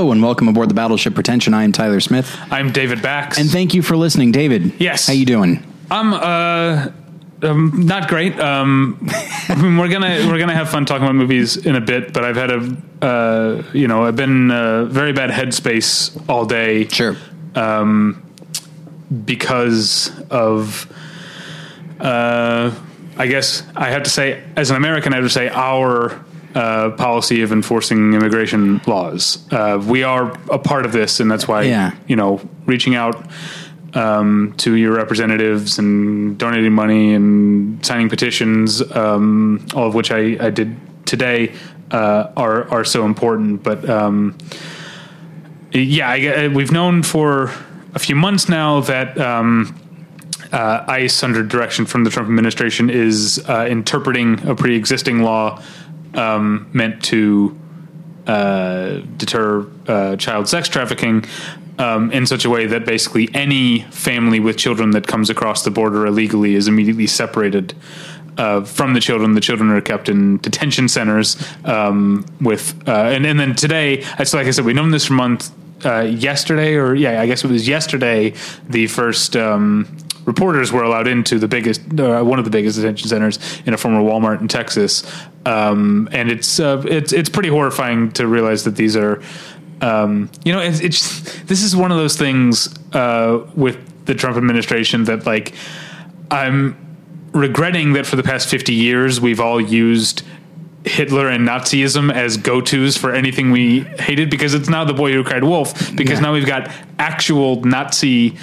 [0.00, 1.52] Hello and welcome aboard the Battleship Pretension.
[1.52, 3.36] I am Tyler Smith, I'm David Bax.
[3.36, 4.72] and thank you for listening, David.
[4.80, 5.06] Yes.
[5.06, 5.62] how you doing?
[5.90, 6.88] I'm uh
[7.42, 8.40] um, not great.
[8.40, 8.98] Um,
[9.50, 12.24] I mean, we're gonna we're gonna have fun talking about movies in a bit, but
[12.24, 17.14] I've had a uh, you know I've been uh, very bad headspace all day Sure.
[17.54, 18.22] um,
[19.26, 20.90] because of
[22.00, 22.74] uh,
[23.18, 26.90] I guess I have to say as an American I have to say our uh,
[26.90, 29.46] policy of enforcing immigration laws.
[29.52, 31.92] Uh, we are a part of this, and that's why Yeah.
[32.06, 33.24] you know reaching out
[33.94, 40.36] um, to your representatives and donating money and signing petitions, um, all of which I,
[40.40, 41.52] I did today,
[41.90, 43.62] uh, are are so important.
[43.62, 44.36] But um,
[45.72, 47.52] yeah, I, we've known for
[47.94, 49.76] a few months now that um,
[50.52, 55.62] uh, ICE, under direction from the Trump administration, is uh, interpreting a pre-existing law
[56.14, 57.58] um, meant to
[58.26, 61.24] uh, deter uh, child sex trafficking
[61.78, 65.70] um, in such a way that basically any family with children that comes across the
[65.70, 67.74] border illegally is immediately separated.
[68.36, 71.36] Uh, from the children, the children are kept in detention centers.
[71.64, 75.14] Um, with uh, and and then today, so like I said, we've known this for
[75.14, 75.50] month.
[75.82, 78.34] Uh, yesterday, or yeah, I guess it was yesterday.
[78.68, 79.96] The first um,
[80.34, 83.76] reporters were allowed into the biggest, uh, one of the biggest detention centers in a
[83.76, 84.92] former Walmart in Texas,
[85.46, 89.14] um, and it's uh, it's it's pretty horrifying to realize that these are,
[89.80, 91.02] um, you know, it's, it's
[91.50, 92.52] this is one of those things
[92.94, 95.52] uh, with the Trump administration that like
[96.30, 96.76] I'm
[97.32, 100.22] regretting that for the past fifty years we've all used.
[100.82, 105.22] Hitler and Nazism as go-tos for anything we hated because it's now the boy who
[105.22, 106.20] cried wolf because Yeah.
[106.26, 108.38] now we've got actual Nazi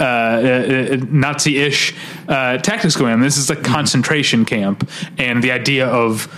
[0.00, 1.94] uh, uh, Nazi-ish
[2.28, 3.20] uh, tactics going on.
[3.20, 4.88] This is a concentration camp,
[5.18, 6.28] and the idea of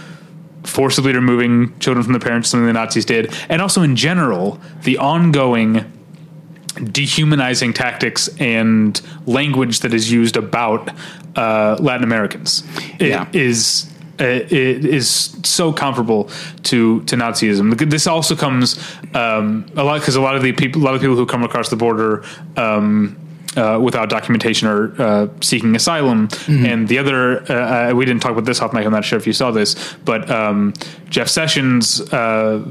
[0.64, 4.98] forcibly removing children from their parents, something the Nazis did, and also in general the
[4.98, 5.84] ongoing
[6.92, 10.90] dehumanizing tactics and language that is used about
[11.36, 12.62] uh, Latin Americans
[13.00, 13.26] Yeah.
[13.32, 13.86] is
[14.20, 16.28] uh, it is so comparable
[16.64, 17.76] to to Nazism.
[17.90, 18.78] This also comes
[19.14, 21.42] um, a lot because a lot of the people, a lot of people who come
[21.42, 22.22] across the border.
[22.56, 23.16] Um,
[23.56, 28.32] uh, without documentation or uh, seeking asylum, and the other uh, uh, we didn't talk
[28.32, 28.86] about this off mic.
[28.86, 30.72] I'm not sure if you saw this, but um,
[31.08, 32.64] Jeff Sessions uh,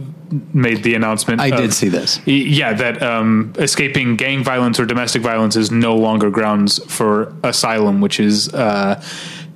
[0.54, 1.42] made the announcement.
[1.42, 2.26] I of- did see this.
[2.26, 8.00] Yeah, that um, escaping gang violence or domestic violence is no longer grounds for asylum,
[8.02, 9.04] which is uh,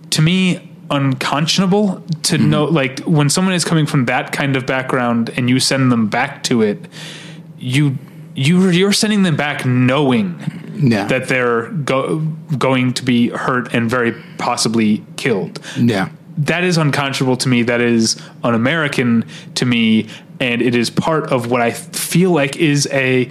[0.09, 2.65] to me unconscionable to know.
[2.65, 6.43] Like when someone is coming from that kind of background and you send them back
[6.43, 6.85] to it,
[7.57, 7.97] you
[8.35, 10.39] you you're sending them back knowing
[10.75, 11.05] Yeah.
[11.07, 12.19] that they're go-
[12.57, 16.09] going to be hurt and very possibly killed Yeah.
[16.37, 17.61] that is unconscionable to me.
[17.63, 19.23] That is un-American
[19.55, 20.07] to me,
[20.39, 23.29] and it is part of what I feel like is a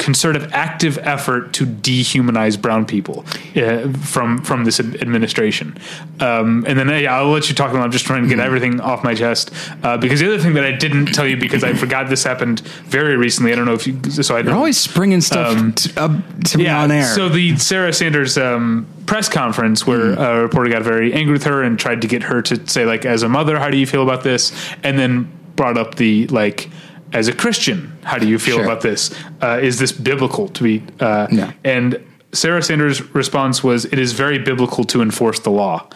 [0.00, 3.24] concerted, active effort to dehumanize brown people
[3.54, 5.76] uh, from from this administration.
[6.18, 7.72] Um, and then yeah, I'll let you talk.
[7.74, 9.52] I'm just trying to get everything off my chest
[9.82, 12.60] uh, because the other thing that I didn't tell you because I forgot this happened
[12.60, 13.52] very recently.
[13.52, 14.02] I don't know if you.
[14.10, 16.12] So I You're always springing stuff t- up
[16.46, 17.04] to me on air.
[17.04, 20.22] So the Sarah Sanders um, press conference, where Mm-hmm.
[20.22, 23.04] a reporter got very angry with her and tried to get her to say, like,
[23.04, 24.52] as a mother, how do you feel about this?
[24.82, 26.70] And then brought up the like,
[27.12, 28.64] as a Christian, how do you feel Sure.
[28.64, 29.10] about this?
[29.42, 30.82] Uh, is this biblical to be?
[31.00, 31.52] Uh, Yeah.
[31.64, 31.98] And
[32.32, 35.88] Sarah Sanders' response was, "It is very biblical to enforce the law."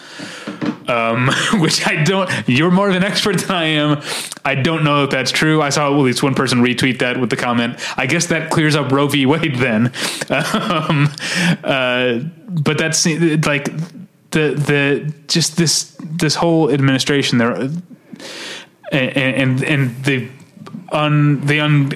[0.87, 1.31] um,
[1.61, 2.31] which I don't.
[2.47, 4.03] You're more of an expert than I am.
[4.45, 5.63] I don't know if that's true.
[5.63, 7.79] I saw at least one person retweet that with the comment.
[7.97, 9.25] I guess that clears up Roe v.
[9.27, 9.93] Wade then.
[10.31, 11.09] Um,
[11.63, 12.19] uh,
[12.49, 13.65] but that's like
[14.31, 17.83] the the just this this whole administration there, and
[18.93, 20.29] and, and the
[20.93, 21.93] un the un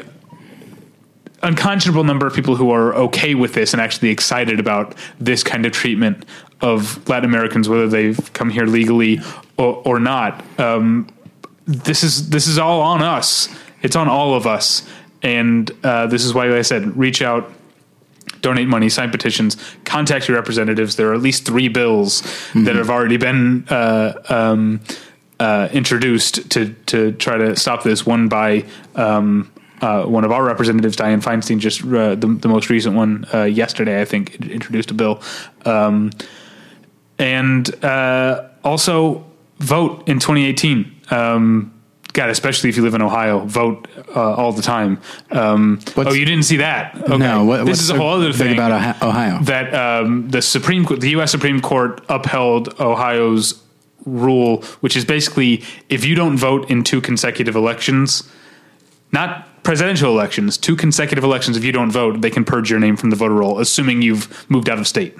[1.43, 5.65] unconscionable number of people who are okay with this and actually excited about this kind
[5.67, 6.25] of treatment
[6.61, 9.21] of Latin Americans, whether they've come here legally
[9.57, 10.45] or, or not.
[10.59, 11.07] Um,
[11.67, 13.49] this is this is all on us.
[13.83, 14.89] It's on all of us,
[15.23, 17.53] and uh, this is why I said reach out.
[18.41, 20.95] Donate money, sign petitions, contact your representatives.
[20.95, 22.23] There are at least three bills
[22.55, 24.81] that have already been uh, um,
[25.41, 28.05] uh, introduced to to try to stop this.
[28.07, 28.65] One by
[28.95, 29.51] um,
[29.81, 33.45] uh, one of our representatives, Dianne Feinstein, just uh, the, the most recent one uh,
[33.45, 35.23] yesterday, I think, introduced a bill.
[35.65, 36.11] Um,
[37.19, 39.25] and uh, also
[39.59, 41.01] vote in 2018.
[41.11, 41.75] Um,
[42.13, 43.87] God, especially if you live in Ohio, vote
[44.17, 45.01] uh, all the time.
[45.31, 46.97] Um, oh, you didn't see that?
[46.97, 47.17] Okay.
[47.17, 49.41] No, what- this is a whole other big thing about Ohio?
[49.43, 51.31] That um, the Supreme, the U.S.
[51.31, 53.63] Supreme Court upheld Ohio's
[54.09, 58.23] rule, which is basically if you don't vote in two consecutive elections,
[59.13, 62.97] not presidential elections, two consecutive elections, if you don't vote, they can purge your name
[62.97, 65.15] from the voter roll, assuming you've moved out of state.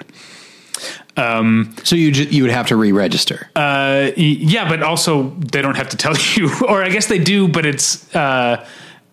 [1.17, 3.49] Um, So you ju- you would have to re-register.
[3.55, 7.19] Uh, y- yeah, but also they don't have to tell you, or I guess they
[7.19, 8.13] do, but it's.
[8.15, 8.65] Uh,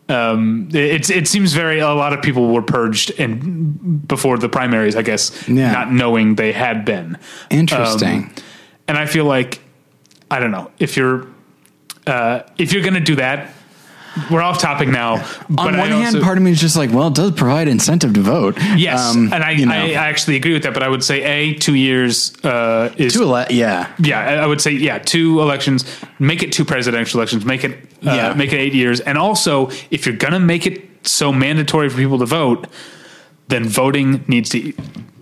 [0.08, 4.94] um, it's it seems very a lot of people were purged and before the primaries,
[4.94, 5.73] I guess, Yeah.
[5.73, 7.19] not knowing they had been.
[7.50, 8.23] Interesting.
[8.26, 8.34] Um,
[8.87, 9.58] and I feel like
[10.31, 11.26] I don't know if you're
[12.06, 13.52] uh, if you're going to do that.
[14.31, 15.19] We're off topic now.
[15.50, 17.32] But On I one hand, also- part of me is just like, well, it does
[17.32, 18.56] provide incentive to vote.
[18.75, 20.73] yes, Um, and I, you know, I, I actually agree with that.
[20.73, 24.46] But I would say a two years uh, is to ele- yeah, yeah, I I
[24.46, 25.84] would say yeah, two elections.
[26.19, 27.44] Make it two presidential elections.
[27.44, 27.73] Make it
[28.06, 28.32] uh, Yeah.
[28.34, 29.00] make it eight years.
[29.00, 32.69] And also, if you're gonna make it so mandatory for people to vote,
[33.49, 34.73] then voting needs to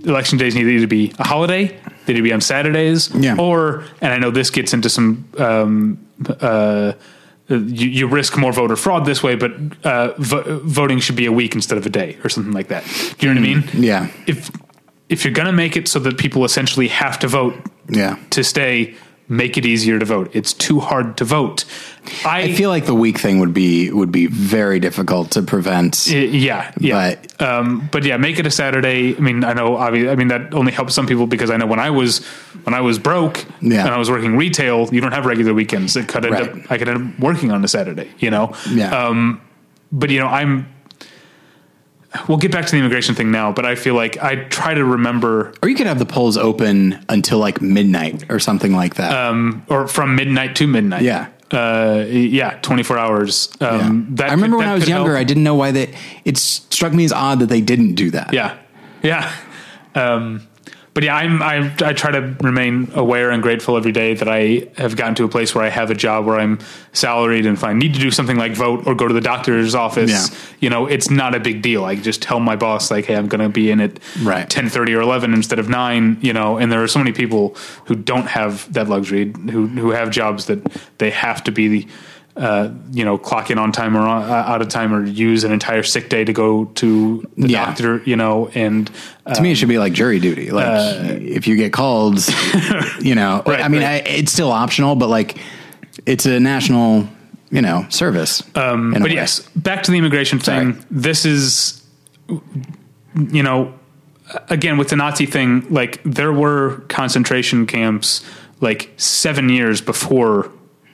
[0.04, 3.36] election days need to be a holiday, they need to be on Saturdays, Yeah.
[3.38, 5.28] or and I know this gets into some.
[5.38, 5.98] Um,
[6.40, 6.92] uh,
[7.48, 9.52] you, you risk more voter fraud this way, but
[9.84, 12.84] uh, vo- voting should be a week instead of a day or something like that.
[13.18, 13.68] Do you know what I mean?
[13.84, 14.50] yeah, If
[15.10, 17.54] if you're gonna make it so that people essentially have to vote
[17.90, 18.16] yeah.
[18.30, 18.94] to stay
[19.28, 21.64] make it easier to vote it's too hard to vote
[22.26, 26.06] i, I feel like the week thing would be would be very difficult to prevent.
[26.12, 29.78] uh, yeah yeah But- um but yeah make it a saturday i mean i know
[29.78, 32.22] i mean that only helps some people because i know when i was
[32.64, 33.86] when i was broke Yeah.
[33.86, 36.48] and i was working retail you don't have regular weekends it could end Right.
[36.50, 38.90] up i could end up working on a saturday you know Yeah.
[39.08, 39.40] um
[39.90, 40.66] but you know i'm
[42.28, 44.84] we'll get back to the immigration thing now but i feel like i try to
[44.84, 49.12] remember or you could have the polls open until like midnight or something like that.
[49.12, 51.02] um, or from midnight to midnight.
[51.02, 51.28] Yeah.
[51.52, 53.48] Uh, yeah, 24 hours.
[53.60, 53.68] Um,
[54.10, 54.16] Yeah.
[54.16, 55.20] that I remember could- when I was younger, help.
[55.20, 55.94] I didn't know why they.
[56.24, 58.32] It struck me as odd that they didn't do that.
[58.32, 58.56] yeah.
[59.02, 59.30] Yeah.
[59.94, 60.42] Um,
[60.94, 64.68] but yeah, I'm, I, I try to remain aware and grateful every day that I
[64.76, 66.60] have gotten to a place where I have a job where I'm
[66.92, 67.46] salaried.
[67.46, 70.10] And if I need to do something like vote or go to the doctor's office,
[70.10, 70.26] Yeah.
[70.60, 71.84] you know, it's not a big deal.
[71.84, 74.48] I just tell my boss like, Hey, I'm going to be in at Right.
[74.48, 77.56] 10 30 or 11 instead of nine, you know, and there are so many people
[77.86, 80.60] who don't have that luxury, who, who have jobs that
[80.98, 81.88] they have to be,
[82.36, 85.44] uh, you know, clock in on time or on, uh, out of time or use
[85.44, 87.66] an entire sick day to go to the Yeah.
[87.66, 88.90] doctor, you know, and,
[89.34, 90.50] To me, it should be like jury duty.
[90.50, 92.18] Like if you get called,
[93.00, 93.42] you know.
[93.46, 94.04] Uh, Right, I mean, right.
[94.04, 95.38] I, it's still optional, but like
[96.06, 97.08] it's a national,
[97.50, 98.42] you know, service.
[98.56, 100.72] Um, but yes, back to the immigration thing.
[100.74, 100.84] Sorry.
[100.90, 101.82] This is,
[103.30, 103.72] you know,
[104.48, 105.66] again with the Nazi thing.
[105.70, 108.24] Like there were concentration camps
[108.60, 110.50] like seven years before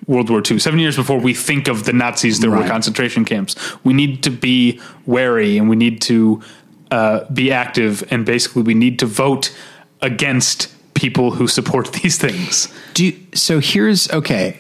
[0.07, 0.59] World War II.
[0.59, 3.55] Seven years before we think of the Nazis, there were concentration camps.
[3.85, 6.43] We need to be wary, and we need to
[6.91, 9.57] uh, be active, and basically we need to vote
[10.01, 12.73] against people who support these things.
[12.95, 14.59] Do you, so here's okay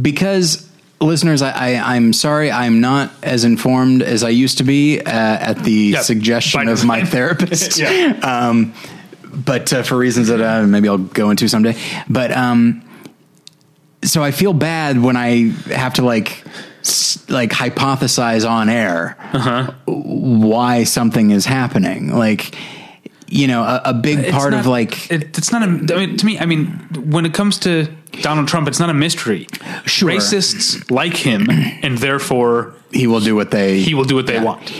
[0.00, 0.68] because
[1.00, 5.62] listeners, I, I'm sorry I'm not as informed as I used to be uh, at
[5.64, 7.78] the Yeah, suggestion of my therapist.
[7.78, 8.18] Yeah.
[8.22, 8.74] Um,
[9.32, 11.76] but uh, for reasons that uh, maybe I'll go into someday.
[12.08, 12.82] But um,
[14.06, 16.42] so I feel bad when I have to like
[17.28, 19.72] like hypothesize on air Uh-huh.
[19.86, 22.14] why something is happening.
[22.14, 22.54] Like
[23.28, 25.66] you know, a, a big It's part of like it, it's not a.
[25.66, 26.66] I mean, to me, I mean,
[27.10, 27.88] when it comes to
[28.22, 29.48] Donald Trump, it's not a mystery.
[29.84, 30.08] Sure.
[30.10, 31.48] Racists like him,
[31.82, 34.44] and therefore he will do what they he will do what they Yeah.
[34.44, 34.72] want.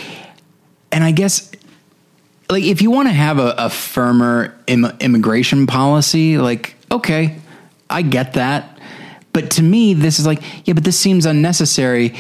[0.93, 1.51] and I guess
[2.49, 7.35] like if you want to have a, a firmer Im- immigration policy, like okay,
[7.91, 8.76] I get that,
[9.37, 12.15] but to me, this is like yeah, but this seems unnecessary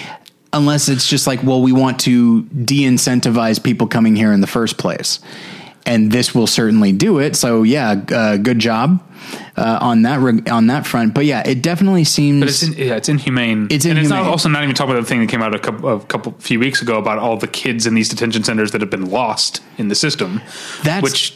[0.52, 4.76] unless it's just like well, we want to de-incentivize people coming here in the first
[4.76, 5.20] place,
[5.87, 7.35] and this will certainly do it.
[7.35, 9.02] So yeah, uh, good job
[9.56, 11.14] uh, on that reg- on that front.
[11.14, 12.40] But yeah, it definitely seems.
[12.40, 13.68] But it's in, yeah, it's inhumane.
[13.70, 14.30] It's and it's not, inhumane.
[14.30, 16.61] also not even talking about the thing that came out a couple, a couple few
[16.61, 19.88] weeks ago about all the kids in these detention centers that have been lost in
[19.88, 20.42] the system.
[20.82, 21.35] That's- which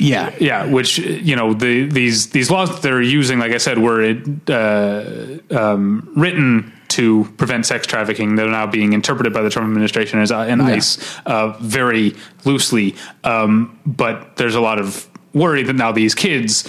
[0.00, 3.78] yeah, yeah, which you know the these these laws that they're using, like I said,
[3.78, 4.16] were
[4.48, 8.36] uh, um, written to prevent sex trafficking.
[8.36, 10.68] They're now being interpreted by the Trump administration as and Yeah.
[10.68, 12.94] ICE uh, very loosely.
[13.24, 16.68] Um, but there's a lot of worry that now these kids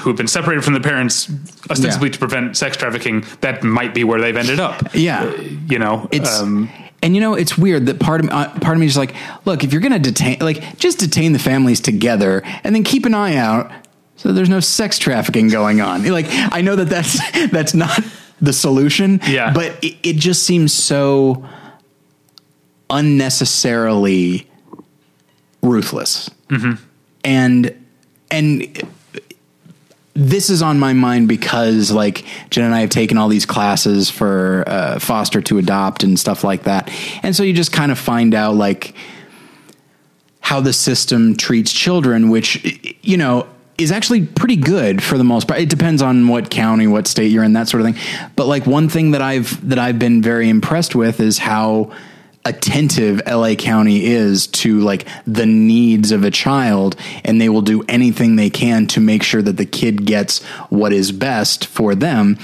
[0.00, 1.28] who have been separated from their parents
[1.68, 2.12] ostensibly Yeah.
[2.12, 4.94] to prevent sex trafficking, that might be where they've ended up.
[4.94, 5.28] Yeah.
[5.66, 6.68] you know, It's um,
[7.02, 9.14] and you know it's weird that part of me, uh, part of me is like,
[9.44, 13.06] look, if you're going to detain, like, just detain the families together and then keep
[13.06, 13.70] an eye out
[14.16, 16.02] so there's no sex trafficking going on.
[16.10, 17.18] Like, I know that that's
[17.50, 17.98] that's not
[18.42, 19.52] the solution, Yeah.
[19.52, 21.46] but it, it just seems so
[22.90, 24.46] unnecessarily
[25.62, 26.82] ruthless, Mm-hmm.
[27.24, 27.86] and
[28.30, 28.82] and
[30.20, 34.10] this is on my mind because like Jen and I have taken all these classes
[34.10, 36.90] for uh, foster to adopt and stuff like that,
[37.22, 38.94] and so you just kind of find out like
[40.40, 43.48] how the system treats children, which you know
[43.78, 45.58] is actually pretty good for the most part.
[45.58, 48.30] It depends on what county, what state you're in, that sort of thing.
[48.36, 51.92] But like one thing that I've that I've been very impressed with is how
[52.44, 57.84] attentive LA County is to like the needs of a child and they will do
[57.88, 62.38] anything they can to make sure that the kid gets what is best for them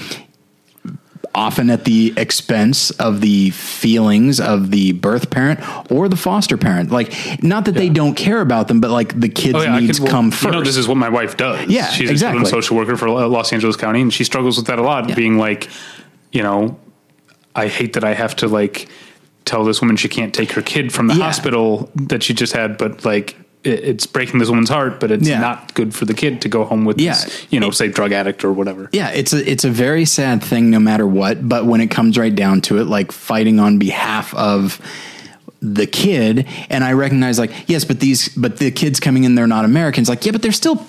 [1.37, 5.59] often at the expense of the feelings of the birth parent
[5.91, 6.91] or the foster parent.
[6.91, 7.13] Like,
[7.43, 9.99] not that they don't care about them, but like the oh, kids' Oh, yeah, needs
[9.99, 10.45] could- well, come first.
[10.45, 11.69] You know, this is what my wife does.
[11.69, 12.39] Yeah, she's a exactly.
[12.39, 15.09] children's social worker for Los Angeles County, and she struggles with that a lot.
[15.09, 15.15] Yeah.
[15.15, 15.69] Being like,
[16.31, 16.79] you know,
[17.55, 18.89] I hate that I have to like
[19.47, 21.23] tell this woman she can't take her kid from the Yeah.
[21.25, 23.35] hospital that she just had, but like.
[23.63, 25.39] it- It's breaking this woman's heart, but it's Yeah.
[25.41, 27.13] not good for the kid to go home with Yeah.
[27.15, 28.87] this, you know, say drug addict or whatever.
[28.93, 31.49] yeah, it's a it's a very sad thing, no matter what.
[31.49, 34.79] But when it comes right down to it, like fighting on behalf of
[35.61, 39.47] the kid, and I recognize like yes, but these but the kids coming in, they're
[39.57, 40.07] not Americans.
[40.07, 40.85] Like yeah, but they're still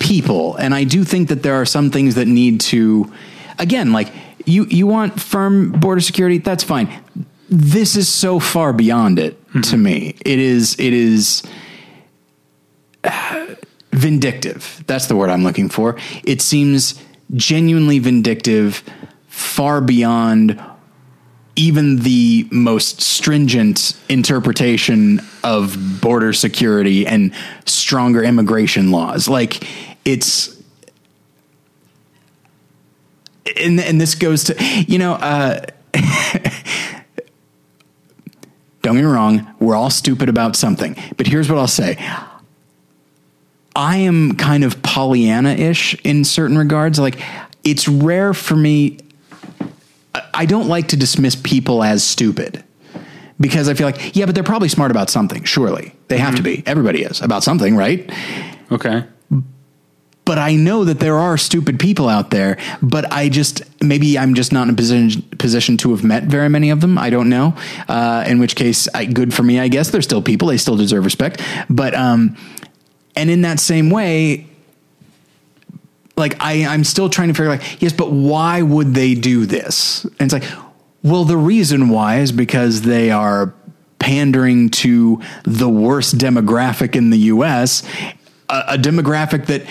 [0.00, 3.12] people, and I do think that there are some things that need to,
[3.58, 4.08] again, like
[4.46, 6.88] you you want firm border security, that's fine.
[7.48, 10.16] This is so far beyond it to me.
[10.24, 11.42] It is it is
[13.92, 14.84] vindictive.
[14.86, 15.96] That's the word I'm looking for.
[16.24, 17.02] It seems
[17.34, 18.82] genuinely vindictive,
[19.28, 20.62] far beyond
[21.56, 27.32] even the most stringent interpretation of border security and
[27.66, 29.28] stronger immigration laws.
[29.28, 29.66] Like
[30.04, 30.56] it's
[33.56, 35.64] and and this goes to you know uh
[38.88, 40.96] don't get me wrong, we're all stupid about something.
[41.16, 41.96] But here's what I'll say.
[43.76, 46.98] I am kind of Pollyanna ish in certain regards.
[46.98, 47.20] Like,
[47.64, 48.98] it's rare for me.
[50.14, 52.64] I- I don't like to dismiss people as stupid
[53.38, 55.44] because I feel like, yeah, but they're probably smart about something.
[55.44, 56.62] Surely they have to mm-hmm.
[56.62, 56.66] be.
[56.66, 58.10] Everybody is about something, right?
[58.72, 59.04] Okay.
[60.28, 62.58] But I know that there are stupid people out there.
[62.82, 66.50] But I just maybe I'm just not in a position position to have met very
[66.50, 66.98] many of them.
[66.98, 67.56] I don't know.
[67.88, 69.88] Uh, in which case, I, good for me, I guess.
[69.88, 70.48] They're still people.
[70.48, 71.40] They still deserve respect.
[71.70, 72.36] But um,
[73.16, 74.46] and in that same way,
[76.14, 80.04] like I, I'm still trying to figure like, yes, but why would they do this?
[80.04, 80.44] And it's like,
[81.02, 83.54] well, the reason why is because they are
[83.98, 87.82] pandering to the worst demographic in the US,
[88.50, 89.62] a, a demographic that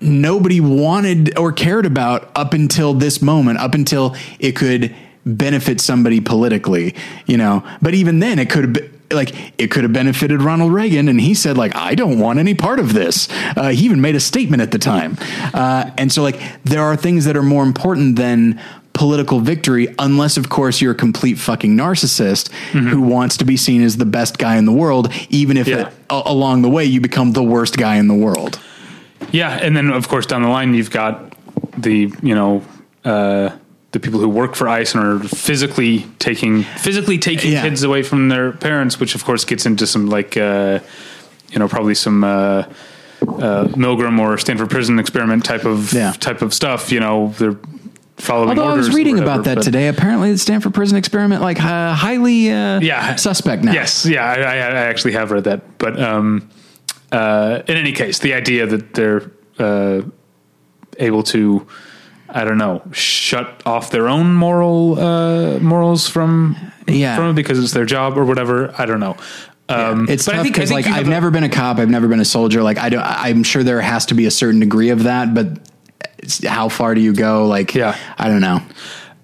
[0.00, 4.94] nobody wanted or cared about up until this moment, up until it could
[5.26, 6.94] benefit somebody politically,
[7.26, 7.62] you know.
[7.82, 11.20] But even then it could have been like it could have benefited Ronald Reagan, and
[11.20, 13.28] he said like I don't want any part of this.
[13.56, 15.16] Uh, he even made a statement at the time,
[15.54, 18.60] uh, and so like there are things that are more important than
[18.92, 23.80] political victory, unless of course you're a complete fucking narcissist who wants to be seen
[23.82, 25.86] as the best guy in the world, even if Yeah.
[25.86, 28.58] it, a- along the way you become the worst guy in the world.
[29.30, 31.34] Yeah, and then of course down the line you've got
[31.76, 32.62] the you know
[33.04, 33.50] uh,
[33.92, 37.62] the people who work for ICE and are physically taking physically taking Yeah.
[37.62, 40.80] kids away from their parents, which of course gets into some like uh,
[41.50, 42.64] you know probably some uh,
[43.22, 46.12] uh, Milgram or Stanford Prison Experiment type of Yeah.
[46.12, 46.90] type of stuff.
[46.92, 47.56] You know they're
[48.16, 48.50] following.
[48.58, 51.94] Although I was reading whatever, about that today, apparently the Stanford prison experiment, like uh,
[51.94, 53.14] highly uh, Yeah.
[53.16, 53.72] suspect now.
[53.72, 55.78] Yes, yeah, I, I, I actually have read that.
[55.78, 56.48] But um,
[57.12, 60.02] uh, in any case, the idea that they're uh,
[60.98, 61.66] able to,
[62.28, 67.16] I don't know, shut off their own moral uh, morals from Yeah.
[67.16, 68.74] from it because it's their job or whatever.
[68.78, 69.16] I don't know.
[69.70, 71.78] Um, It's but tough I think, I because like I've a- never been a cop,
[71.78, 72.62] I've never been a soldier.
[72.62, 75.58] Like I don't, I'm sure there has to be a certain degree of that, but
[76.46, 77.46] how far do you go?
[77.46, 77.96] Like, Yeah.
[78.18, 78.60] I don't know.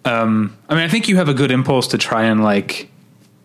[0.05, 2.91] Um, I mean, I think you have a good impulse to try and like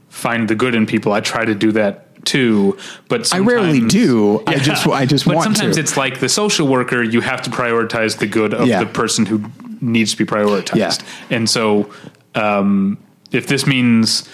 [0.10, 1.14] find the good in people.
[1.14, 4.44] I try to do that too, but I rarely do.
[4.46, 5.82] I just, I just but sometimes to.
[5.82, 7.02] it's like the social worker.
[7.04, 8.80] You have to prioritize the good of Yeah.
[8.84, 9.44] the person who
[9.82, 10.76] needs to be prioritized.
[10.76, 11.38] Yeah.
[11.38, 11.92] And so,
[12.36, 12.98] um,
[13.32, 14.28] if this means,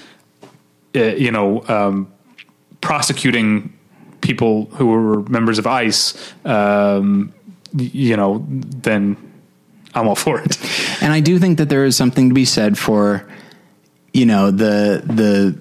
[0.95, 2.07] uh, you know, um,
[2.81, 3.71] prosecuting
[4.21, 7.33] people who were members of ICE, um,
[7.77, 9.15] you know, then
[9.93, 10.57] I'm all for it.
[11.01, 13.27] And I do think that there is something to be said for,
[14.13, 15.55] you know, the the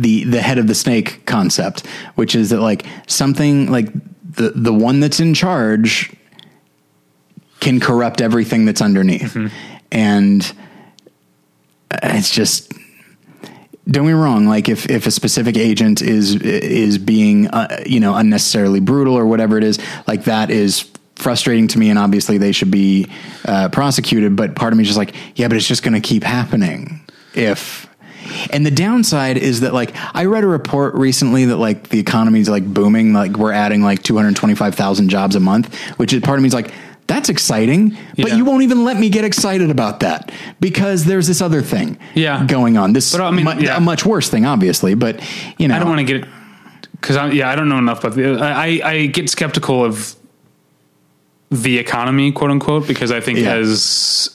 [0.00, 3.92] the the head of the snake concept, which is that like something like
[4.24, 6.12] the the one that's in charge
[7.60, 9.36] can corrupt everything that's underneath,
[9.92, 10.52] and
[12.02, 12.72] it's just.
[13.88, 14.46] Don't get me wrong.
[14.46, 19.26] Like if, if a specific agent is is being uh, you know unnecessarily brutal or
[19.26, 23.08] whatever it is, like that is frustrating to me, and obviously they should be
[23.46, 24.36] uh, prosecuted.
[24.36, 27.00] But part of me is just like, yeah, but it's just going to keep happening
[27.34, 27.89] if.
[28.50, 32.48] And the downside is that like I read a report recently that like the economy's
[32.48, 36.12] like booming, like we're adding like two hundred twenty five thousand jobs a month, which
[36.12, 36.72] is part of me is like.
[37.06, 38.36] That's exciting, but Yeah.
[38.36, 42.44] you won't even let me get excited about that because there's this other thing Yeah.
[42.46, 42.92] going on.
[42.92, 43.76] This But, I mean, mu- yeah.
[43.76, 45.18] a much worse thing, obviously, but
[45.58, 46.28] you know, I don't want to get it
[46.92, 48.38] because I, yeah, I don't know enough about the.
[48.40, 50.14] I, I- I get skeptical of
[51.50, 53.54] the economy, quote unquote, because I think Yeah.
[53.54, 54.30] as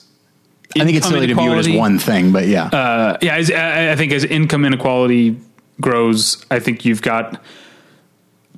[0.80, 3.50] I think it's silly to view it as one thing, but yeah, uh, yeah, as,
[3.50, 5.36] I, I think as income inequality
[5.80, 7.42] grows, I think you've got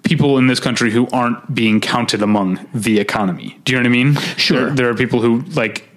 [0.03, 3.59] people in this country who aren't being counted among the economy.
[3.65, 4.15] Do you know what I mean?
[4.37, 4.67] Sure.
[4.67, 5.88] There, there are people who like,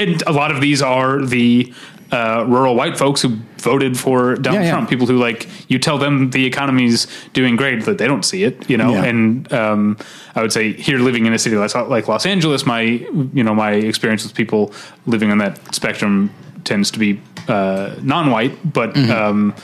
[0.00, 1.72] and a lot of these are the
[2.12, 3.28] uh, rural white folks who
[3.58, 4.70] voted for Donald Yeah, yeah.
[4.72, 4.90] Trump.
[4.90, 8.68] People who like you tell them the economy's doing great, but they don't see it.
[8.68, 9.04] You know, Yeah.
[9.04, 9.96] and um,
[10.34, 13.72] I would say here, living in a city like, Los Angeles, my you know my
[13.72, 14.72] experience with people
[15.06, 16.30] living on that spectrum
[16.64, 19.12] tends to be uh, non-white, but Mm-hmm.
[19.12, 19.54] um,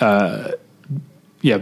[0.00, 0.50] uh,
[1.42, 1.58] yeah,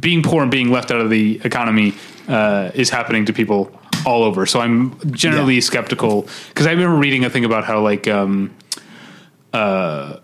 [0.00, 1.92] being poor and being left out of the economy
[2.28, 3.70] uh, is happening to people
[4.04, 4.46] all over.
[4.46, 5.60] So I'm generally Yeah.
[5.60, 8.50] skeptical because I remember reading a thing about how like um,
[9.52, 10.16] uh,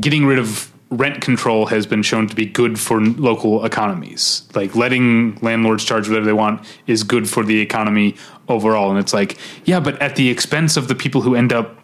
[0.00, 4.42] getting rid of rent control has been shown to be good for n- local economies.
[4.54, 8.14] Like letting landlords charge whatever they want is good for the economy
[8.48, 8.90] overall.
[8.90, 11.78] And it's like, yeah, but at the expense of the people who end up,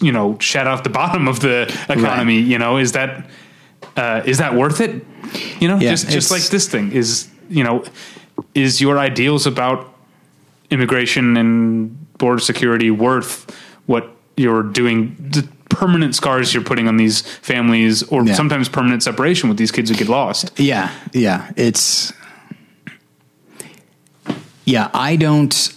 [0.00, 2.40] you know, shat off the bottom of the economy.
[2.40, 3.28] You know, is that
[3.96, 5.04] uh, is that worth it?
[5.60, 7.84] You know, Yeah, just just like this thing is, you know,
[8.54, 9.88] is your ideals about
[10.70, 13.50] immigration and border security worth
[13.86, 15.14] what you're doing?
[15.18, 18.34] The permanent scars you're putting on these families, or Yeah.
[18.34, 20.50] sometimes permanent separation with these kids who get lost.
[20.58, 22.12] yeah, yeah, it's
[24.64, 24.90] yeah.
[24.94, 25.72] I don't.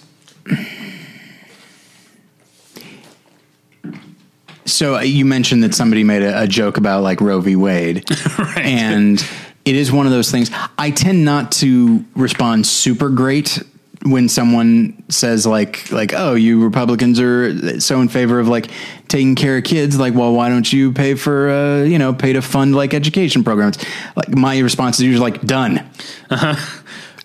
[4.66, 7.56] So uh, you mentioned that somebody made a, a joke about like Roe v.
[7.56, 8.04] Wade,
[8.58, 9.24] and
[9.66, 10.52] it is one of those things.
[10.78, 13.62] I tend not to respond super great
[14.04, 18.70] when someone says like like oh you Republicans are so in favor of like
[19.08, 22.32] taking care of kids like well why don't you pay for uh, you know pay
[22.32, 23.84] to fund like education programs
[24.16, 25.90] like my response is usually like done.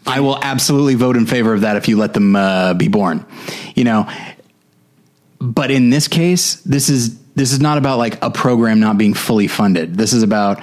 [0.07, 3.27] I will absolutely vote in favor of that if you let them uh, be born.
[3.75, 4.11] You know,
[5.39, 9.15] but in this case, this is this is not about like a program not being
[9.15, 9.97] fully funded.
[9.97, 10.63] This is about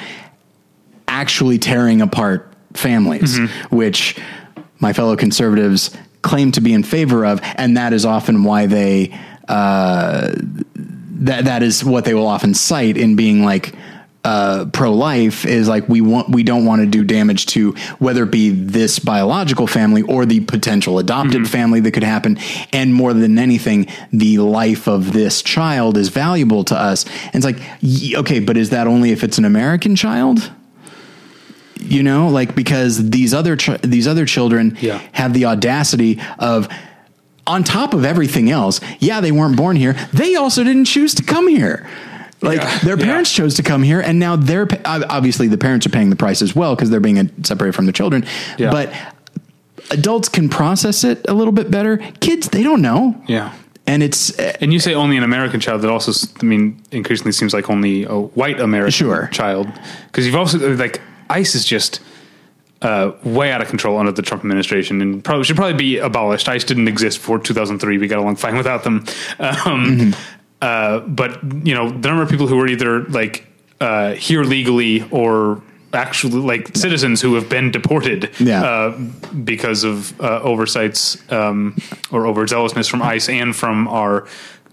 [1.17, 3.39] actually tearing apart families,
[3.71, 4.19] which
[4.79, 9.17] my fellow conservatives claim to be in favor of, and that is often why they
[9.47, 10.31] uh,
[11.19, 13.73] that that is what they will often cite in being like
[14.23, 18.31] uh, pro-life is like we want we don't want to do damage to whether it
[18.31, 22.37] be this biological family or the potential adopted family that could happen.
[22.73, 27.05] And more than anything the life of this child is valuable to us.
[27.31, 27.59] And it's like
[28.19, 30.51] okay but is that only if it's an American child
[31.81, 34.99] you know like because these other ch- these other children Yeah.
[35.13, 36.67] have the audacity of
[37.45, 41.23] on top of everything else yeah they weren't born here they also didn't choose to
[41.23, 41.87] come here
[42.41, 42.77] like Yeah.
[42.79, 43.05] their Yeah.
[43.05, 46.41] parents chose to come here and now they're obviously the parents are paying the price
[46.41, 48.25] as well because they're being uh, separated from the children
[48.57, 48.71] Yeah.
[48.71, 48.91] but
[49.91, 53.53] adults can process it a little bit better kids they don't know Yeah.
[53.85, 55.81] and it's uh, And you say only an American child.
[55.81, 56.11] That also,
[56.41, 59.29] I mean, increasingly seems like only a white American Sure.
[59.31, 59.67] child.
[60.07, 61.99] Because you've also like ICE is just
[62.81, 66.47] uh, way out of control under the Trump administration, and probably should probably be abolished.
[66.47, 67.97] ICE didn't exist before 2003.
[67.97, 69.05] We got along fine without them.
[69.39, 70.13] Um,
[70.61, 73.45] uh, but you know, the number of people who are either like
[73.79, 75.61] uh, here legally or
[75.93, 78.63] actually like citizens who have been deported Yeah.
[78.63, 78.97] uh,
[79.43, 81.75] because of uh, oversights um,
[82.11, 84.27] or overzealousness from ICE and from our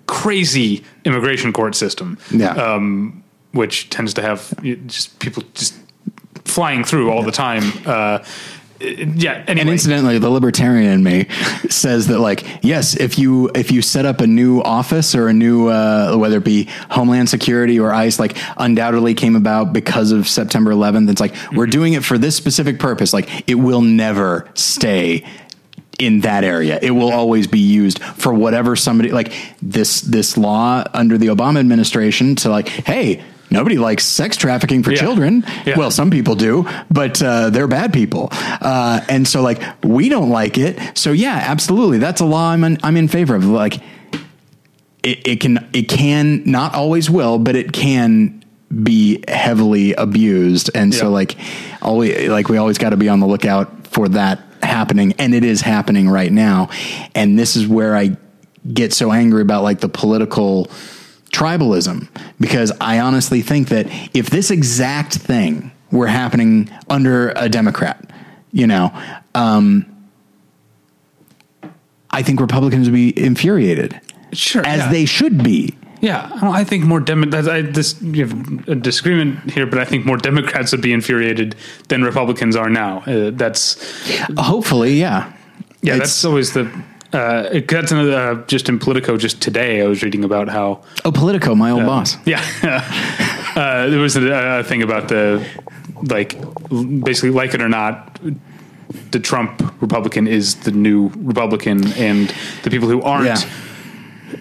[0.06, 2.50] crazy immigration court system, Yeah.
[2.52, 4.52] um, which tends to have
[4.86, 5.74] just people just
[6.54, 7.62] flying through all the time.
[7.84, 8.24] Uh,
[8.80, 9.44] yeah.
[9.46, 11.26] Anyway, And incidentally, the libertarian in me
[11.70, 15.32] says that, like, yes, if you if you set up a new office or a
[15.32, 20.28] new uh, whether it be Homeland Security or ICE, like, undoubtedly came about because of
[20.28, 21.10] September 11th.
[21.10, 23.12] It's like we're doing it for this specific purpose.
[23.12, 25.24] Like, it will never stay
[25.98, 26.78] in that area.
[26.82, 31.60] It will always be used for whatever somebody like this this law under the Obama
[31.60, 33.22] administration to like, hey.
[33.54, 34.98] Nobody likes sex trafficking for Yeah.
[34.98, 35.44] children.
[35.66, 35.78] Yeah.
[35.78, 40.30] Well, some people do, but uh, they're bad people, uh, and so like we don't
[40.30, 40.78] like it.
[40.98, 43.44] So yeah, absolutely, that's a law I'm in, I'm in favor of.
[43.46, 43.76] Like
[45.02, 48.42] it, it can it can not always will, but it can
[48.82, 51.08] be heavily abused, and so Yeah.
[51.10, 51.36] like
[51.82, 55.44] always like we always got to be on the lookout for that happening and it
[55.44, 56.70] is happening right now.
[57.14, 58.16] And this is where I
[58.72, 60.70] get so angry about like the political
[61.34, 68.10] tribalism because I honestly think that if this exact thing were happening under a Democrat,
[68.52, 68.92] you know,
[69.34, 69.84] um,
[72.10, 74.00] I think Republicans would be infuriated
[74.32, 74.90] Sure, as yeah.
[74.90, 75.74] they should be.
[76.00, 79.84] Yeah, well, I think more Demo- I, this you have a disagreement here, but I
[79.86, 81.56] think more Democrats would be infuriated
[81.88, 82.98] than Republicans are now.
[83.06, 83.78] Uh, that's
[84.36, 85.32] Hopefully, yeah.
[85.82, 86.68] yeah, It's- that's always the.
[87.14, 89.16] Uh, it, that's another, uh, just in Politico.
[89.16, 92.16] Just today, I was reading about how oh, Politico, my old boss.
[92.26, 92.42] yeah,
[93.54, 95.46] uh, there was a, a thing about the
[96.08, 96.36] like
[97.04, 98.20] basically like it or not,
[99.12, 103.26] the Trump Republican is the new Republican, and the people who aren't.
[103.26, 103.50] Yeah.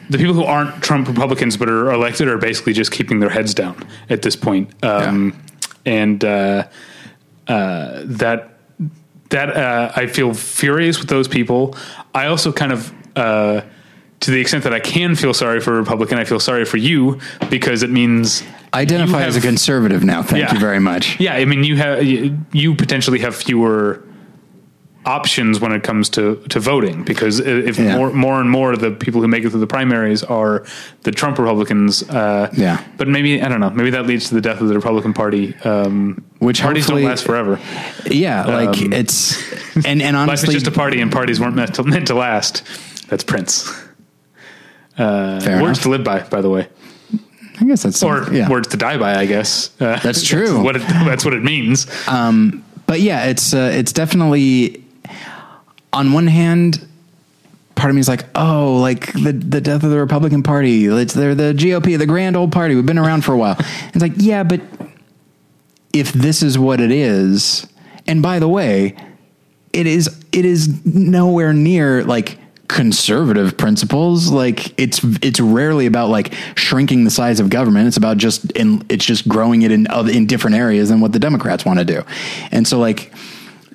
[0.10, 3.54] The people who aren't Trump Republicans but are elected are basically just keeping their heads
[3.54, 5.40] down at this point, um,
[5.86, 6.68] and uh,
[7.48, 8.53] uh, that
[9.34, 11.76] that uh, I feel furious with those people.
[12.14, 13.62] I also kind of, uh,
[14.22, 16.78] to the extent that I can feel sorry for a Republican, I feel sorry for
[16.78, 17.20] you
[17.50, 18.44] because it means
[18.76, 20.22] Identify you as a conservative now.
[20.24, 20.54] Thank Yeah.
[20.54, 21.20] you very much.
[21.20, 24.02] Yeah, I mean you have you potentially have fewer
[25.06, 27.98] options when it comes to, to voting because if Yeah.
[27.98, 30.64] more more and more of the people who make it through the primaries are
[31.04, 32.82] the Trump Republicans, uh, Yeah.
[32.98, 33.70] But maybe I don't know.
[33.70, 35.56] Maybe that leads to the death of the Republican Party.
[35.66, 37.60] Um, Which parties don't last forever.
[38.10, 39.38] Yeah, like Um, it's
[39.86, 42.14] and and Life is honestly, just a party, and parties weren't meant to, meant to
[42.16, 42.64] last.
[43.10, 43.70] That's Prince.
[44.98, 45.82] Uh, words enough.
[45.82, 46.68] to live by, by the way,
[47.60, 48.48] I guess that's or yeah.
[48.50, 49.16] words to die by.
[49.16, 50.62] I guess uh, That's true.
[50.64, 51.88] what it, that's what it means.
[52.06, 54.83] but yeah, it's uh, it's definitely
[55.94, 56.86] on one hand,
[57.76, 60.86] part of me is like, oh, like the the death of the Republican Party.
[60.86, 62.76] It's they're the GOP, the grand old party.
[62.76, 63.56] We've been around for a while.
[63.60, 64.62] It's like, yeah, but
[65.94, 67.68] if this is what it is,
[68.08, 68.96] and by the way,
[69.72, 76.34] it is it is nowhere near like conservative principles like it's it's rarely about like
[76.56, 80.26] shrinking the size of government it's about just in it's just growing it in in
[80.26, 82.02] different areas than what the democrats want to do
[82.52, 83.14] and so like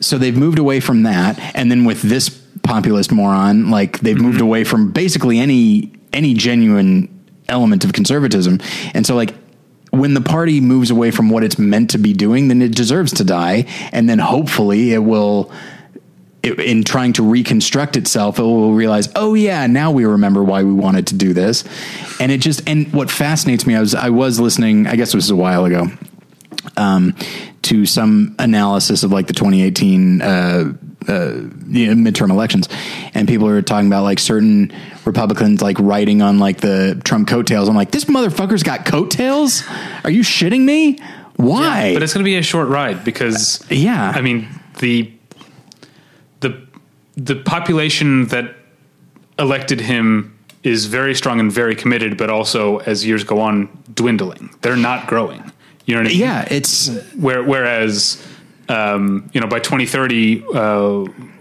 [0.00, 2.28] so they've moved away from that and then with this
[2.62, 4.46] populist moron like they've moved mm-hmm.
[4.46, 7.08] away from basically any any genuine
[7.48, 8.60] element of conservatism
[8.94, 9.34] and so like
[9.90, 13.12] when the party moves away from what it's meant to be doing then it deserves
[13.12, 15.50] to die and then hopefully it will
[16.42, 20.62] it, in trying to reconstruct itself, it will realize, oh yeah, now we remember why
[20.62, 21.64] we wanted to do this.
[22.20, 25.16] And it just and what fascinates me, I was I was listening, I guess it
[25.16, 25.88] was a while ago,
[26.78, 27.14] um,
[27.62, 30.72] to some analysis of like the 2018 uh,
[31.08, 31.34] uh,
[31.68, 32.68] you know, midterm elections,
[33.14, 34.72] and people are talking about like certain
[35.04, 37.68] Republicans like writing on like the Trump coattails.
[37.68, 39.62] I'm like, this motherfucker's got coattails.
[40.04, 40.98] Are you shitting me?
[41.36, 41.94] Why?
[41.94, 44.12] But it's going to be a short ride because Yeah.
[44.14, 44.48] I mean
[44.80, 45.12] the
[46.40, 46.66] the
[47.16, 48.54] the population that
[49.38, 54.50] elected him is very strong and very committed, but also as years go on, dwindling.
[54.60, 55.52] They're not growing.
[55.88, 56.20] You know what I mean?
[56.20, 58.22] yeah, it's Where, whereas,
[58.68, 60.52] um, you know, by 2030, uh,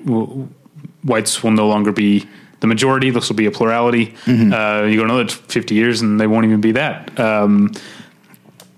[0.06, 0.48] w-
[1.04, 2.26] whites will no longer be
[2.62, 3.10] the majority.
[3.10, 4.16] This will be a plurality.
[4.26, 4.54] Mm-hmm.
[4.54, 7.20] Uh, you go another 50 years and they won't even be that.
[7.20, 7.74] Um,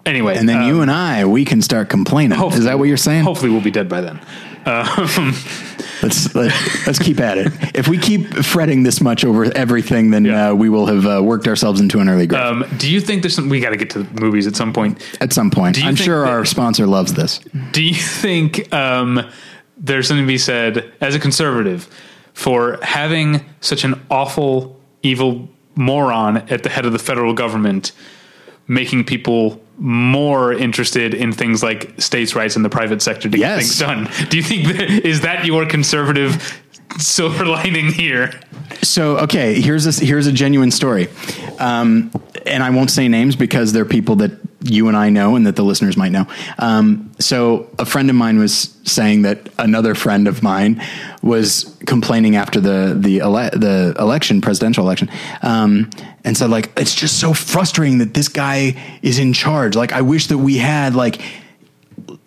[0.07, 0.37] anyway.
[0.37, 2.41] and then um, you and I, we can start complaining.
[2.53, 3.23] Is that what you're saying?
[3.23, 4.19] Hopefully we'll be dead by then.
[4.65, 5.35] Um,
[6.01, 6.51] Let's let,
[6.87, 7.51] let's keep at it.
[7.75, 10.49] If we keep fretting this much over everything, then Yeah.
[10.49, 13.21] uh, we will have uh, worked ourselves into an early grave um, do you think
[13.21, 15.01] there's some, we got to get to the movies at some point.
[15.21, 15.83] at some point.
[15.83, 17.39] I'm sure that- our sponsor loves this.
[17.71, 19.29] Do you think um,
[19.77, 21.89] there's something to be said as a conservative
[22.33, 27.91] for having such an awful, evil moron at the head of the federal government,
[28.67, 33.57] making people more interested in things like states' rights and the private sector to get
[33.57, 34.09] things done?
[34.29, 36.61] Do you think that is that your conservative
[36.97, 38.39] silver lining here?
[38.81, 41.09] So okay, here's a here's a genuine story,
[41.59, 42.11] um,
[42.45, 44.31] and I won't say names because they're people that
[44.63, 46.27] you and I know and that the listeners might know.
[46.57, 50.81] Um, so a friend of mine was saying that another friend of mine
[51.21, 55.09] was complaining after the the ele- the election, presidential election,
[55.41, 55.89] um,
[56.23, 59.75] and said like it's just so frustrating that this guy is in charge.
[59.75, 61.21] Like I wish that we had like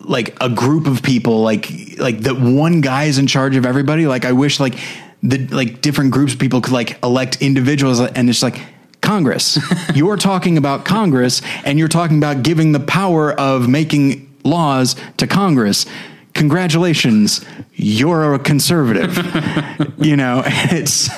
[0.03, 4.07] like a group of people like like that one guy is in charge of everybody.
[4.07, 4.75] Like i wish like
[5.21, 8.61] the like different groups of people could like elect individuals and it's like
[9.01, 9.57] congress.
[9.95, 15.27] You're talking about congress and you're talking about giving the power of making laws to
[15.27, 15.85] congress.
[16.33, 17.45] Congratulations.
[17.75, 19.17] You're a conservative.
[19.97, 21.09] You know it's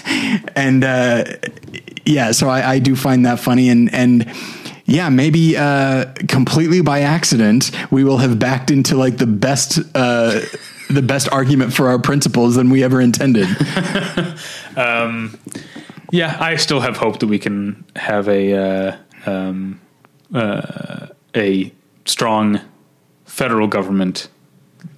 [0.56, 1.24] and uh
[2.06, 4.32] yeah so I, I do find that funny and and
[4.86, 10.39] yeah maybe uh completely by accident we will have backed into like the best uh
[10.89, 13.48] the best argument for our principles than we ever intended.
[16.12, 19.82] Yeah, I still have hope that we can have a uh, um,
[20.34, 21.74] uh, a
[22.06, 22.62] strong
[23.26, 24.30] federal government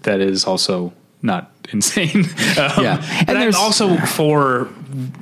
[0.03, 2.25] that is also not insane.
[2.59, 3.01] um, Yeah.
[3.19, 4.69] and, And I'm there's- also for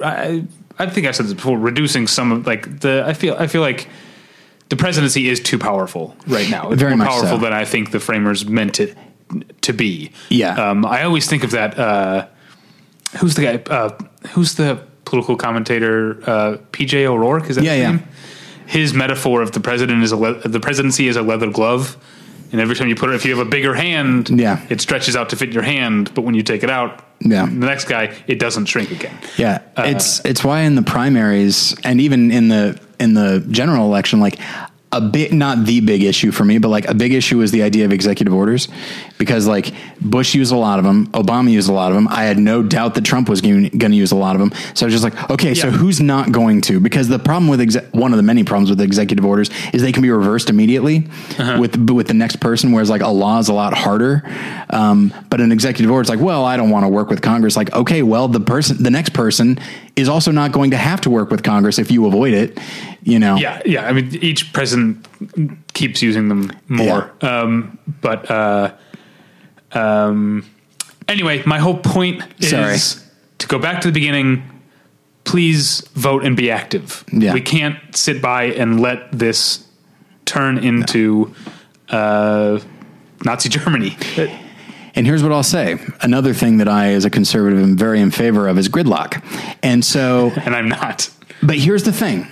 [0.04, 0.44] I,
[0.80, 3.62] I think I said this before, reducing some of like the I feel I feel
[3.62, 3.88] like
[4.70, 6.72] the presidency is too powerful right now.
[6.72, 7.44] It's Very more much powerful so.
[7.44, 8.98] than I think the framers meant it
[9.62, 10.12] to be.
[10.30, 10.54] Yeah.
[10.56, 11.78] Um, I always think of that.
[11.78, 12.28] Uh,
[13.20, 13.74] who's the guy?
[13.74, 13.98] Uh,
[14.30, 16.20] who's the political commentator?
[16.30, 17.92] Uh, PJ O'Rourke is that Yeah, his yeah.
[17.92, 18.04] name?
[18.68, 21.98] His metaphor of the president is a le- the presidency is a leather glove,
[22.56, 24.60] and every time you put it, if you have a bigger hand, Yeah.
[24.70, 26.12] it stretches out to fit your hand.
[26.16, 27.46] But when you take it out, Yeah.
[27.46, 29.14] the next guy, it doesn't shrink again.
[29.38, 33.86] Yeah, uh, it's it's why in the primaries and even in the in the general
[33.88, 34.38] election, like
[34.96, 37.64] a bit not the big issue for me, but like a big issue is the
[37.64, 38.68] idea of executive orders,
[39.18, 42.08] because like Bush used a lot of them, Obama used a lot of them.
[42.08, 44.52] I had no doubt that Trump was going to use a lot of them.
[44.74, 46.80] So I was just like, okay, so who's not going to?
[46.80, 49.92] Because the problem with exe- one of the many problems with executive orders is they
[49.92, 51.08] can be reversed immediately
[51.60, 54.24] with with the next person, whereas like a law is a lot harder.
[54.70, 57.56] Um, but an executive order is like, well, I don't want to work with Congress.
[57.56, 59.60] Like, okay, well, the person, the next person
[59.96, 62.60] is also not going to have to work with Congress if you avoid it.
[63.04, 63.88] You know, Yeah, yeah.
[63.88, 65.06] I mean, each president
[65.74, 67.12] keeps using them more.
[67.22, 68.74] Um, but uh,
[69.72, 70.46] um,
[71.08, 72.78] anyway, my whole point is Sorry.
[73.38, 74.44] to go back to the beginning.
[75.24, 77.04] Please vote and be active.
[77.12, 77.34] Yeah.
[77.34, 79.66] We can't sit by and let this
[80.26, 81.34] turn into
[81.90, 82.60] uh,
[83.24, 83.98] Nazi Germany.
[84.96, 88.12] And here's what I'll say: another thing that I, as a conservative, am very in
[88.12, 89.24] favor of is gridlock.
[89.62, 91.10] And so, and I'm not.
[91.44, 92.28] But here's the thing.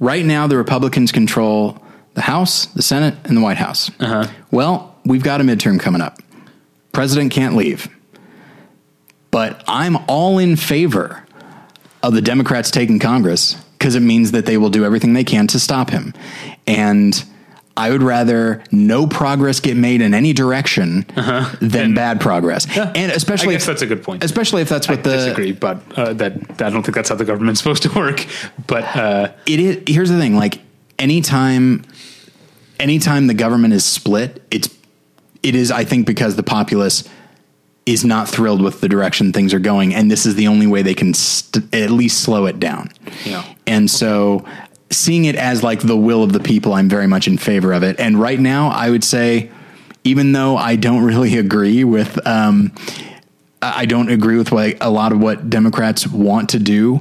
[0.00, 1.80] Right now, the Republicans control
[2.14, 3.90] the House, the Senate, and the White House.
[4.00, 4.26] Uh-huh.
[4.50, 6.18] Well, we've got a midterm coming up.
[6.92, 7.88] President can't leave.
[9.30, 11.26] But I'm all in favor
[12.04, 15.48] of the Democrats taking Congress because it means that they will do everything they can
[15.48, 16.14] to stop him.
[16.68, 17.24] And
[17.76, 21.56] I would rather no progress get made in any direction than Uh-huh.
[21.60, 22.66] And- bad progress.
[22.76, 22.92] Yeah.
[22.94, 24.22] And especially I guess if, that's a good point.
[24.22, 25.10] Especially if that's what the.
[25.10, 27.90] I the disagree, but uh, that I don't think that's how the government's supposed to
[27.92, 28.26] work.
[28.66, 30.60] But uh, it is here's the thing like
[31.00, 31.84] anytime
[32.78, 34.68] anytime the government is split it's
[35.42, 37.08] it is i think because the populace
[37.86, 40.82] is not thrilled with the direction things are going and this is the only way
[40.82, 42.90] they can st- at least slow it down
[43.24, 43.44] Yeah.
[43.66, 44.44] and so
[44.90, 47.82] seeing it as like the will of the people i'm very much in favor of
[47.82, 49.50] it and right now i would say
[50.04, 52.72] even though i don't really agree with um,
[53.64, 57.00] I don't agree with what a lot of what Democrats want to do.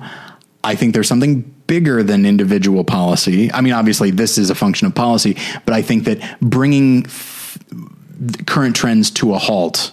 [0.63, 3.51] I think there's something bigger than individual policy.
[3.51, 7.03] I mean, obviously, this is a function of policy, but I think that bringing
[8.17, 9.91] the current trends to a halt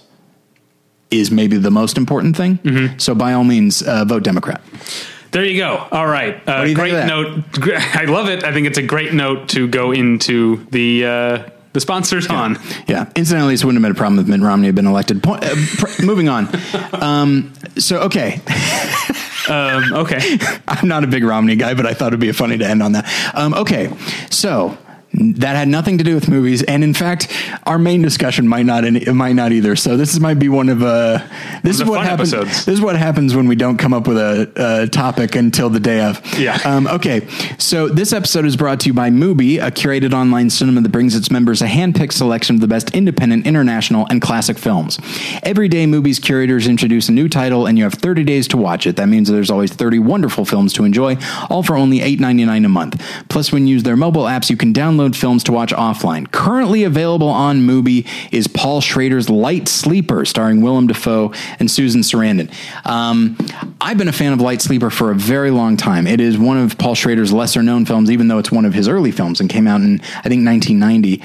[1.09, 2.59] is maybe the most important thing.
[2.99, 4.61] So, by all means, uh, vote Democrat.
[5.31, 5.87] There you go.
[5.91, 6.41] All right.
[6.47, 7.43] Uh, do you think great note.
[7.95, 8.43] I love it.
[8.43, 12.59] I think it's a great note to go into the uh, the sponsors on.
[12.87, 13.09] Yeah.
[13.15, 15.23] Incidentally, this wouldn't have been a problem if Mitt Romney had been elected.
[15.23, 16.49] Point, uh, pr- moving on.
[16.93, 18.41] Um, so, okay.
[19.49, 20.37] Um, okay.
[20.67, 22.91] I'm not a big Romney guy, but I thought it'd be funny to end on
[22.91, 23.09] that.
[23.33, 23.91] Um, okay,
[24.29, 24.77] so
[25.13, 27.27] that had nothing to do with movies, and in fact,
[27.65, 29.75] our main discussion might not any, it might not either.
[29.75, 31.19] So this might be one of uh,
[31.63, 32.33] this is what happens.
[32.33, 32.65] episodes.
[32.65, 35.79] This is what happens when we don't come up with a, a topic until the
[35.79, 36.21] day of.
[36.39, 36.59] Yeah.
[36.63, 40.81] Um, okay, so this episode is brought to you by Mubi, a curated online cinema
[40.81, 44.97] that brings its members a hand-picked selection of the best independent, international, and classic films.
[45.43, 48.87] Every day, Mubi's curators introduce a new title, and you have 30 days to watch
[48.87, 48.95] it.
[48.95, 51.17] That means there's always 30 wonderful films to enjoy,
[51.49, 53.25] all for only $8.99 a month.
[53.29, 56.31] Plus, when you use their mobile apps, you can download films to watch offline.
[56.31, 62.51] Currently available on Mubi is Paul Schrader's Light Sleeper, starring Willem Dafoe and Susan Sarandon.
[62.85, 63.37] Um,
[63.79, 66.07] I've been a fan of Light Sleeper for a very long time.
[66.07, 68.87] It is one of Paul Schrader's lesser known films, even though it's one of his
[68.87, 71.21] early films and came out in, I think, 1990.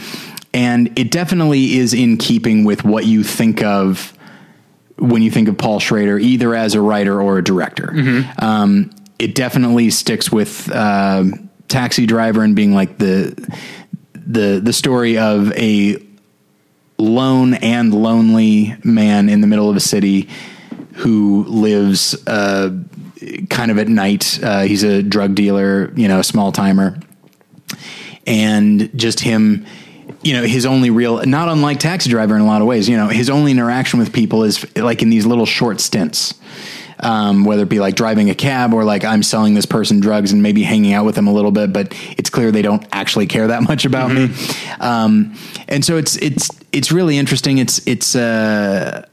[0.55, 4.13] And it definitely is in keeping with what you think of
[4.99, 7.93] when you think of Paul Schrader, either as a writer or a director.
[8.39, 11.25] Um, it definitely sticks with uh,
[11.69, 13.35] Taxi Driver and being like the
[14.15, 16.03] the the story of a
[16.99, 20.29] lone and lonely man in the middle of a city
[20.95, 22.71] who lives uh,
[23.51, 24.39] kind of at night.
[24.43, 26.99] Uh, he's a drug dealer, you know, a small timer,
[28.27, 29.67] and just him.
[30.23, 32.89] You know, his only real, not unlike Taxi Driver in a lot of ways.
[32.89, 36.35] You know, his only interaction with people is like in these little short stints.
[36.99, 40.33] Um, whether it be like driving a cab or like I'm selling this person drugs
[40.33, 43.27] and maybe hanging out with them a little bit, but it's clear they don't actually
[43.27, 44.31] care that much about me.
[44.81, 45.35] Um,
[45.69, 47.59] and so it's it's it's really interesting.
[47.59, 49.07] It's it's uh,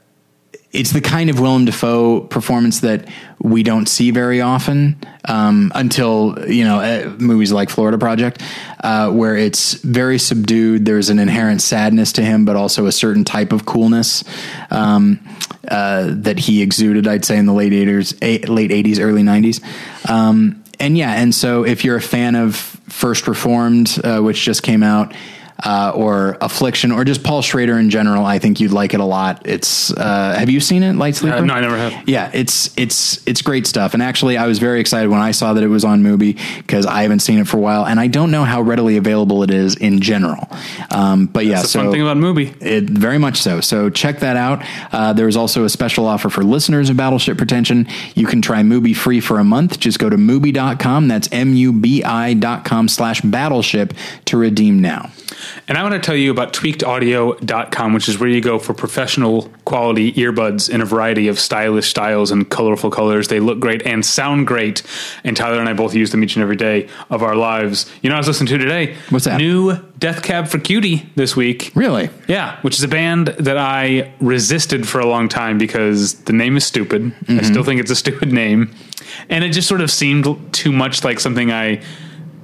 [0.74, 3.08] it's the kind of Willem Dafoe performance that
[3.40, 8.42] we don't see very often um, until you know movies like Florida Project,
[8.84, 10.86] uh, where it's very subdued.
[10.86, 14.24] There's an inherent sadness to him, but also a certain type of coolness
[14.72, 15.20] um,
[15.68, 17.08] uh, that he exuded.
[17.08, 19.62] I'd say in the late eighties, late eighties, early nineties.
[20.10, 24.64] Um, and yeah, and so if you're a fan of First Reformed, uh, which just
[24.64, 25.14] came out,
[25.64, 29.06] uh, or Affliction, or just Paul Schrader in general, I think you'd like it a
[29.06, 29.42] lot.
[29.46, 31.38] It's uh, have you seen it, Light Sleeper?
[31.38, 32.08] Uh, no, I never have.
[32.08, 33.94] Yeah, it's it's it's great stuff.
[33.94, 36.86] And actually, I was very excited when I saw that it was on Mubi because
[36.86, 39.52] I haven't seen it for a while, and I don't know how readily available it
[39.52, 40.48] is in general.
[40.92, 42.62] Um, but yeah, That's the so fun thing about Mubi.
[42.62, 43.62] it very much so.
[43.62, 44.64] So check that out.
[44.92, 47.88] Uh, there is also a special offer for listeners of Battleship Pretension.
[48.16, 49.80] You can try Mubi free for a month.
[49.80, 51.08] Just go to Mubi.com.
[51.08, 53.94] That's M-U-B-I dot com slash battleship
[54.26, 55.12] to redeem now.
[55.68, 59.50] And I want to tell you about tweakedaudio.com, which is where you go for professional
[59.66, 63.28] quality earbuds in a variety of stylish styles and colorful colors.
[63.28, 64.84] They look great and sound great.
[65.24, 67.90] And Tyler and I both use them each and every day of our lives.
[68.02, 68.96] You know, I was listening to today.
[69.10, 69.38] What's that?
[69.38, 71.72] New Death Cab for Cutie this week.
[71.76, 72.10] Really?
[72.28, 76.58] Yeah, which is a band that I resisted for a long time because the name
[76.58, 77.02] is stupid.
[77.04, 77.46] I mm-hmm.
[77.46, 78.76] still think it's a stupid name.
[79.30, 81.82] And it just sort of seemed too much like something I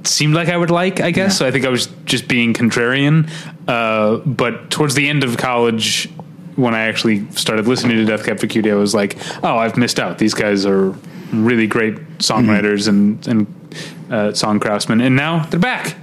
[0.07, 1.38] seemed like I would like, I guess.
[1.38, 3.29] So I think I was just being contrarian.
[3.67, 6.09] Uh, but towards the end of college,
[6.55, 9.77] when I actually started listening to Death Cab for Cutie, I was like, oh, I've
[9.77, 10.17] missed out.
[10.17, 10.95] These guys are
[11.31, 13.75] really great songwriters and, and
[14.12, 15.01] uh, song craftsmen.
[15.01, 15.95] And now they're back.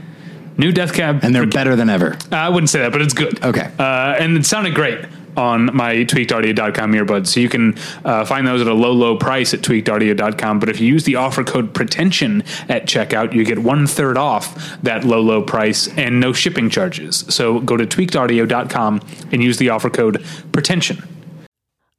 [0.56, 1.20] New Death Cab.
[1.22, 2.16] And they're better than ever.
[2.32, 3.42] I wouldn't say that, but it's good.
[3.44, 3.70] Okay.
[3.78, 5.04] Uh, and it sounded great
[5.37, 7.29] on my tweakedaudio.com earbuds.
[7.29, 10.61] So you can uh, find those at a low, low price at tweakedaudio.com.
[10.61, 14.81] But if you use the offer code pretension at checkout, you get one third off
[14.83, 17.25] that low, low price and no shipping charges.
[17.29, 19.01] So go to tweakedaudio.com
[19.33, 21.03] and use the offer code pretension.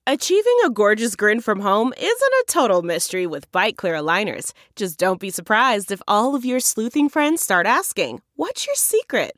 [0.10, 4.54] Achieving a gorgeous grin from home isn't a total mystery with Byte Clear aligners.
[4.78, 9.38] Just don't be surprised if all of your sleuthing friends start asking, What's your secret?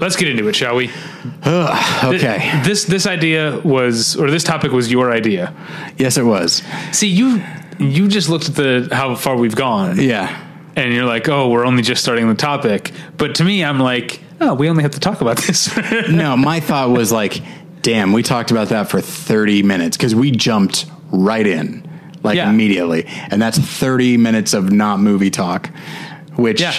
[0.00, 0.90] Let's get into it, shall we?
[1.44, 2.60] Okay.
[2.64, 5.54] This this idea was, or this topic was your idea.
[5.98, 6.62] Yes, it was.
[6.92, 7.42] See, you
[7.78, 10.00] you just looked at the how far we've gone.
[10.00, 10.46] Yeah.
[10.76, 12.92] and you're like, oh, we're only just starting the topic.
[13.16, 15.68] But to me, I'm like, oh, we only have to talk about this.
[16.10, 17.42] No, my thought was like,
[17.82, 21.82] damn, we talked about that for 30 minutes because we jumped right in,
[22.22, 22.48] like Yeah.
[22.50, 23.04] immediately.
[23.30, 25.70] And that's 30 minutes of not movie talk,
[26.36, 26.74] which yeah,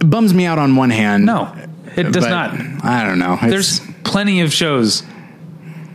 [0.00, 1.24] bums me out on one hand.
[1.26, 1.54] no,
[1.96, 2.54] it does but not.
[2.84, 3.34] I don't know.
[3.34, 5.02] It's- There's plenty of shows.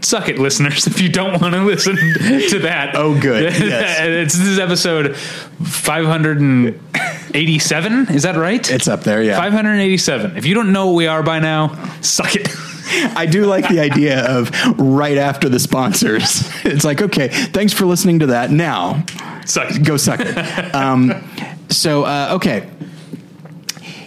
[0.02, 2.96] Suck it, listeners, if you don't want to listen to that.
[2.96, 3.54] Oh, good.
[3.60, 4.00] Yes.
[4.02, 8.10] it's this is episode 587.
[8.16, 8.70] Is that right?
[8.72, 9.38] it's up there, yeah.
[9.38, 10.38] 587.
[10.38, 12.48] If you don't know what we are by now, suck it.
[13.18, 16.48] I do like the idea of right after the sponsors.
[16.64, 18.52] It's like, okay, thanks for listening to that.
[18.52, 19.04] Now,
[19.46, 19.84] suck it.
[19.84, 20.38] go suck it.
[20.76, 21.12] Um,
[21.70, 22.70] so, uh, okay.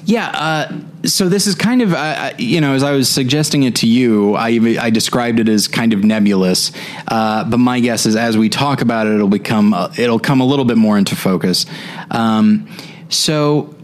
[0.09, 0.29] Yeah.
[0.29, 0.73] Uh,
[1.05, 4.35] so this is kind of, uh, you know, as I was suggesting it to you,
[4.37, 4.49] I,
[4.81, 6.73] I described it as kind of nebulous.
[7.07, 10.41] Uh, but my guess is as we talk about it, it'll become, uh, it'll come
[10.41, 11.67] a little bit more into focus.
[12.11, 12.69] Um,
[13.11, 13.75] so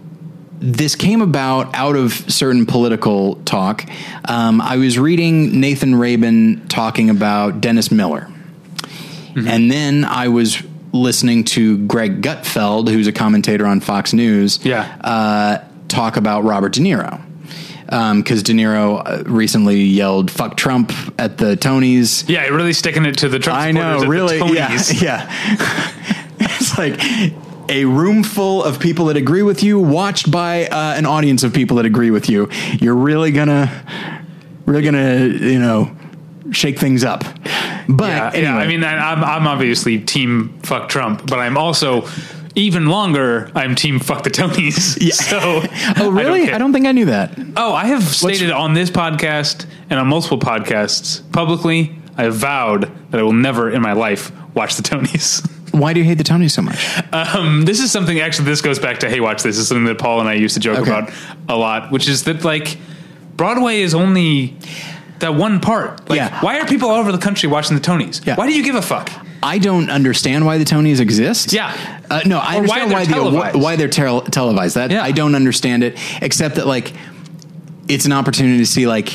[0.60, 3.84] this came about out of certain political talk.
[4.26, 8.30] Um, I was reading Nathan Rabin talking about Dennis Miller.
[9.36, 10.62] And then I was
[10.92, 14.82] listening to Greg Gutfeld, who's a commentator on Fox News, Yeah.
[15.02, 15.58] uh,
[15.94, 17.20] talk about Robert De Niro.
[17.84, 22.28] Because De Niro uh, recently yelled "fuck Trump" at the Tonys.
[22.28, 25.92] Yeah, really sticking it to the Trump I know, really, yeah, yeah.
[26.40, 26.98] it's like
[27.68, 31.52] a room full of people that agree with you, watched by uh, an audience of
[31.52, 32.48] people that agree with you.
[32.80, 33.70] You're really gonna,
[34.66, 35.94] really gonna, you know,
[36.50, 37.22] shake things up.
[37.88, 38.56] But Yeah, anyway, yeah.
[38.56, 42.08] I mean, I'm I'm obviously team fuck Trump, but I'm also
[42.54, 43.50] even longer.
[43.54, 44.98] I'm team fuck the Tonys.
[45.00, 45.12] Yeah.
[45.24, 45.62] So,
[46.04, 46.46] oh really?
[46.46, 46.54] care.
[46.54, 47.38] I don't, think I knew that.
[47.56, 51.96] Oh, I have stated on this podcast and on multiple podcasts publicly.
[52.16, 55.48] I have vowed that I will never in my life watch the Tonys.
[55.72, 56.86] Why do you hate the Tonys so much?
[57.12, 58.44] Um, this is something actually.
[58.44, 59.56] This goes back to Hey, watch this.
[59.56, 60.90] This is something that Paul and I used to joke Okay.
[60.90, 61.10] about
[61.48, 62.78] a lot, which is that like
[63.36, 64.56] Broadway is only
[65.18, 66.08] that one part.
[66.08, 66.40] Like, Yeah.
[66.40, 68.24] why are people all over the country watching the Tonys?
[68.24, 68.36] Yeah.
[68.36, 69.10] Why do you give a fuck?
[69.44, 71.52] I don't understand why the Tonys exist.
[71.52, 71.70] Yeah.
[72.10, 74.74] Uh, no, I Or why understand they're why, the why they're tel- televised.
[74.76, 75.02] That Yeah.
[75.04, 76.92] I don't understand it, except that like
[77.88, 79.12] it's an opportunity to see like,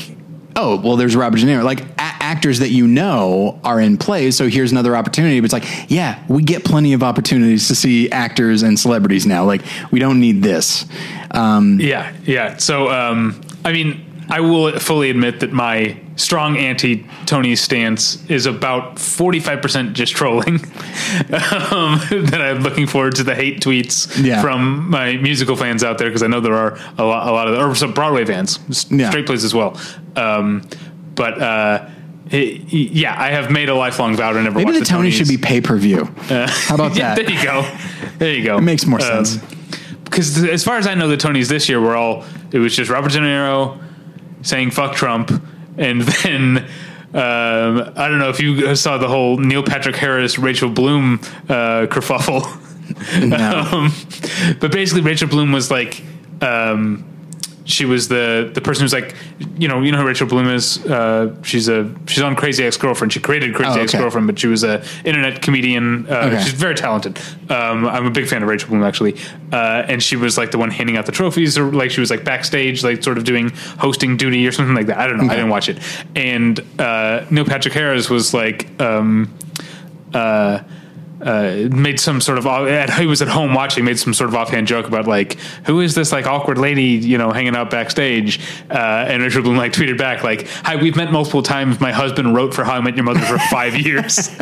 [0.55, 1.63] oh, well, there's Robert De Niro.
[1.63, 5.39] Like a- actors that you know are in plays, so here's another opportunity.
[5.39, 9.45] But it's like, yeah, we get plenty of opportunities to see actors and celebrities now.
[9.45, 10.86] Like we don't need this.
[11.32, 12.57] Um, Yeah, yeah.
[12.57, 18.45] So, um, I mean, I will fully admit that my strong anti Tony stance is
[18.45, 20.55] about 45% just trolling.
[20.55, 21.99] um,
[22.30, 24.41] that I'm looking forward to the hate tweets Yeah.
[24.41, 27.47] from my musical fans out there because I know there are a lot, a lot
[27.47, 28.59] of, or some Broadway fans,
[28.89, 29.09] Yeah.
[29.09, 29.80] straight plays as well.
[30.15, 30.61] Um,
[31.15, 31.86] but, uh,
[32.30, 35.11] it- yeah, I have made a lifelong vow to never maybe the Tonys Tonys.
[35.13, 36.05] should be pay per view.
[36.30, 37.25] How about Yeah, that?
[37.25, 37.65] there you go.
[38.19, 38.57] There you go.
[38.57, 39.38] It makes more sense.
[40.03, 42.89] Because as far as I know, the Tonys this year were all it was just
[42.91, 43.80] Robert De Niro
[44.41, 45.31] saying "fuck Trump,"
[45.77, 46.67] and then.
[47.11, 51.15] Um, I don't know if you saw the whole Neil Patrick Harris, Rachel Bloom
[51.49, 52.45] uh, kerfuffle.
[53.27, 53.61] No.
[53.71, 56.03] um, but basically, Rachel Bloom was like,
[56.41, 57.09] um,
[57.70, 59.15] she was the the person who's like,
[59.57, 60.84] you know, you know who Rachel Bloom is.
[60.86, 63.13] Uh, she's a she's on Crazy Ex Girlfriend.
[63.13, 63.82] She created Crazy Oh, okay.
[63.84, 66.07] Ex Girlfriend, but she was a internet comedian.
[66.09, 66.41] Uh, Okay.
[66.43, 67.20] She's very talented.
[67.49, 69.15] Um, I'm a big fan of Rachel Bloom actually,
[69.53, 72.09] uh, and she was like the one handing out the trophies, or like she was
[72.09, 74.97] like backstage, like sort of doing hosting duty or something like that.
[74.97, 75.26] I don't know.
[75.32, 75.78] I didn't watch it.
[76.15, 78.67] And uh, Neil Patrick Harris was like.
[78.82, 79.34] Um,
[80.13, 80.63] uh,
[81.22, 84.36] uh, made some sort of at, he was at home watching made some sort of
[84.36, 85.34] offhand joke about like
[85.65, 88.39] who is this like awkward lady you know hanging out backstage?
[88.70, 91.80] Uh, and Rachel Bloom like tweeted back like hi we've met multiple times.
[91.80, 94.30] My husband wrote for How I Met Your Mother for five years.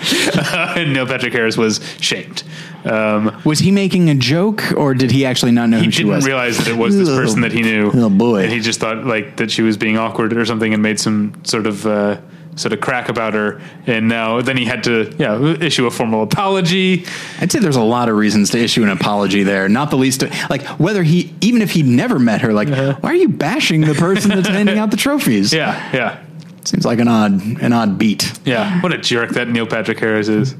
[0.00, 2.44] And Neil Patrick Harris was shamed.
[2.84, 6.02] Um, Was he making a joke, or did he actually not know he who she
[6.04, 6.26] didn't was?
[6.26, 7.90] realize that it was this person that he knew.
[7.92, 8.44] Oh, boy.
[8.44, 11.34] and he just thought like that she was being awkward or something and made some
[11.44, 12.20] sort of uh,
[12.58, 16.22] sort of crack about her and now then he had to yeah issue a formal
[16.22, 17.04] apology
[17.40, 19.68] I'd say there's a lot of reasons to issue an apology there.
[19.68, 23.14] Not the least, like whether he, even if he'd never met her, like why are
[23.14, 25.54] you bashing the person that's handing out the trophies?
[25.54, 25.58] Uh-huh.
[25.92, 26.24] yeah yeah
[26.64, 27.32] seems like an odd,
[27.62, 28.38] an odd beat.
[28.44, 30.54] Yeah, what a jerk that Neil Patrick Harris is.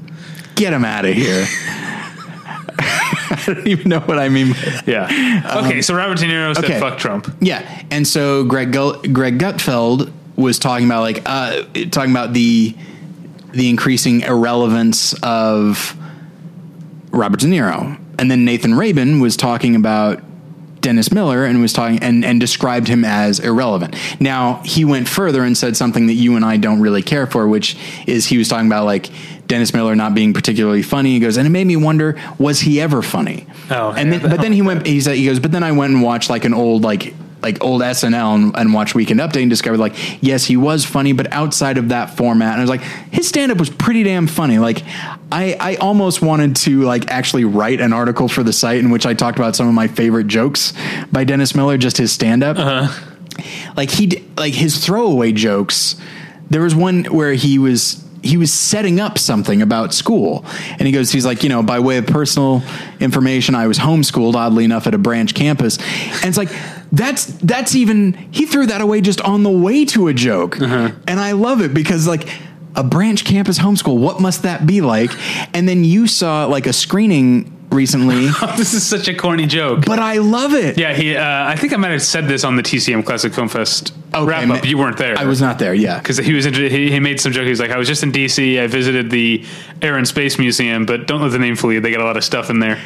[0.55, 1.45] Get him out of here.
[2.81, 4.55] I don't even know what I mean.
[4.85, 5.61] Yeah.
[5.63, 6.79] Okay, so Robert De Niro said okay.
[6.79, 12.11] "fuck Trump." Yeah, and so Greg Gu- Greg Gutfeld was talking about like uh, talking
[12.11, 12.75] about the
[13.51, 15.95] the increasing irrelevance of
[17.11, 20.21] Robert De Niro, and then Nathan Rabin was talking about
[20.81, 23.95] Dennis Miller and was talking and, and described him as irrelevant.
[24.19, 27.47] Now he went further and said something that you and I don't really care for,
[27.47, 27.75] which
[28.07, 29.09] is he was talking about like
[29.47, 31.13] Dennis Miller not being particularly funny.
[31.13, 33.47] He goes, and it made me wonder, was he ever funny?
[33.69, 34.85] Oh, and yeah, then, but then he went.
[34.85, 37.63] He said, he goes, but then I went and watched like an old like like
[37.63, 41.31] old SNL and, and watched Weekend Update and discovered like yes he was funny, but
[41.31, 44.59] outside of that format, and I was like his stand up was pretty damn funny.
[44.59, 44.83] Like
[45.31, 49.05] I I almost wanted to like actually write an article for the site in which
[49.05, 50.73] I talked about some of my favorite jokes
[51.11, 52.57] by Dennis Miller, just his stand up.
[52.57, 53.05] Uh-huh.
[53.77, 55.95] Like he like his throwaway jokes.
[56.49, 60.91] There was one where he was he was setting up something about school and he
[60.91, 62.61] goes he's like you know by way of personal
[62.99, 66.49] information i was homeschooled oddly enough at a branch campus and it's like
[66.91, 71.19] that's that's even he threw that away just on the way to a joke and
[71.19, 72.27] i love it because like
[72.75, 75.11] a branch campus homeschool what must that be like
[75.55, 78.25] and then you saw like a screening recently
[78.57, 79.85] this is such a corny joke.
[79.85, 81.15] but i love it yeah, he.
[81.15, 84.25] Uh, I think I might have said this on the TCM Classic Film Fest Okay,
[84.25, 84.65] wrap up.
[84.65, 85.15] You weren't there.
[85.19, 86.47] i was not there yeah because he was.
[86.47, 87.43] Inter- he, he made some joke.
[87.43, 88.59] He was like, "I was just in DC.
[88.59, 89.45] I visited the
[89.83, 91.79] Air and Space Museum, but don't let the name fool you.
[91.79, 92.81] They got a lot of stuff in there.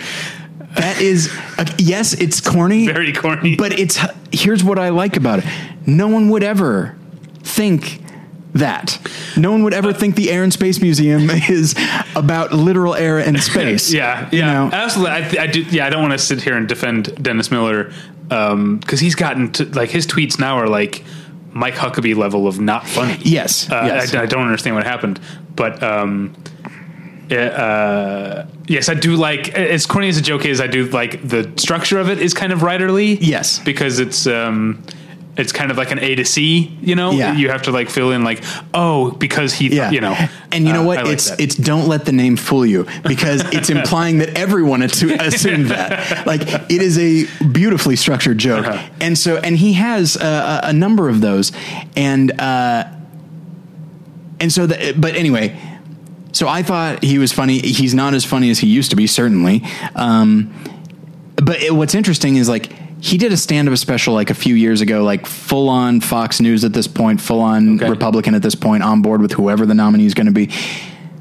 [0.75, 3.55] That is uh, yes it's corny Very corny.
[3.55, 3.99] but it's
[4.31, 5.45] here's what I like about it.
[5.85, 6.95] No one would ever
[7.43, 8.01] think
[8.53, 8.99] that.
[9.35, 11.75] No one would ever think the Air and Space Museum is
[12.15, 13.91] about literal air and space.
[13.91, 14.69] Yeah, You yeah, know?
[14.71, 15.13] absolutely.
[15.15, 15.61] I, th- I do.
[15.63, 17.91] Yeah, I don't want to sit here and defend Dennis Miller
[18.29, 21.03] because he's gotten to like his tweets now are like
[21.51, 23.17] Mike Huckabee level of not funny.
[23.21, 24.13] Yes, uh, yes.
[24.15, 25.19] I, I don't understand what happened,
[25.55, 26.35] but um,
[27.41, 30.59] uh, yes, I do like as corny as a joke is.
[30.61, 33.17] I do like the structure of it is kind of writerly.
[33.21, 33.59] Yes.
[33.59, 34.27] because it's.
[34.27, 34.83] Um,
[35.35, 37.09] it's kind of like an A to C, you know.
[37.09, 37.33] Yeah.
[37.35, 40.15] You have to like fill in like, oh, because he, Yeah, you know.
[40.51, 40.97] and you know Uh, what?
[41.05, 41.39] Like it's that.
[41.41, 46.27] it's don't let the name fool you because it's implying that everyone assu- assumed that.
[46.27, 48.89] Like it is a beautifully structured joke, Uh-huh.
[49.01, 51.51] and so and he has uh, a, a number of those,
[51.95, 52.83] and uh,
[54.39, 55.59] and so the, but anyway.
[56.33, 57.59] So I thought he was funny.
[57.59, 59.63] He's not as funny as he used to be, certainly.
[59.95, 60.53] Um,
[61.35, 62.71] but it, what's interesting is like
[63.01, 66.63] he did a stand-up special like a few years ago, like full on Fox News
[66.63, 67.89] at this point, full on Okay.
[67.89, 70.49] Republican at this point, on board with whoever the nominee is going to be.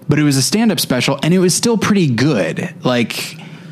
[0.08, 2.74] but it was a stand up special and it was still pretty good.
[2.84, 3.12] Like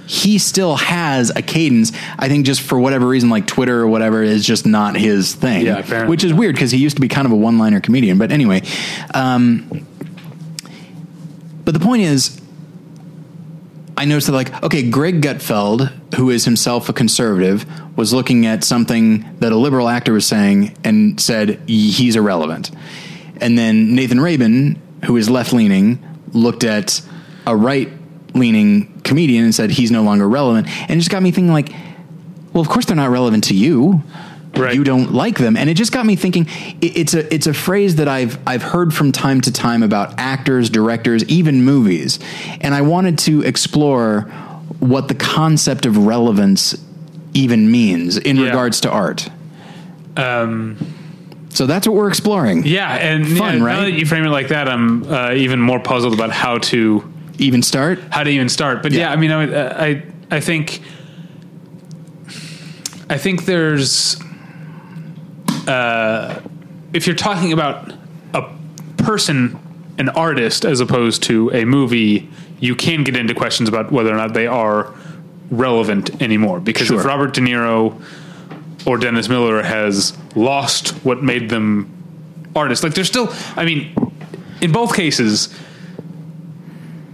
[0.07, 1.93] he still has a cadence.
[2.19, 5.65] I think just for whatever reason, like Twitter or whatever, is just not his thing.
[5.67, 6.11] Yeah, apparently.
[6.11, 8.19] which is weird because he used to be kind of a one liner comedian.
[8.19, 8.63] But anyway,
[9.15, 9.87] um,
[11.65, 12.41] but the point is,
[13.97, 18.65] I noticed that like okay, Greg Gutfeld, who is himself a conservative, was looking at
[18.65, 22.71] something that a liberal actor was saying and said he's irrelevant.
[23.41, 25.99] And then Nathan Rabin, who is left leaning,
[26.33, 27.03] looked at
[27.47, 27.91] a right
[28.35, 30.69] leaning comedian and said he's no longer relevant.
[30.69, 31.71] And it just got me thinking like,
[32.53, 34.03] well, of course they're not relevant to you.
[34.57, 34.75] Right.
[34.75, 36.47] You don't like them, and it just got me thinking.
[36.81, 40.15] It, it's a it's a phrase that I've I've heard from time to time about
[40.19, 42.19] actors, directors, even movies,
[42.61, 44.23] and I wanted to explore
[44.81, 46.77] what the concept of relevance
[47.33, 48.47] even means in Yeah.
[48.47, 49.29] regards to art.
[50.17, 50.77] Um,
[51.51, 52.65] So that's what we're exploring.
[52.67, 53.75] yeah, and Fun, yeah, right?
[53.77, 57.05] Now that you frame it like that, I'm uh, even more puzzled about how to
[57.39, 58.01] Even start.
[58.11, 58.83] how to even start.
[58.83, 59.13] But yeah, Yeah.
[59.13, 60.03] I mean, I, uh, I
[60.37, 60.81] I think
[63.09, 64.17] I think there's
[65.69, 66.41] uh,
[66.93, 67.93] if you're talking about
[68.35, 68.43] a
[68.99, 69.59] person,
[69.99, 74.17] an artist, as opposed to a movie, you can get into questions about whether or
[74.17, 74.95] not they are
[75.51, 76.61] relevant anymore.
[76.61, 77.01] Because Sure.
[77.01, 78.01] if Robert De Niro
[78.87, 81.91] or Dennis Miller has lost what made them
[82.57, 83.33] artists, like they're still.
[83.57, 83.95] I mean,
[84.61, 85.49] in both cases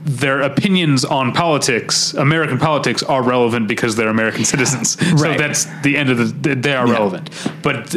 [0.08, 4.96] their opinions on politics, American politics, are relevant because they're American citizens.
[5.18, 6.54] So that's the end of the.
[6.54, 6.92] They are Yeah.
[6.92, 7.30] relevant,
[7.62, 7.96] but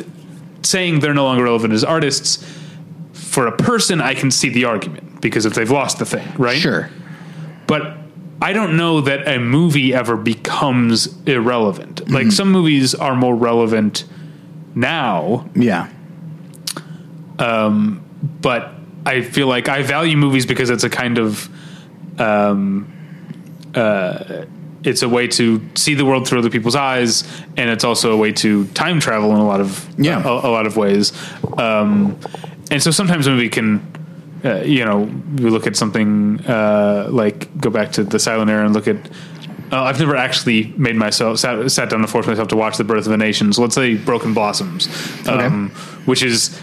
[0.62, 2.46] saying they're no longer relevant as artists
[3.14, 6.58] for a person, I can see the argument because if they've lost the thing, right?
[6.58, 6.90] Sure.
[7.68, 7.98] But
[8.42, 11.98] I don't know that a movie ever becomes irrelevant.
[11.98, 12.14] Mm-hmm.
[12.14, 14.06] Like some movies are more relevant
[14.76, 15.90] now, Yeah.
[17.38, 18.04] Um,
[18.42, 18.74] but
[19.06, 21.50] I feel like I value movies because it's a kind of
[22.20, 22.92] um,
[23.74, 24.46] uh,
[24.84, 27.24] it's a way to see the world through other people's eyes,
[27.58, 30.24] and it's also a way to time travel in a lot of Yeah.
[30.24, 31.12] a, a lot of ways.
[31.58, 32.18] Um,
[32.72, 33.86] and so sometimes a movie can.
[34.46, 35.00] Uh, you know,
[35.36, 38.96] we look at something uh, like go back to the silent era and look at.
[39.70, 42.86] Uh, I've never actually made myself sat, sat down to force myself to watch The
[42.86, 43.52] Birth of a Nation.
[43.52, 44.88] So let's say Broken Blossoms,
[45.28, 45.70] um,
[46.06, 46.58] which is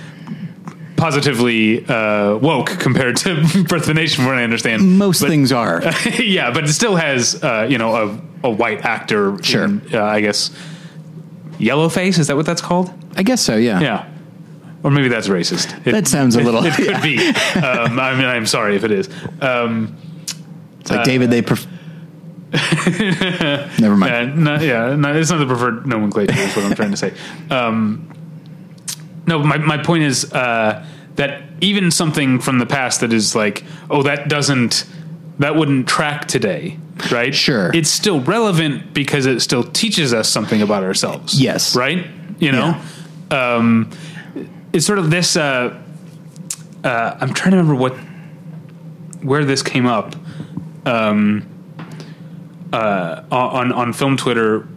[0.97, 3.35] positively uh, woke compared to
[3.69, 4.99] Birth of a Nation, from what I understand.
[4.99, 5.83] Most But- things are.
[6.19, 7.95] yeah, but it still has uh, you know
[8.43, 9.37] a, a white actor.
[9.43, 9.65] Sure.
[9.65, 10.51] in, uh, I guess
[11.59, 12.93] yellow face is that what that's called?
[13.17, 13.57] I guess so.
[13.57, 13.81] Yeah.
[13.81, 14.09] Yeah,
[14.83, 15.87] or maybe that's racist.
[15.87, 16.63] It, That sounds a little.
[16.65, 17.17] it could be.
[17.57, 19.09] Um, I mean, I'm sorry if it is.
[19.41, 19.97] Um,
[20.81, 21.31] It's like David.
[21.31, 21.43] They.
[21.43, 21.67] Pref-
[23.81, 24.45] Never mind.
[24.45, 26.33] no, yeah, no, it's not the preferred nomenclature.
[26.39, 27.13] Is what I'm trying to say.
[27.51, 28.09] Um,
[29.27, 33.65] no, my my point is uh, that even something from the past that is like,
[33.91, 34.87] oh, that doesn't,
[35.39, 36.79] that wouldn't track today,
[37.11, 37.35] right?
[37.35, 37.71] Sure.
[37.75, 41.41] it's still relevant because it still teaches us something about ourselves.
[41.41, 41.75] Yes.
[41.75, 42.07] right.
[42.39, 42.81] You know,
[43.31, 43.91] um,
[44.73, 45.37] it's sort of this.
[45.37, 45.83] Uh,
[46.85, 47.97] uh, I'm trying to remember what
[49.23, 50.15] where this came up
[50.85, 51.49] um,
[52.75, 54.69] uh, on on film Twitter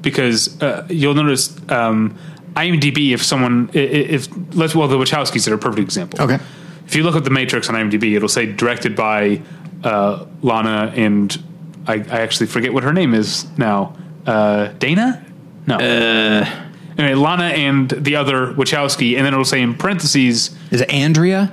[0.00, 2.18] because uh, you'll notice um,
[2.56, 6.20] IMDb if someone i- i- if let's well the Wachowskis are a perfect example.
[6.20, 6.38] Okay.
[6.86, 9.40] If you look at the Matrix on IMDb, it'll say directed by
[9.84, 11.42] uh, Lana and
[11.86, 13.96] I, I actually forget what her name is now.
[14.26, 15.24] Uh, Dana?
[15.66, 15.76] No.
[15.78, 21.52] anyway, Lana and the other Wachowski, and then it'll say in parentheses, Is it Andrea?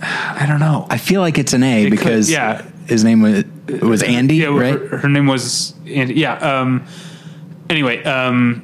[0.00, 0.86] I don't know.
[0.90, 2.62] I feel like it's an A could- because yeah.
[2.86, 3.44] his name was
[3.80, 4.74] was Andy, yeah, right?
[4.78, 6.14] her, her name was Andy.
[6.14, 6.34] Yeah.
[6.34, 6.84] Um,
[7.70, 8.62] anyway, um,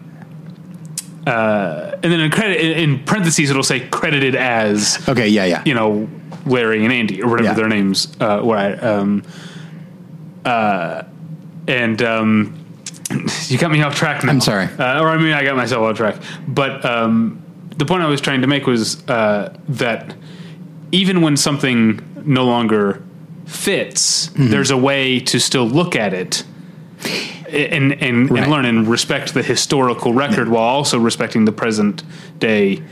[1.29, 5.63] uh, and then in credit in, parentheses it'll say credited as Okay, yeah, yeah.
[5.67, 6.09] you know
[6.47, 7.55] Larry and Andy or whatever Yeah.
[7.55, 8.79] their names uh, were.
[8.81, 9.23] Um,
[10.45, 11.03] uh,
[11.67, 12.65] and um,
[13.49, 14.31] you got me off track now.
[14.31, 14.67] I'm sorry.
[14.79, 16.17] uh, or I mean I got myself off track.
[16.47, 17.43] But um,
[17.77, 20.15] the point I was trying to make was uh, that
[20.93, 23.03] even when something no longer
[23.47, 24.49] fits, Mm-hmm.
[24.51, 26.45] there's a way to still look at it
[27.49, 28.43] and and, Right.
[28.43, 32.03] and learn and respect the historical record while also respecting the present
[32.39, 32.83] day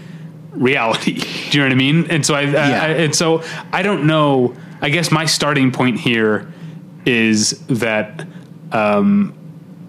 [0.52, 1.14] reality.
[1.50, 2.06] Do you know what I mean?
[2.10, 2.82] And so I, I, Yeah.
[2.82, 3.42] I and so
[3.72, 4.54] I don't know.
[4.80, 6.52] I guess my starting point here
[7.04, 8.26] is that
[8.72, 9.32] um,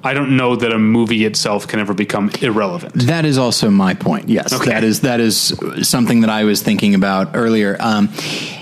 [0.04, 2.94] I don't know that a movie itself can ever become irrelevant.
[3.08, 4.30] That is also my point.
[4.30, 4.70] Yes, Okay.
[4.72, 7.76] that is that is something that I was thinking about earlier.
[7.80, 8.10] Um,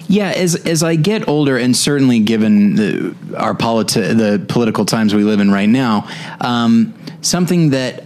[0.08, 5.14] yeah, as as I get older, and certainly given the, our politi- the political times
[5.14, 6.08] we live in right now,
[6.41, 8.03] um, something that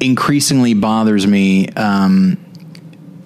[0.00, 2.44] increasingly bothers me um,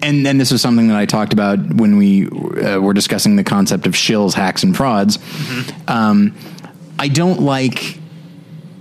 [0.01, 3.43] and then this was something that I talked about when we uh, were discussing the
[3.43, 5.19] concept of shills, hacks, and frauds.
[5.87, 6.35] Um,
[6.97, 7.97] I don't like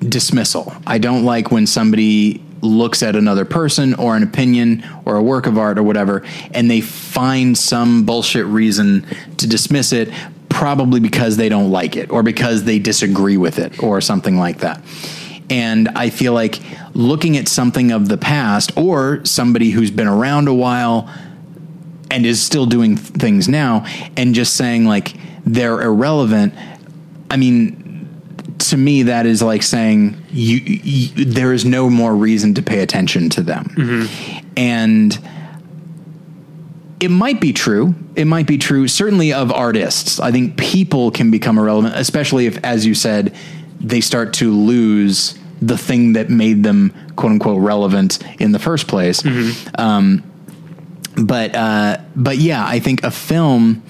[0.00, 0.72] dismissal.
[0.86, 5.46] I don't like when somebody looks at another person or an opinion or a work
[5.46, 9.06] of art or whatever, and they find some bullshit reason
[9.36, 10.12] to dismiss it,
[10.48, 14.58] probably because they don't like it or because they disagree with it or something like
[14.58, 14.82] that.
[15.50, 16.60] And I feel like
[16.94, 21.08] looking at something of the past or somebody who's been around a while
[22.10, 23.86] and is still doing things now
[24.16, 26.54] and just saying like they're irrelevant.
[27.30, 27.87] I mean,
[28.60, 32.80] to me, that is like saying you, you there is no more reason to pay
[32.80, 34.08] attention to them.
[34.56, 35.18] And
[37.00, 37.94] it might be true.
[38.16, 40.18] It might be true, certainly of artists.
[40.18, 43.34] I think people can become irrelevant, especially if, as you said,
[43.80, 48.88] they start to lose the thing that made them quote unquote relevant in the first
[48.88, 49.22] place.
[49.76, 50.24] Um,
[51.16, 53.82] but uh, but yeah, I think a film,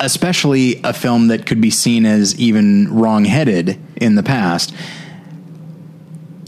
[0.00, 4.74] especially a film that could be seen as even wrong-headed in the past,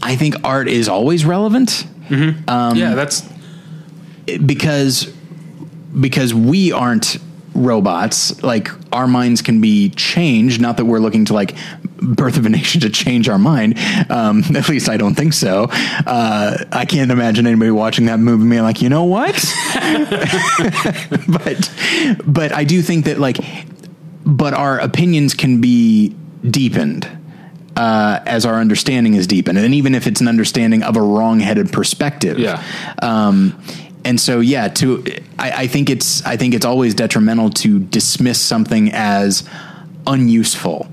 [0.01, 1.87] I think art is always relevant.
[2.09, 2.49] Mm-hmm.
[2.49, 3.27] Um, yeah, that's
[4.45, 5.05] because
[5.99, 7.17] because we aren't
[7.53, 8.41] robots.
[8.43, 10.61] Like our minds can be changed.
[10.61, 11.55] Not that we're looking to like
[12.01, 13.77] birth of a nation to change our mind.
[14.09, 15.67] Um, at least i don't think so.
[15.71, 19.35] Uh, i can't imagine anybody watching that movie being like you know what?
[21.27, 21.71] But
[22.25, 23.37] but i do think that like
[24.25, 26.15] but our opinions can be
[26.49, 27.09] deepened
[27.77, 31.71] uh, as our understanding is deepened, and even if it's an understanding of a wrong-headed
[31.71, 32.39] perspective.
[32.39, 32.63] Yeah.
[33.01, 33.61] Um,
[34.03, 35.03] and so, yeah, to
[35.37, 39.47] I, I think it's I think it's always detrimental to dismiss something as
[40.07, 40.87] unuseful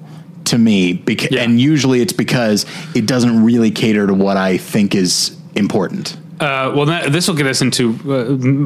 [0.55, 1.43] to me, beca- Yeah.
[1.43, 6.17] and usually it's because it doesn't really cater to what I think is important.
[6.41, 7.91] Uh, well, that, this will get us into.
[8.07, 8.13] Uh,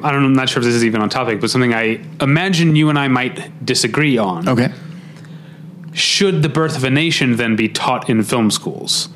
[0.06, 0.26] I don't know.
[0.28, 2.98] I'm not sure if this is even on topic, but something I imagine you and
[2.98, 4.48] I might disagree on.
[4.48, 4.68] Okay.
[5.92, 9.08] Should the birth of a nation then be taught in film schools?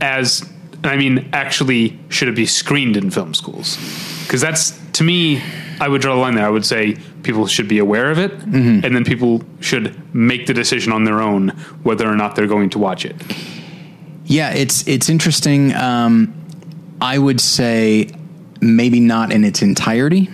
[0.00, 0.48] As
[0.84, 3.76] I mean, actually, should it be screened in film schools?
[4.24, 5.42] Because that's to me,
[5.80, 6.46] I would draw the line there.
[6.46, 6.96] I would say
[7.26, 8.84] people should be aware of it, Mm-hmm.
[8.86, 11.48] and then people should make the decision on their own
[11.82, 13.16] whether or not they're going to watch it.
[14.24, 15.74] Yeah, it's it's interesting.
[15.74, 16.32] Um,
[17.00, 18.10] I would say
[18.60, 20.30] maybe not in its entirety.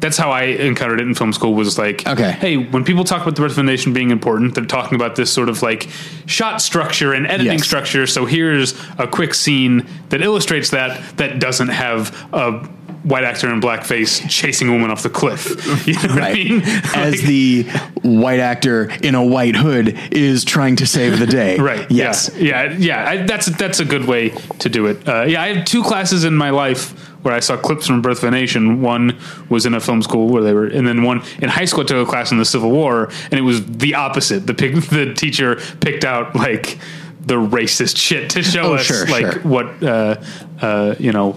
[0.00, 2.32] that's how I encountered it in film school was like, Okay.
[2.32, 5.16] hey, when people talk about the birth of a nation being important, they're talking about
[5.16, 5.88] this sort of like
[6.26, 7.64] shot structure and editing Yes.
[7.66, 8.06] structure.
[8.06, 12.68] So here's a quick scene that illustrates that that doesn't have a
[13.04, 15.46] white actor in blackface chasing a woman off the cliff.
[15.86, 16.62] You know what I mean?
[16.62, 17.62] As Like- the
[18.02, 21.58] white actor in a white hood is trying to save the day.
[21.64, 21.88] Right.
[21.90, 22.30] Yes.
[22.36, 22.64] Yeah.
[22.64, 22.76] Yeah.
[22.78, 25.06] yeah I, that's that's a good way to do it.
[25.08, 25.42] Uh, yeah.
[25.42, 26.92] I had two classes in my life
[27.22, 28.82] where I saw clips from Birth of a Nation.
[28.82, 31.82] One was in a film school where they were, and then one in high school.
[31.84, 34.46] I took a class in the Civil War, and it was the opposite.
[34.46, 36.78] The pick, the teacher picked out like
[37.20, 39.42] the racist shit to show Oh, us sure, like sure.
[39.42, 40.22] what uh,
[40.60, 41.36] uh, you know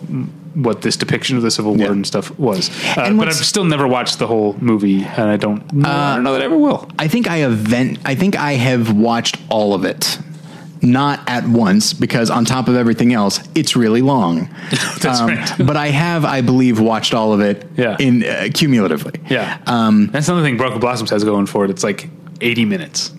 [0.63, 1.91] what this depiction of the Civil War Yeah.
[1.91, 2.69] and stuff was.
[2.97, 5.61] Uh, And but I've still never watched the whole movie, and I don't.
[5.85, 6.89] I don't know that I ever will.
[6.97, 7.99] I think I event.
[8.05, 10.17] I think I have watched all of it.
[10.79, 14.47] Not at once, because on top of everything else, it's really long.
[15.01, 15.51] That's right.
[15.57, 17.95] but I have, I believe, watched all of it Yeah.
[17.99, 19.13] in uh, cumulatively.
[19.27, 19.57] Yeah.
[19.65, 21.71] Um, That's another thing Broken Blossoms has going for it.
[21.71, 22.09] It's like
[22.41, 23.11] 80 minutes.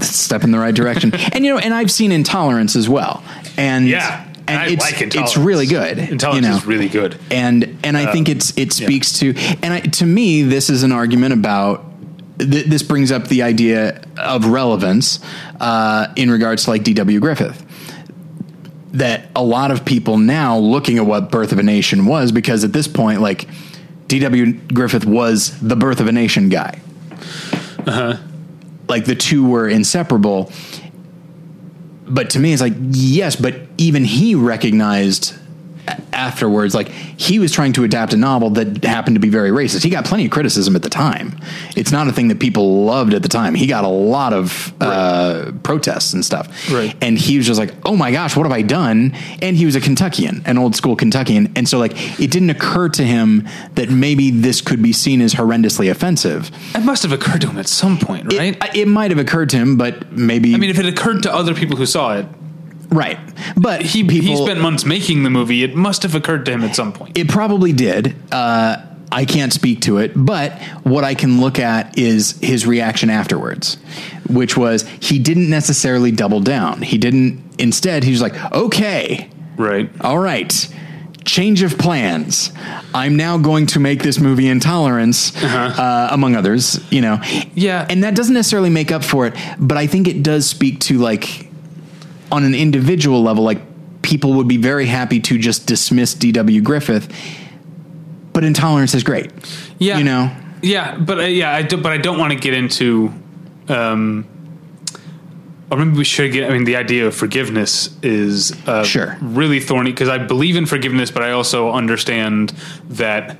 [0.00, 1.12] step in the right direction.
[1.32, 3.22] and you know, and I've seen Intolerance as well.
[3.56, 4.24] And Yeah.
[4.48, 5.98] And I it's like it's really good.
[5.98, 6.56] Intolerance you know?
[6.56, 7.18] is really good.
[7.30, 10.92] And and I think it's it speaks to and I, to me this is an
[10.92, 11.84] argument about
[12.38, 15.20] th- this brings up the idea of relevance
[15.60, 17.20] uh, in regards to like D.W.
[17.20, 17.64] Griffith.
[18.92, 22.64] That a lot of people now looking at what Birth of a Nation was because
[22.64, 23.48] at this point like
[24.06, 24.52] D.W.
[24.68, 26.80] Griffith was the Birth of a Nation guy.
[27.86, 28.16] Uh huh.
[28.88, 30.50] Like the two were inseparable.
[32.06, 35.34] But to me, it's like, yes, but even he recognized
[36.12, 39.82] afterwards, like he was trying to adapt a novel that happened to be very racist.
[39.82, 41.38] He got plenty of criticism at the time.
[41.76, 43.54] It's not a thing that people loved at the time.
[43.54, 46.70] He got a lot of uh, protests and stuff.
[46.70, 46.94] Right.
[47.00, 49.14] And he was just like, oh my gosh, what have I done?
[49.40, 51.52] And he was a Kentuckian, an old school Kentuckian.
[51.56, 55.34] And so, like, it didn't occur to him that maybe this could be seen as
[55.34, 56.50] horrendously offensive.
[56.74, 58.56] It must have occurred to him at some point, right?
[58.56, 60.54] It, it might have occurred to him, but maybe.
[60.54, 62.26] I mean, if it occurred to other people who saw it,
[62.90, 63.18] right.
[63.56, 65.62] But he, he spent months making the movie.
[65.62, 67.16] It must have occurred to him at some point.
[67.18, 68.14] It probably did.
[68.32, 70.52] Uh, I can't speak to it, but
[70.84, 73.78] what I can look at is his reaction afterwards,
[74.28, 76.82] which was he didn't necessarily double down.
[76.82, 77.42] He didn't.
[77.58, 79.90] Instead, he was like, "Okay, right.
[80.02, 80.52] all right,
[81.24, 82.52] change of plans.
[82.94, 86.78] I'm now going to make this movie Intolerance, uh among others.
[86.92, 87.20] You know,
[87.54, 87.86] Yeah.
[87.88, 90.98] and that doesn't necessarily make up for it, but I think it does speak to
[90.98, 91.47] like
[92.30, 93.60] on an individual level, like
[94.02, 96.60] people would be very happy to just dismiss D.W.
[96.62, 97.12] Griffith,
[98.32, 99.30] but Intolerance is great.
[99.78, 100.34] Yeah, you know.
[100.62, 103.12] Yeah, but uh, yeah, I do, but I don't want to get into.
[103.68, 104.26] Um,
[105.70, 106.50] or maybe we should get.
[106.50, 109.16] I mean, the idea of forgiveness is uh, Sure.
[109.20, 112.50] really thorny because I believe in forgiveness, but I also understand
[112.88, 113.36] that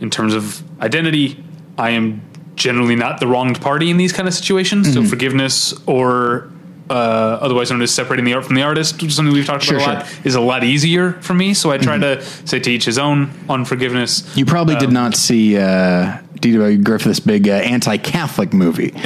[0.00, 1.42] in terms of identity,
[1.78, 2.20] I am
[2.56, 4.88] generally not the wronged party in these kind of situations.
[4.88, 5.04] Mm-hmm.
[5.04, 6.50] So forgiveness or.
[6.90, 9.64] Uh, otherwise known as separating the art from the artist, which is something we've talked
[9.64, 10.20] Sure, about a lot, sure.
[10.24, 11.54] is a lot easier for me.
[11.54, 14.22] So I try to say to each his own on forgiveness.
[14.36, 16.76] You probably Um, did not see uh, D.W.
[16.82, 18.92] Griffith's big uh, anti-Catholic movie.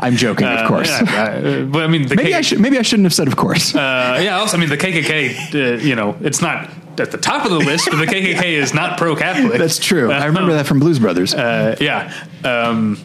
[0.00, 0.88] I'm joking, of course.
[0.88, 2.60] Yeah, uh, but I mean, the Maybe K- I should.
[2.60, 3.74] Maybe I shouldn't have said, of course.
[3.74, 4.38] Uh, yeah.
[4.38, 5.54] Also, I mean, the KKK.
[5.54, 6.68] Uh, you know, it's not
[6.98, 9.58] at the top of the list, but the KKK is not pro-Catholic.
[9.58, 10.10] That's true.
[10.12, 11.34] I remember that from Blues Brothers.
[11.34, 12.12] Uh, yeah.
[12.44, 12.98] Um,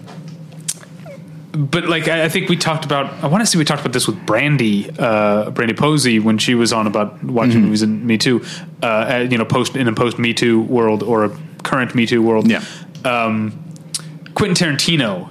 [1.54, 3.12] but like, I, I think we talked about.
[3.24, 6.56] I want to say we talked about this with Brandy, uh, Brandy Posey, when she
[6.56, 7.62] was on about watching Mm-hmm.
[7.64, 8.44] movies in Me Too.
[8.82, 12.22] Uh, you know, post in a post Me Too world or a current Me Too
[12.22, 12.50] world.
[12.50, 12.64] Yeah.
[13.04, 13.52] Um,
[14.34, 15.30] Quentin Tarantino,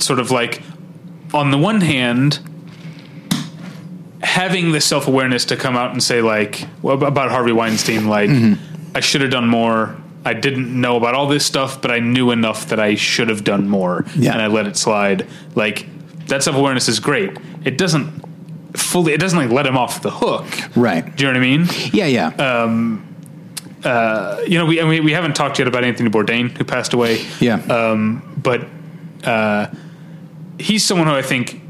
[0.00, 0.62] sort of like,
[1.32, 2.40] on the one hand,
[4.22, 8.30] having the self awareness to come out and say like well, about Harvey Weinstein, like
[8.94, 9.96] I should have done more.
[10.24, 13.44] I didn't know about all this stuff, but I knew enough that I should have
[13.44, 14.32] done more, Yeah.
[14.32, 15.26] and I let it slide.
[15.54, 15.86] Like
[16.28, 17.36] that self awareness is great.
[17.64, 18.22] It doesn't
[18.76, 19.12] fully.
[19.12, 20.46] It doesn't like let him off the hook.
[20.76, 21.04] right.
[21.16, 21.66] Do you know what I mean?
[21.92, 22.06] Yeah.
[22.06, 22.32] Yeah.
[23.84, 26.94] Uh, you know, we, and we we haven't talked yet about Anthony Bourdain who passed
[26.94, 27.22] away.
[27.38, 27.56] yeah.
[27.66, 28.66] Um, but
[29.24, 29.66] uh,
[30.58, 31.60] he's someone who I think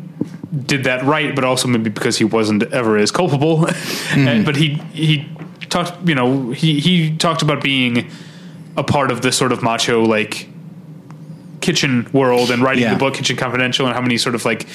[0.66, 3.66] did that right, but also maybe because he wasn't ever as culpable.
[4.12, 5.26] And- but he he
[5.68, 8.08] talked, you know, he he talked about being
[8.76, 10.48] a part of this sort of macho like
[11.60, 12.92] kitchen world and writing Yeah.
[12.94, 14.66] the book Kitchen Confidential and how many sort of like.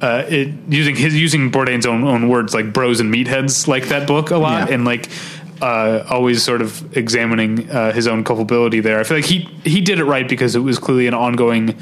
[0.00, 4.06] Uh, it using his using Bourdain's own own words like bros and meatheads like that
[4.08, 4.74] book a lot Yeah.
[4.74, 5.08] and like
[5.62, 8.98] uh, always sort of examining uh, his own culpability there.
[8.98, 11.78] I feel like he he did it right because it was clearly an ongoing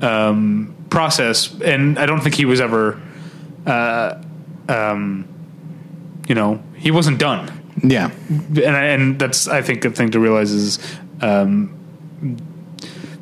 [0.00, 3.00] um, process, and I don't think he was ever,
[3.66, 4.22] uh,
[4.68, 5.26] um,
[6.28, 7.50] you know, he wasn't done.
[7.82, 8.10] Yeah.
[8.28, 10.78] And and that's I think a thing to realize is.
[11.20, 11.78] Um,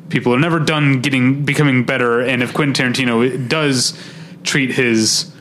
[0.09, 3.97] People are never done getting becoming better, and if Quentin Tarantino does
[4.43, 5.31] treat his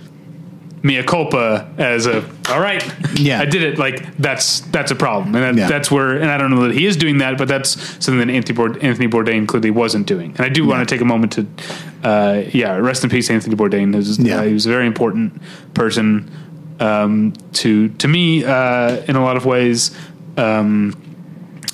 [0.85, 2.81] mea culpa as a all right,
[3.18, 3.41] Yeah.
[3.41, 3.79] I did it.
[3.81, 5.66] Like that's that's a problem, and that, Yeah.
[5.66, 6.12] that's where.
[6.21, 7.71] And I don't know that he is doing that, but that's
[8.05, 10.31] something that Anthony, Bourdain, Anthony Bourdain clearly wasn't doing.
[10.37, 11.47] And I do want to take a moment to,
[12.05, 13.91] uh, yeah, rest in peace, Anthony Bourdain.
[13.91, 14.37] He was, Yeah.
[14.37, 15.43] uh, he was a very important
[15.75, 16.31] person
[16.81, 19.91] um, to to me uh, in a lot of ways.
[20.37, 20.95] Um,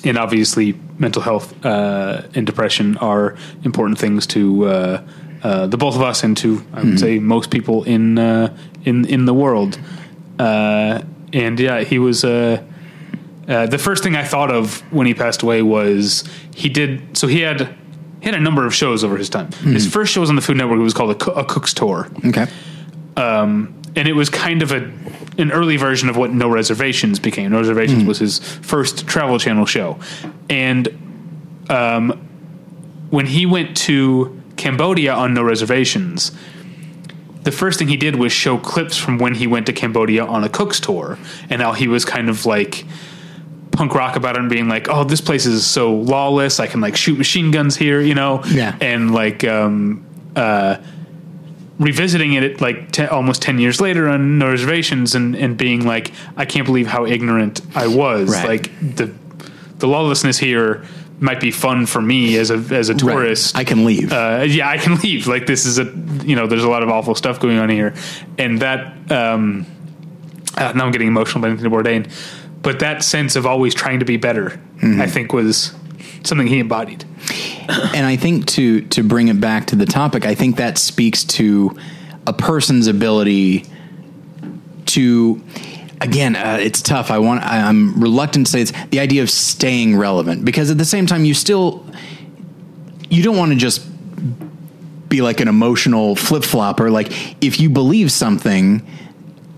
[0.03, 5.07] and obviously, mental health uh, and depression are important things to uh,
[5.43, 8.55] uh, the both of us, and to I would say most people in uh,
[8.85, 9.79] in in the world.
[10.39, 11.01] Uh,
[11.33, 12.23] and yeah, he was.
[12.23, 12.63] Uh,
[13.47, 17.17] uh, the first thing I thought of when he passed away was he did.
[17.17, 17.61] So he had
[18.19, 19.51] he had a number of shows over his time.
[19.63, 20.79] His first show was on the Food Network.
[20.79, 22.45] It was called a, a Cook's Tour Okay.
[23.15, 24.89] um, and it was kind of a
[25.39, 27.51] an early version of what No Reservations became.
[27.51, 29.99] No Reservations was his first Travel Channel show,
[30.49, 30.87] and
[31.69, 32.11] um,
[33.09, 36.31] when he went to Cambodia on No Reservations,
[37.43, 40.43] the first thing he did was show clips from when he went to Cambodia on
[40.43, 41.17] a cook's tour,
[41.49, 42.85] and how he was kind of like
[43.71, 46.59] punk rock about it and being like, "Oh, this place is so lawless.
[46.59, 48.75] I can like shoot machine guns here," you know, Yeah.
[48.81, 50.03] and like um,
[50.35, 50.77] uh,
[51.79, 56.43] revisiting it like almost 10 years later on no reservations and, and being like i
[56.45, 58.47] can't believe how ignorant i was Right.
[58.47, 59.13] like the
[59.77, 60.83] the lawlessness here
[61.19, 64.11] might be fun for me as a as a tourist I can leave.
[64.13, 65.25] uh, yeah, I can leave.
[65.27, 65.85] Like this is a,
[66.23, 67.95] you know, there's a lot of awful stuff going on here,
[68.37, 69.11] and that.
[69.11, 69.65] Um,
[70.55, 72.11] uh, now I'm getting emotional about Anthony Bourdain,
[72.61, 75.73] but that sense of always trying to be better, I think, was
[76.27, 77.05] something he embodied.
[77.69, 81.23] and I think to to bring it back to the topic, I think that speaks
[81.25, 81.77] to
[82.25, 83.65] a person's ability
[84.87, 85.41] to.
[85.99, 87.09] Again, uh, it's tough.
[87.09, 87.43] I want.
[87.43, 91.07] I, I'm reluctant to say it's the idea of staying relevant because at the same
[91.07, 91.83] time, you still
[93.09, 93.81] you don't want to just
[95.09, 96.91] be like an emotional flip flopper.
[96.91, 97.11] Like
[97.43, 98.85] if you believe something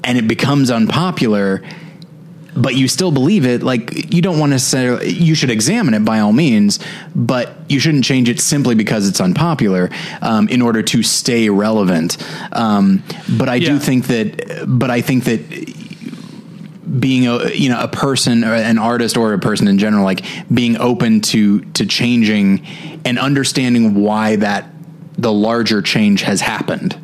[0.04, 1.64] and it becomes unpopular,
[2.56, 6.04] but you still believe it, like you don't want to say you should examine it
[6.06, 6.80] by all means,
[7.16, 9.90] but you shouldn't change it simply because it's unpopular
[10.22, 12.18] um, in order to stay relevant.
[12.52, 13.04] Um,
[13.38, 13.70] but I Yeah.
[13.70, 15.40] do think that, but I think that
[17.00, 20.24] being a you know a person or an artist or a person in general like
[20.52, 22.66] being open to to changing
[23.06, 24.66] and understanding why that
[25.18, 26.98] the larger change has happened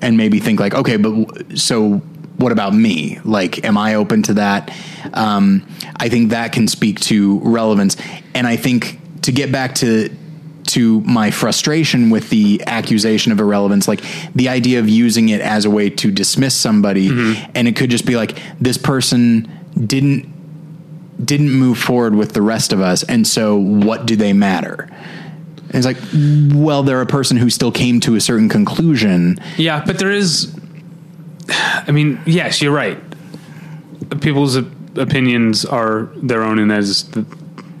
[0.00, 2.00] and maybe think like okay but w- so
[2.38, 4.74] what about me like am i open to that
[5.14, 5.66] um,
[5.96, 7.96] i think that can speak to relevance
[8.34, 10.10] and i think to get back to
[10.66, 14.02] to my frustration with the accusation of irrelevance, like
[14.34, 17.08] the idea of using it as a way to dismiss somebody,
[17.54, 19.50] and it could just be like this person
[19.86, 20.32] didn't
[21.24, 24.88] didn't move forward with the rest of us, and so what do they matter?
[25.70, 25.96] And it's like,
[26.54, 29.38] well, they're a person who still came to a certain conclusion.
[29.56, 30.54] Yeah, but there is.
[31.48, 32.98] I mean, yes, you're right.
[34.20, 37.24] People's opinions are their own, and as the,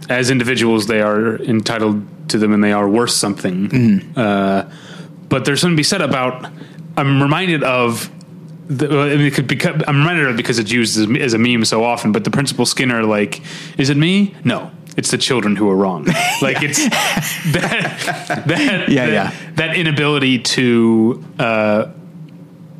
[0.08, 4.16] as individuals, they are entitled to them, and they are worth something.
[4.16, 4.70] Uh,
[5.28, 6.50] but there's something to be said about.
[6.96, 8.10] I'm reminded of.
[8.68, 11.22] The, well, I mean, it could become, I'm reminded of it because it's used as,
[11.22, 12.10] as a meme so often.
[12.10, 13.40] But the principal Skinner, like,
[13.78, 14.34] is it me?
[14.42, 16.06] No, it's the children who are wrong.
[16.42, 16.82] Like it's
[17.52, 19.52] that that Yeah, that, yeah.
[19.54, 21.86] that inability to uh,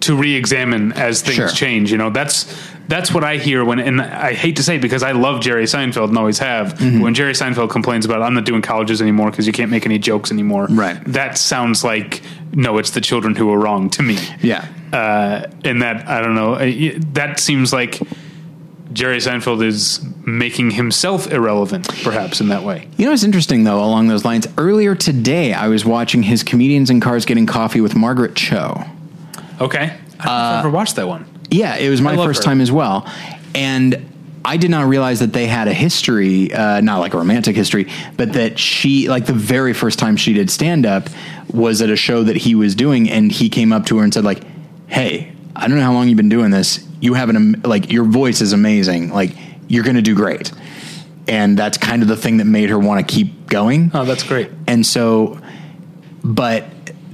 [0.00, 1.48] to re-examine as things Sure.
[1.48, 1.90] change.
[1.90, 2.46] You know, that's
[2.88, 5.64] that's what I hear when, and I hate to say it because I love Jerry
[5.64, 6.74] Seinfeld and always have.
[6.74, 7.00] Mm-hmm.
[7.00, 9.98] When Jerry Seinfeld complains about I'm not doing colleges anymore because you can't make any
[9.98, 11.02] jokes anymore, Right.
[11.06, 12.22] That sounds like
[12.52, 14.18] no, it's the children who are wrong to me.
[14.40, 14.66] Yeah.
[14.92, 16.54] Uh, and that I don't know.
[17.14, 18.00] That seems like
[18.92, 22.88] Jerry Seinfeld is making himself irrelevant, perhaps in that way.
[22.96, 24.46] You know it's interesting though, along those lines?
[24.56, 28.84] Earlier today, I was watching his comedians in cars getting coffee with Margaret Cho.
[29.60, 31.26] Okay, I don't know if I've ever watched that one.
[31.50, 32.44] Yeah, it was my first her.
[32.44, 33.10] time as well,
[33.54, 34.12] and
[34.44, 37.88] I did not realize that they had a history, uh, not like a romantic history,
[38.16, 41.08] but that she, like the very first time she did stand up,
[41.52, 44.14] was at a show that he was doing, and he came up to her and
[44.14, 44.44] said, like,
[44.86, 46.86] "Hey, I don't know how long you've been doing this.
[47.00, 49.12] You have an am- like your voice is amazing.
[49.12, 49.32] Like
[49.66, 50.52] you're going to do great."
[51.28, 53.90] And that's kind of the thing that made her want to keep going.
[53.92, 54.48] Oh, that's great.
[54.68, 55.40] And so,
[56.22, 56.66] but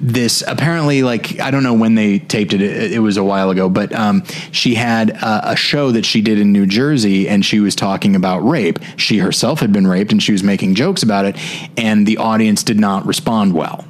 [0.03, 2.61] this apparently, like, I don't know when they taped it.
[2.61, 6.21] It, it was a while ago, but um, she had a, a show that she
[6.21, 8.79] did in New Jersey, and she was talking about rape.
[8.97, 11.37] She herself had been raped, and she was making jokes about it,
[11.79, 13.87] and the audience did not respond well.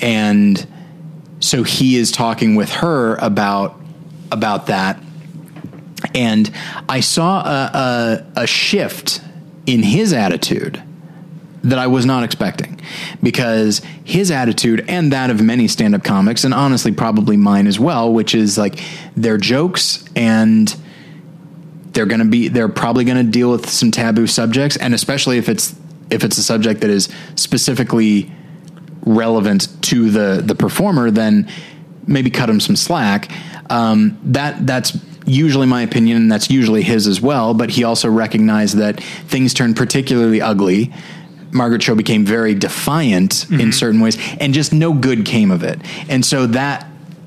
[0.00, 0.66] And
[1.40, 3.80] so he is talking with her about
[4.30, 4.98] about that
[6.14, 6.50] and
[6.88, 9.20] I saw a, a, a shift
[9.66, 10.82] in his attitude
[11.62, 12.80] that I was not expecting
[13.22, 17.78] because his attitude and that of many stand up comics, and honestly, probably mine as
[17.78, 18.80] well, which is like
[19.16, 20.74] their jokes and
[21.92, 24.76] they're going to be, they're probably going to deal with some taboo subjects.
[24.76, 25.74] And especially if it's,
[26.10, 28.32] if it's a subject that is specifically
[29.04, 31.48] relevant to the the performer, then
[32.06, 33.30] maybe cut him some slack.
[33.70, 34.96] Um, that that's
[35.26, 37.54] usually my opinion, and that's usually his as well.
[37.54, 40.92] But he also recognized that things turned particularly ugly.
[41.52, 43.70] Margaret Cho became very defiant in mm-hmm.
[43.70, 45.80] certain ways, and just no good came of it.
[46.08, 46.86] And so that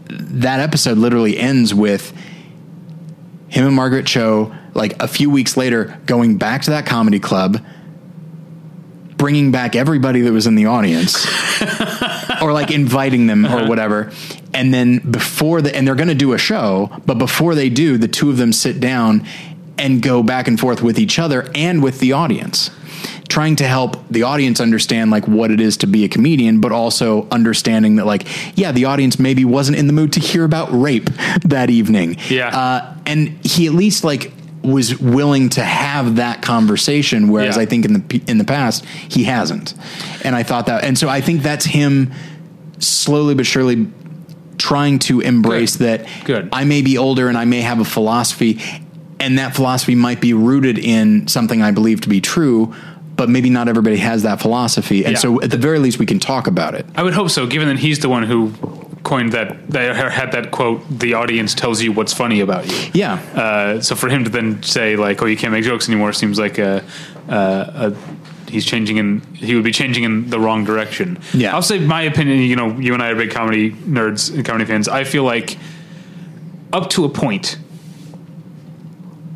[0.09, 2.11] that episode literally ends with
[3.49, 7.63] him and Margaret Cho, like a few weeks later, going back to that comedy club,
[9.17, 11.26] bringing back everybody that was in the audience,
[12.41, 13.67] or like inviting them or uh-huh.
[13.67, 14.11] whatever.
[14.53, 17.97] And then before the, and they're going to do a show, but before they do,
[17.97, 19.26] the two of them sit down
[19.78, 22.69] and go back and forth with each other and with the audience
[23.28, 26.71] trying to help the audience understand like what it is to be a comedian but
[26.71, 30.69] also understanding that like yeah the audience maybe wasn't in the mood to hear about
[30.71, 31.09] rape
[31.43, 32.49] that evening Yeah.
[32.49, 37.63] uh, and he at least like was willing to have that conversation whereas Yeah.
[37.63, 39.73] i think in the in the past he hasn't
[40.23, 42.11] and i thought that and so i think that's him
[42.80, 43.88] slowly but surely
[44.57, 46.01] trying to embrace Good.
[46.05, 46.49] that Good.
[46.51, 48.61] i may be older and i may have a philosophy
[49.19, 52.73] and that philosophy might be rooted in something i believe to be true
[53.16, 55.20] but maybe not everybody has that philosophy and Yeah.
[55.20, 57.68] so at the very least we can talk about it I would hope so, given
[57.70, 58.51] that he's the one who
[59.03, 62.89] coined that, that had that quote, the audience tells you what's funny about you.
[62.93, 66.11] yeah Uh, so for him to then say like, "Oh, you can't make jokes anymore,"
[66.13, 66.84] seems like a,
[67.30, 67.93] a, a
[68.51, 71.18] he's changing in he would be changing in the wrong direction.
[71.34, 71.53] Yeah.
[71.55, 72.39] I'll say my opinion.
[72.39, 74.88] You know, you and I are big comedy nerds and comedy fans.
[74.88, 75.57] I feel like
[76.74, 77.57] up to a point,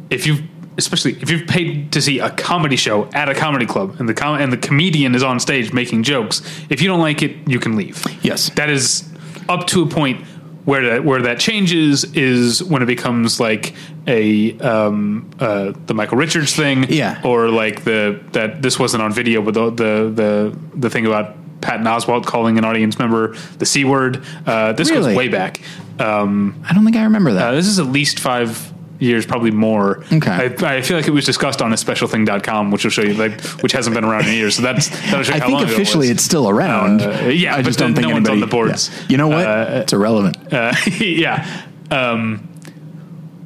[0.10, 0.42] if you've
[0.80, 4.14] especially if you've paid to see a comedy show at a comedy club and the
[4.14, 7.60] com- and the comedian is on stage making jokes, if you don't like it, you
[7.60, 8.04] can leave.
[8.24, 8.50] Yes.
[8.56, 9.08] that is
[9.48, 10.26] up to a point
[10.66, 13.74] where that where that changes is when it becomes like
[14.08, 17.22] a um, uh, the Michael Richards thing, Yeah.
[17.24, 21.36] or like the that this wasn't on video, but the the the, the thing about
[21.62, 24.24] Patton Oswalt calling an audience member the c word.
[24.46, 25.08] Uh, this Really?
[25.12, 25.62] goes way back.
[26.00, 29.52] Um, i don't think i remember that uh, this is at least five years, probably
[29.52, 30.04] more.
[30.12, 30.30] Okay.
[30.62, 33.72] I, I feel like it was discussed on aspecialthing.com, which will show you, like, which
[33.72, 34.56] hasn't been around in years.
[34.58, 36.18] So that's, that'll show you I how think it officially was.
[36.18, 37.02] it's still around.
[37.02, 38.89] Uh, yeah, I just don't think no one's on anybody- the boards.
[39.02, 39.06] yeah.
[39.10, 39.45] You know what?
[39.47, 40.38] Uh, it's irrelevant.
[40.54, 41.64] uh, yeah.
[41.89, 42.45] Um,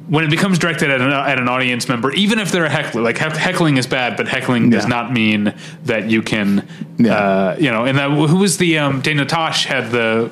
[0.08, 3.00] when it becomes directed at an, at an audience member, even if they're a heckler,
[3.00, 7.14] like heck- heckling is bad, but heckling does not mean that you can, Yeah.
[7.14, 7.86] uh, you know.
[7.86, 10.30] And that who was the um, Daniel Tosh had the,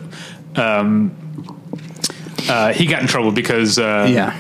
[0.57, 1.17] um,
[2.51, 4.39] uh, he got in trouble because uh, yeah,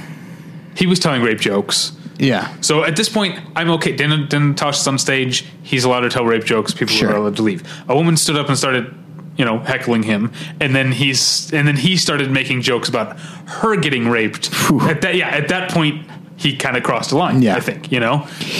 [0.74, 1.92] he was telling rape jokes.
[2.18, 3.92] yeah, So at this point, I'm okay.
[3.96, 5.44] Daniel, Daniel Tosh on stage.
[5.62, 6.72] He's allowed to tell rape jokes.
[6.72, 7.10] People Sure.
[7.12, 7.62] are allowed to leave.
[7.88, 8.94] A woman stood up and started,
[9.36, 13.76] you know, heckling him, and then he's and then he started making jokes about her
[13.76, 14.50] getting raped.
[14.82, 16.06] At that, yeah, at that point,
[16.42, 17.40] he kind of crossed the line.
[17.42, 17.56] Yeah.
[17.56, 18.14] I think you know,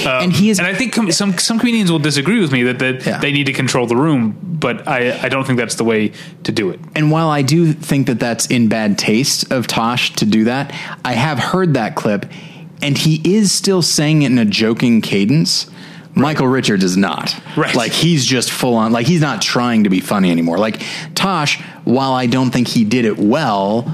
[0.06, 2.62] um, And he is- and I think com- some some comedians will disagree with me
[2.64, 3.18] that that Yeah.
[3.18, 6.12] they need to control the room, but I I don't think that's the way
[6.44, 6.78] to do it.
[6.94, 10.72] And while I do think that that's in bad taste of Tosh to do that,
[11.04, 12.26] I have heard that clip,
[12.80, 15.66] and he is still saying it in a joking cadence.
[16.14, 17.34] Michael Richards is not.
[17.56, 17.74] Right.
[17.74, 18.92] Like he's just full on.
[18.92, 20.58] Like he's not trying to be funny anymore.
[20.58, 20.82] Like
[21.14, 23.86] Tosh, while I don't think he did it well,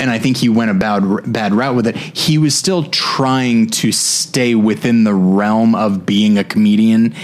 [0.00, 3.68] and I think he went a bad bad route with it, he was still trying
[3.70, 7.14] to stay within the realm of being a comedian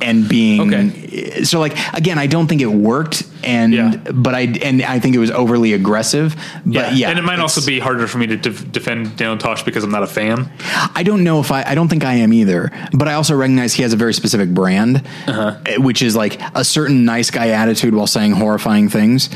[0.00, 1.44] and being Okay.
[1.44, 3.96] so like again I don't think it worked and Yeah.
[4.12, 6.34] but I and I think it was overly aggressive
[6.66, 9.62] but yeah, and it might also be harder for me to def- defend Daniel Tosh
[9.62, 10.50] because I'm not a fan.
[10.94, 13.74] I don't know if I I don't think I am either but I also recognize
[13.74, 15.56] he has a very specific brand Uh-huh.
[15.66, 19.28] eh, which is like a certain nice guy attitude while saying horrifying things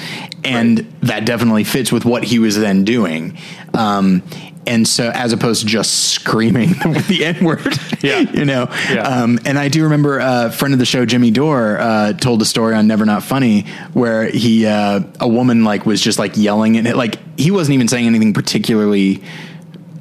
[0.44, 3.36] and that definitely fits with what he was then doing
[3.74, 4.22] um
[4.66, 6.68] and so as opposed to just screaming
[7.08, 8.20] the N word, Yeah.
[8.20, 9.02] you know, Yeah.
[9.08, 12.44] um, and I do remember a friend of the show, Jimmy Dore, uh, told a
[12.44, 13.62] story on Never Not Funny
[13.92, 17.74] where he, uh, a woman like was just like yelling and it, like he wasn't
[17.74, 19.22] even saying anything particularly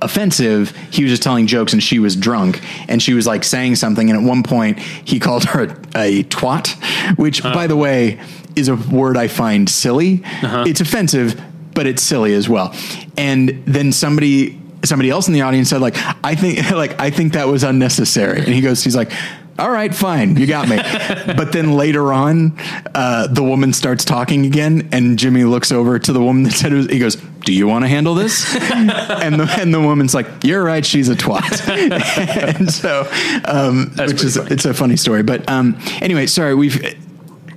[0.01, 0.75] offensive.
[0.91, 4.09] He was just telling jokes and she was drunk and she was like saying something.
[4.09, 5.63] And at one point he called her
[5.95, 8.19] a, a twat, which by the way
[8.55, 10.21] is a word I find silly.
[10.23, 11.41] It's offensive,
[11.75, 12.73] but it's silly as well.
[13.17, 17.33] And then somebody, somebody else in the audience said like, I think like, I think
[17.33, 18.39] that was unnecessary.
[18.39, 19.11] And he goes, he's like,
[19.57, 20.75] all right, fine, you got me.
[21.37, 22.57] but then later on,
[22.93, 26.73] uh, the woman starts talking again, and Jimmy looks over to the woman that said
[26.73, 28.89] it was, he goes, "Do you want to handle this?" and
[29.39, 31.65] the and the woman's like, "You're right, she's a twat."
[32.59, 33.09] and so,
[33.45, 34.51] um, which is funny.
[34.51, 35.23] it's a funny story.
[35.23, 36.83] But um, anyway, sorry, we've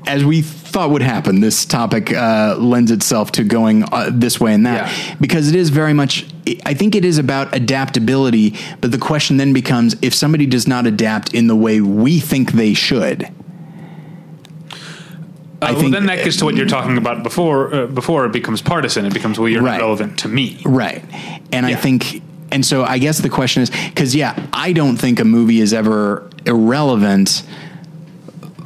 [0.08, 1.40] as we thought would happen.
[1.40, 5.16] This topic uh, lends itself to going uh, this way and that Yeah.
[5.20, 6.26] because it is very much.
[6.66, 10.86] I think it is about adaptability, but the question then becomes: if somebody does not
[10.86, 13.24] adapt in the way we think they should.
[13.24, 13.26] Uh,
[15.60, 17.74] I well, think- then that gets to what you're talking about before.
[17.74, 19.72] Uh, before it becomes partisan, it becomes well, you're Right.
[19.78, 20.60] not relevant to me.
[20.64, 21.04] Right.
[21.52, 25.18] And I think, and so I guess the question is because, yeah, I don't think
[25.20, 27.42] a movie is ever irrelevant,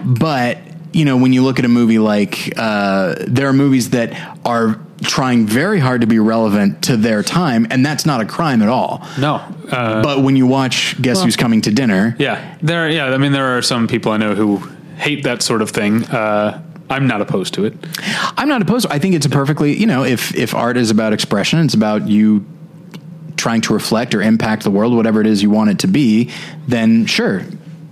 [0.05, 0.59] but,
[0.93, 4.79] you know, when you look at a movie like, uh, there are movies that are
[5.03, 8.69] trying very hard to be relevant to their time, and that's not a crime at
[8.69, 9.05] all.
[9.19, 9.37] No,
[9.71, 12.89] uh, But when you watch Guess Who's Coming to Dinner, yeah, there.
[12.89, 14.59] Yeah, I mean, there are some people I know who
[14.97, 16.05] hate that sort of thing.
[16.05, 17.75] Uh, I'm not opposed to it.
[18.37, 18.87] I'm not opposed.
[18.91, 22.07] I think it's a perfectly, you know, if if art is about expression, it's about
[22.07, 22.45] you
[23.37, 26.31] trying to reflect or impact the world, whatever it is you want it to be,
[26.69, 27.43] then sure,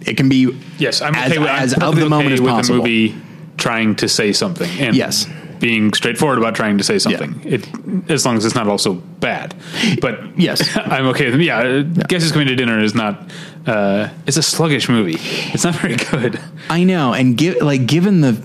[0.07, 2.41] it can be Yes, I'm as, okay with, as I'm of the perfectly moment as
[2.41, 2.75] with possible.
[2.77, 3.15] a movie
[3.59, 4.71] trying to say something.
[4.81, 5.27] And Yes.
[5.59, 7.41] being straightforward about trying to say something.
[7.45, 7.69] It
[8.11, 9.55] as long as it's not also bad.
[10.01, 10.75] But Yes.
[10.77, 11.31] I'm okay.
[11.31, 13.31] with Yeah, uh, Guess Who's Coming to Dinner is not.
[13.67, 15.19] Uh, it's a sluggish movie.
[15.53, 16.41] It's not very good.
[16.71, 18.41] I know, and give like given the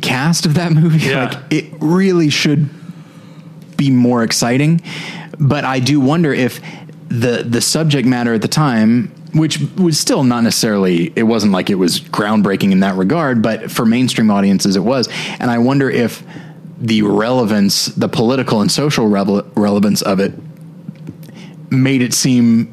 [0.00, 1.24] cast of that movie, Yeah.
[1.24, 2.70] like it really should
[3.76, 4.80] be more exciting.
[5.38, 6.60] But I do wonder if
[7.08, 11.68] the the subject matter at the time, which was still not necessarily, it wasn't like
[11.68, 15.08] it was groundbreaking in that regard, but for mainstream audiences it was.
[15.38, 16.22] And I wonder if
[16.78, 20.32] the relevance, the political and social rele- relevance of it,
[21.70, 22.72] made it seem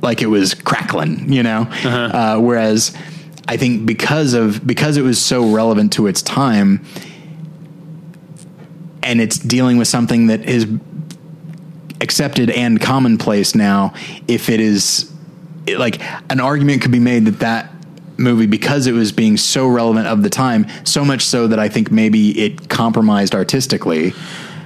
[0.00, 1.62] like it was crackling, you know.
[1.84, 2.96] uh whereas
[3.46, 6.84] I think because of because it was so relevant to its time,
[9.02, 10.66] and it's dealing with something that is
[12.00, 13.94] accepted and commonplace now.
[14.28, 15.10] If it is
[15.68, 16.00] it- like
[16.30, 17.72] an argument could be made that that
[18.16, 21.68] movie because it was being so relevant of the time, so much so that I
[21.68, 24.12] think maybe it compromised artistically.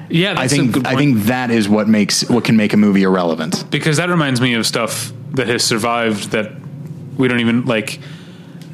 [0.09, 3.65] Yeah, I think I think that is what makes what can make a movie irrelevant.
[3.71, 6.53] because that reminds me of stuff that has survived that
[7.17, 7.99] we don't even like.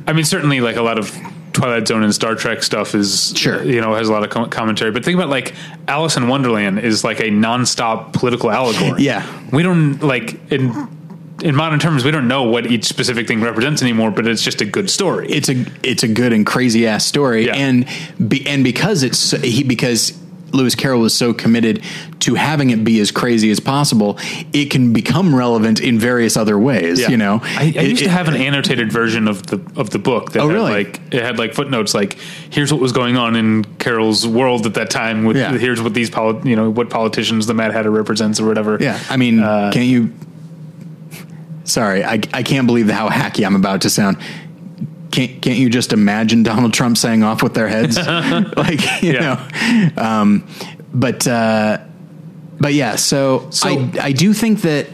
[0.07, 1.16] I mean, certainly like a lot of
[1.53, 3.62] Twilight Zone and Star Trek stuff is Sure.
[3.62, 4.91] you know has a lot of com- commentary.
[4.91, 5.55] But think about like
[5.87, 9.03] Alice in Wonderland is like a nonstop political allegory.
[9.03, 9.24] Yeah.
[9.53, 10.89] we don't like in
[11.43, 14.61] in modern terms we don't know what each specific thing represents anymore, but it's just
[14.61, 15.28] a good story.
[15.30, 17.55] it's a it's a good and crazy ass story, Yeah.
[17.57, 17.86] and
[18.28, 20.18] be, and because it's he because
[20.51, 21.82] Lewis Carroll was so committed
[22.20, 24.18] to having it be as crazy as possible,
[24.55, 27.01] it can become relevant in various other ways.
[27.01, 27.11] Yeah.
[27.11, 29.91] You know, I, I It- used to it- have an annotated version of the of
[29.91, 30.70] the book that Oh, had really?
[30.72, 32.16] like it had like footnotes like
[32.51, 35.53] here's what was going on in Carroll's world at that time with Yeah.
[35.59, 38.78] here's what these poli- you know what politicians the Mad Hatter represents or whatever.
[38.80, 40.11] Yeah, I mean, Uh, can't you?
[41.68, 44.16] Sorry, I I can't believe how hacky I'm about to sound.
[45.10, 47.96] Can't can't you just imagine Donald Trump saying off with their heads,
[48.56, 49.48] like you Yeah.
[49.96, 50.02] know?
[50.02, 50.46] Um,
[50.94, 51.78] but uh,
[52.58, 54.86] but yeah, so, So- I I do think that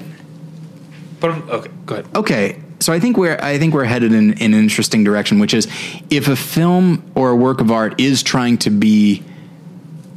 [1.21, 2.07] But okay, go ahead.
[2.17, 2.61] okay.
[2.81, 5.69] So I think we're I think we're headed in, in an interesting direction, which is
[6.11, 9.23] if a film or a work of art is trying to be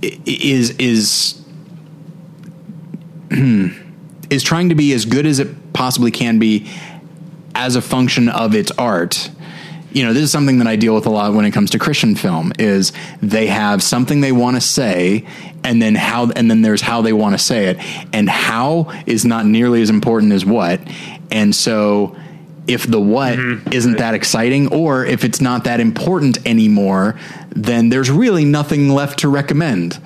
[0.02, 1.40] is is
[4.30, 5.48] is trying to be as good as it
[5.78, 6.68] possibly can be
[7.54, 9.30] as a function of its art.
[9.92, 11.80] You know, this is something that I deal with a lot when it comes to
[11.80, 15.24] Christian film is they have something they want to say
[15.64, 17.78] and then how and then there's how they want to say it
[18.12, 20.82] and how is not nearly as important as what.
[21.32, 22.16] And so
[22.68, 23.38] if the what
[23.72, 27.20] isn't that exciting or if it's not that important anymore,
[27.50, 30.00] then there's really nothing left to recommend.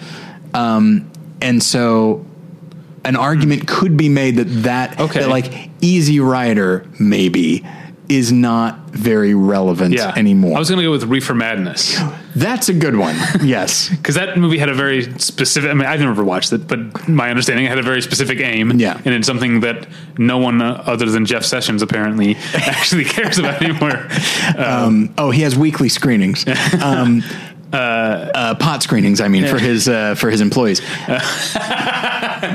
[0.54, 1.10] Um,
[1.42, 2.26] and so
[3.04, 5.22] an argument could be made that that, Okay.
[5.22, 7.66] that like Easy Rider maybe
[8.10, 10.58] is not very relevant Yeah, anymore.
[10.58, 11.98] I was going to go with Reefer Madness
[12.36, 13.16] That's a good one.
[13.42, 13.88] yes.
[13.98, 15.70] because that movie had a very specific.
[15.72, 18.72] I mean, I've never watched it, but my understanding it had a very specific aim.
[18.80, 19.00] Yeah.
[19.06, 19.88] and it's something that
[20.18, 24.08] no one uh, other than Jeff Sessions apparently actually cares about anymore.
[24.58, 26.46] Um, oh, he has weekly screenings.
[26.84, 27.24] Um,
[27.72, 30.82] uh, pot screenings, I mean, for his uh, for his employees.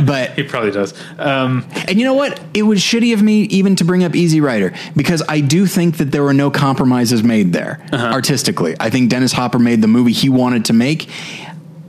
[0.06, 0.94] But He probably does.
[1.18, 2.40] Um, And you know what?
[2.54, 5.96] It was shitty of me even to bring up Easy Rider because I do think
[5.98, 8.74] that there were no compromises made there artistically.
[8.80, 11.08] I think Dennis Hopper made the movie he wanted to make.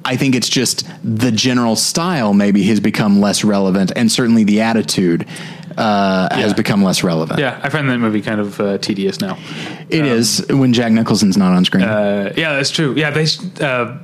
[0.05, 4.61] I think it's just the general style maybe has become less relevant, and certainly the
[4.61, 5.27] attitude
[5.77, 7.39] uh, has become less relevant.
[7.39, 9.37] yeah, I find that movie kind of uh, tedious now.
[9.89, 11.83] It is when Jack Nicholson's not on screen.
[11.83, 12.93] Uh, yeah, that's true.
[12.95, 13.25] Yeah, they
[13.59, 13.97] uh,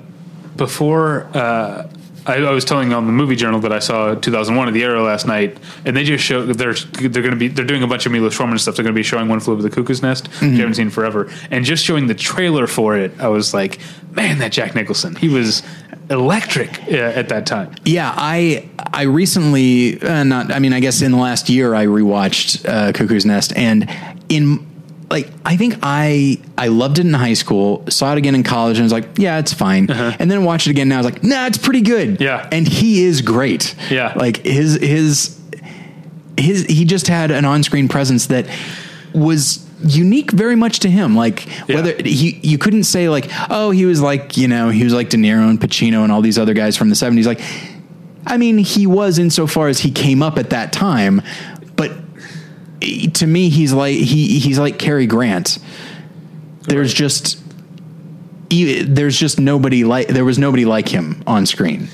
[0.57, 1.87] before uh,
[2.25, 5.03] I, I was telling on the movie journal that I saw 2001 of the Aero
[5.03, 8.05] last night, and they just show they're they're going to be they're doing a bunch
[8.05, 8.75] of Milos Forman stuff.
[8.75, 10.89] They're going to be showing One Flew Over the Cuckoo's Nest, which I haven't seen
[10.89, 13.79] forever, and just showing the trailer for it, I was like,
[14.11, 15.63] man, that Jack Nicholson, he was
[16.09, 17.73] electric uh, at that time.
[17.85, 21.85] Yeah, I I recently uh, not I mean I guess in the last year I
[21.85, 23.89] rewatched uh, Cuckoo's Nest and
[24.29, 24.65] in
[25.09, 28.77] like I think I I loved it in high school, saw it again in college
[28.77, 29.89] and was like, yeah, it's fine.
[29.91, 32.15] And then watched it again now I was like, nah, it's pretty good.
[32.21, 32.23] Uh-huh.
[32.23, 32.49] Yeah.
[32.51, 33.75] And he is great.
[33.89, 34.13] Yeah.
[34.15, 35.39] Like his his
[36.37, 38.47] his he just had an on-screen presence that
[39.13, 41.75] was unique very much to him like Yeah.
[41.75, 45.09] whether he you couldn't say like oh he was like you know he was like
[45.09, 47.41] De Niro and Pacino and all these other guys from the 70s like
[48.25, 51.21] I mean he was insofar as he came up at that time
[53.13, 55.57] to me he's like he he's like Cary Grant.
[56.61, 57.41] There's just
[58.49, 61.89] e- there's just nobody like there was nobody like him on screen.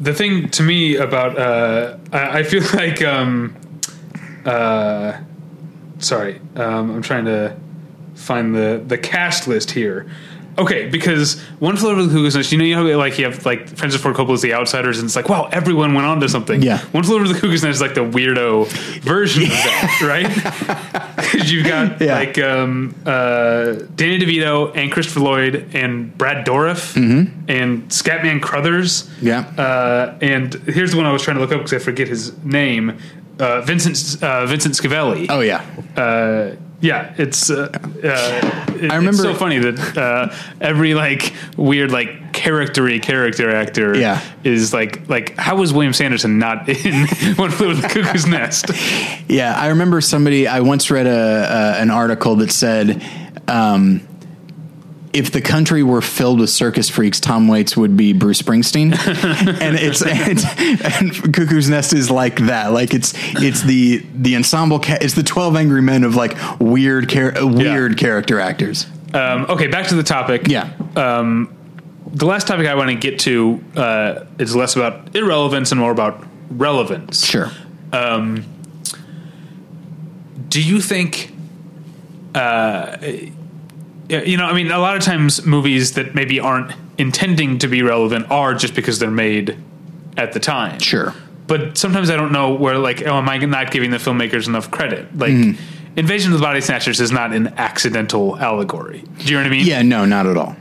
[0.00, 3.56] The thing to me about uh, I, I feel like um,
[4.44, 5.18] uh,
[5.98, 7.56] sorry um, I'm trying to
[8.14, 10.10] find the the cast list here.
[10.58, 13.46] Okay, because One Flew Over the Cuckoo's Nest, you know, you have like you have
[13.46, 16.62] like Francis Ford Coppola's The Outsiders, and it's like, wow, everyone went on to something.
[16.62, 16.78] Yeah.
[16.92, 18.66] One Flew Over the Cuckoo's Nest is like the weirdo
[19.00, 21.16] version of that, right?
[21.16, 22.14] Because you've got Yeah.
[22.14, 29.04] like um, uh, Danny DeVito and Christopher Lloyd and Brad Dourif and Scatman Crothers.
[29.04, 29.26] Mm-hmm.
[29.26, 29.40] Yeah.
[29.56, 32.36] Uh, and here's the one I was trying to look up because I forget his
[32.44, 32.98] name.
[33.40, 35.26] Uh, Vincent uh, Vincent Schiavelli.
[35.30, 35.64] oh yeah
[35.96, 37.48] Uh, yeah, it's.
[37.50, 37.78] Uh, uh,
[38.74, 43.96] it- I remember- It's so funny that uh, every like weird like charactery character actor
[43.96, 44.20] Yeah.
[44.44, 47.06] is like like how was William Sanderson not in
[47.36, 48.70] One Flew Over the Cuckoo's Nest?
[49.28, 50.46] Yeah, I remember somebody.
[50.48, 51.10] I once read a,
[51.78, 53.02] a an article that said,
[53.48, 54.00] um,
[55.12, 58.92] if the country were filled with circus freaks, Tom Waits would be Bruce Springsteen,
[59.60, 60.38] and it's and,
[60.84, 62.72] and Cuckoo's Nest is like that.
[62.72, 63.12] Like it's
[63.42, 64.78] it's the the ensemble.
[64.80, 68.86] Ca- it's the Twelve Angry Men of like weird char- uh, weird character actors.
[69.12, 70.48] Um, okay, back to the topic.
[70.48, 75.80] Yeah, the last topic I want to get to uh, is less about irrelevance and
[75.80, 77.24] more about relevance.
[77.26, 77.50] sure.
[80.48, 81.34] Do you think
[82.34, 83.32] uh, Yeah,
[84.08, 87.82] you know, I mean, a lot of times movies that maybe aren't intending to be
[87.82, 89.56] relevant are just because they're made
[90.16, 90.78] at the time.
[90.80, 91.14] Sure.
[91.46, 94.70] But sometimes I don't know where, like, oh, am I not giving the filmmakers enough
[94.70, 95.16] credit?
[95.16, 95.78] Like, Mm-hmm.
[95.94, 99.04] Invasion of the Body Snatchers is not an accidental allegory.
[99.18, 99.66] Do you know what I mean?
[99.66, 100.56] Yeah, no, not at all.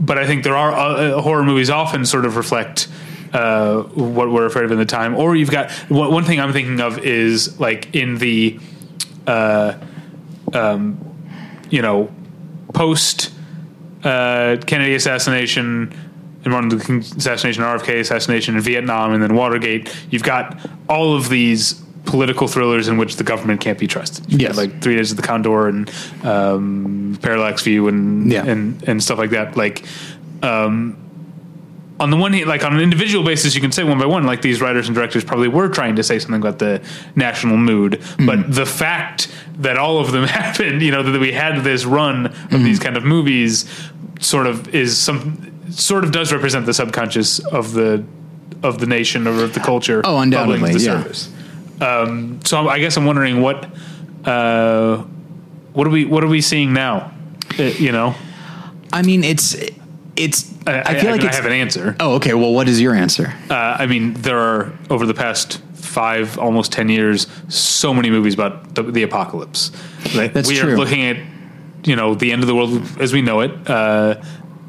[0.00, 2.88] but I think there are uh, horror movies often sort of reflect
[3.32, 5.14] uh, what we're afraid of in the time.
[5.14, 8.58] Or you've got one one thing I'm thinking of is like in the,
[9.28, 9.74] uh,
[10.52, 10.98] um,
[11.70, 12.10] you know,
[12.72, 13.32] post
[14.04, 15.94] uh, Kennedy assassination
[16.44, 19.94] and Martin Luther King assassination, RFK assassination in Vietnam, and then Watergate.
[20.10, 20.58] You've got
[20.88, 21.74] all of these
[22.04, 24.30] political thrillers in which the government can't be trusted.
[24.30, 24.56] You've Yes.
[24.56, 25.88] like Three Days of the Condor and
[26.24, 28.44] um, Parallax View and Yeah.
[28.44, 29.56] and and stuff like that.
[29.56, 29.84] Like.
[30.42, 30.96] Um,
[32.02, 34.24] on the one hand, like on an individual basis, you can say one by one,
[34.24, 36.82] like these writers and directors probably were trying to say something about the
[37.14, 37.92] national mood.
[37.92, 38.26] Mm-hmm.
[38.26, 42.26] But the fact that all of them happened, you know, that we had this run
[42.26, 42.64] of Mm-hmm.
[42.64, 43.64] these kind of movies,
[44.20, 48.04] sort of is some sort of does represent the subconscious of the
[48.62, 50.02] of the nation or of the culture.
[50.04, 51.02] Oh, undoubtedly, the yeah.
[51.02, 51.32] surface.
[51.80, 53.68] Um, so I guess I'm wondering what
[54.24, 54.98] uh,
[55.72, 57.12] what are we what are we seeing now?
[57.58, 58.14] Uh, you know,
[58.92, 59.56] I mean, it's
[60.16, 60.51] it's.
[60.66, 61.96] I, I, feel like I have an answer.
[62.00, 62.34] oh, okay.
[62.34, 63.32] Well, what is your answer?
[63.50, 68.34] Uh, I mean, there are over the past five, almost ten years, so many movies
[68.34, 69.72] about the, the apocalypse.
[70.14, 70.74] Like, That's we true.
[70.74, 71.16] are looking at,
[71.84, 73.50] you know, the end of the world as we know it.
[73.68, 74.22] Uh,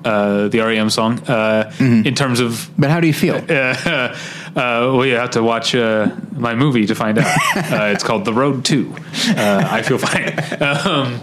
[0.06, 1.20] uh, the REM song.
[1.28, 2.07] Uh, Mm-hmm.
[2.07, 3.36] In terms of, But how do you feel?
[3.49, 4.15] uh, uh,
[4.56, 7.26] well, you have to watch uh, my movie to find out.
[7.56, 8.70] uh, it's called The Road.
[8.70, 10.34] Uh, I feel fine.
[10.64, 11.22] Um,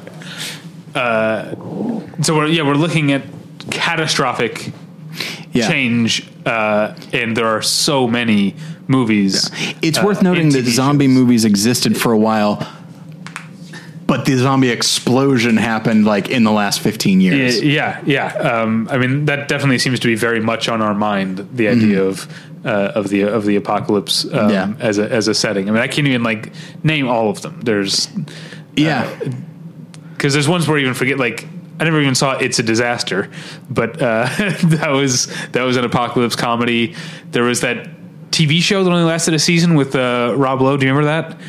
[0.95, 1.55] uh,
[2.23, 3.23] so we're yeah we're looking at
[3.71, 4.73] catastrophic
[5.53, 5.69] Yeah.
[5.69, 8.55] change, uh, and there are so many
[8.87, 9.51] movies.
[9.83, 11.15] It's uh, worth noting that zombie shows.
[11.15, 12.65] movies existed for a while,
[14.07, 17.61] but the zombie explosion happened like in the last 15 years.
[17.63, 18.27] Yeah, yeah.
[18.35, 21.49] Um, I mean, that definitely seems to be very much on our mind.
[21.53, 22.27] The idea of
[22.65, 24.51] uh, of the of the apocalypse um, Mm-hmm.
[24.51, 24.87] Yeah.
[24.89, 25.69] as a as a setting.
[25.69, 26.53] I mean, I can't even like
[26.85, 27.61] name all of them.
[27.63, 28.09] There's
[28.77, 29.09] Yeah.
[30.17, 31.47] because there's ones where you even forget like.
[31.81, 33.31] I never even saw "It's a Disaster,"
[33.71, 34.25] but uh,
[34.65, 36.95] that was that was an apocalypse comedy.
[37.33, 37.89] There was that
[38.31, 40.77] TV show that only lasted a season with uh, Rob Lowe.
[40.77, 41.41] Do you remember that?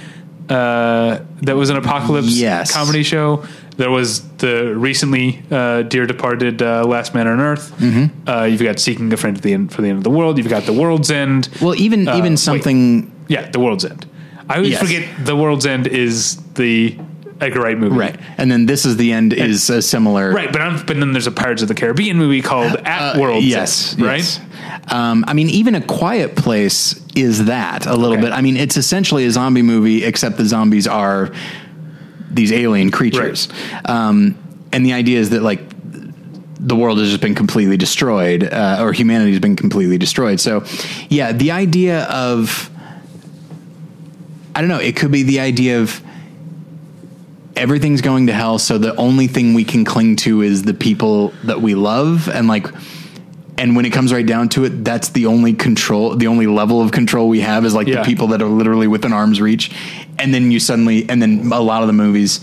[0.50, 2.74] Uh, that was an apocalypse Yes.
[2.74, 3.46] comedy show.
[3.78, 7.74] There was the recently uh, dear departed uh, Last Man on Earth.
[7.78, 8.28] Mm-hmm.
[8.30, 10.38] Uh, you've got Seeking a Friend at the end for the end of the world.
[10.38, 11.48] You've got The World's End.
[11.62, 12.40] well, even Uh, even wait.
[12.40, 14.06] something yeah, The World's End.
[14.50, 14.82] I always Yes.
[14.82, 16.98] forget The World's End is the
[17.42, 17.96] Edgar Wright movie.
[17.98, 21.12] right, and then this is the end is a similar Right, but I'm, but then
[21.12, 24.18] there's a Pirates of the Caribbean movie called At World's Uh, yes, End, right?
[24.20, 24.40] yes.
[24.92, 28.22] Um, I mean, even a Quiet Place is that a little Okay.
[28.28, 28.32] bit.
[28.32, 31.32] I mean, it's essentially a zombie movie, except the zombies are
[32.30, 33.50] these alien creatures.
[33.86, 34.36] Um,
[34.72, 35.62] and the idea is that like
[36.64, 40.40] the world has just been completely destroyed, uh, or humanity has been completely destroyed.
[40.40, 40.64] So,
[41.10, 42.70] yeah, the idea of
[44.54, 44.78] I don't know.
[44.80, 46.02] It could be the idea of
[47.56, 51.30] everything's going to hell, so the only thing we can cling to is the people
[51.44, 52.68] that we love, and like,
[53.58, 56.82] and when it comes right down to it, that's the only control, the only level
[56.82, 57.98] of control we have is like Yeah.
[57.98, 59.72] the people that are literally within arm's reach,
[60.18, 62.40] and then you suddenly, and then a lot of the movies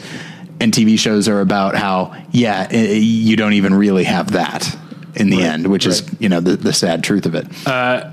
[0.61, 4.77] and TV shows are about how, yeah, i- you don't even really have that
[5.15, 7.47] in the Right, end, which is you know the the sad truth of it.
[7.67, 8.05] Uh,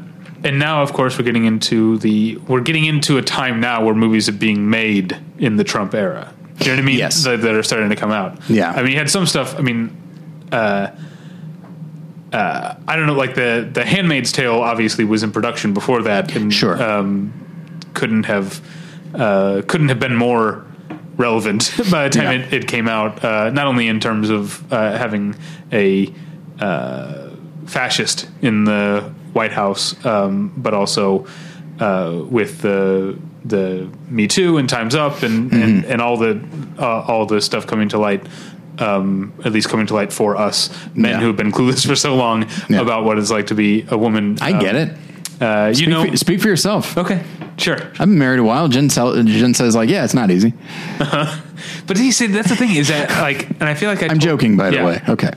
[0.44, 3.94] and now, of course, we're getting into the we're getting into a time now where
[3.96, 6.32] movies are being made in the Trump era.
[6.58, 6.98] Do you know what I mean?
[6.98, 7.24] Yes.
[7.26, 8.50] that, that are starting to come out.
[8.50, 8.72] Yeah.
[8.72, 9.56] I mean, you had some stuff.
[9.58, 9.96] I mean,
[10.52, 10.92] uh,
[12.34, 16.36] uh, I don't know, like the the Handmaid's Tale obviously was in production before that,
[16.36, 16.82] and Sure.
[16.82, 17.34] um,
[17.94, 18.62] couldn't have
[19.14, 20.66] uh, couldn't have been more
[21.18, 22.48] relevant by the time Yeah.
[22.48, 23.24] it, it came out.
[23.24, 25.36] Uh, not only in terms of uh, having
[25.72, 26.14] a
[26.60, 27.30] uh,
[27.66, 29.02] fascist in the
[29.34, 31.26] White House, um, but also
[31.80, 36.42] uh, with the the Me Too and Times Up and and, and all the
[36.80, 38.26] uh, all the stuff coming to light.
[38.78, 41.20] Um, at least coming to light for us men Yeah.
[41.22, 42.82] who have been clueless for so long Yeah.
[42.82, 44.38] about what it's like to be a woman.
[44.42, 44.90] I Um, get it.
[45.40, 46.98] Uh, you Speak, know, for, speak for yourself.
[46.98, 47.24] okay,
[47.58, 47.78] sure.
[47.78, 48.68] I've been married a while.
[48.68, 50.54] Jen, Jen says like, yeah, it's not easy.
[51.88, 54.10] But he said that's the thing is that like, and I feel like I I'm
[54.20, 54.80] told- joking, by Yeah.
[54.82, 55.02] the way.
[55.08, 55.32] Okay.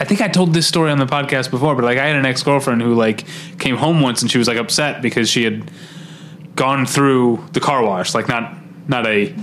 [0.00, 2.24] I think I told this story on the podcast before, but like I had an
[2.26, 3.24] ex girlfriend who like
[3.58, 5.70] came home once and she was like upset because she had
[6.56, 8.54] gone through the car wash, like not
[8.88, 9.34] not a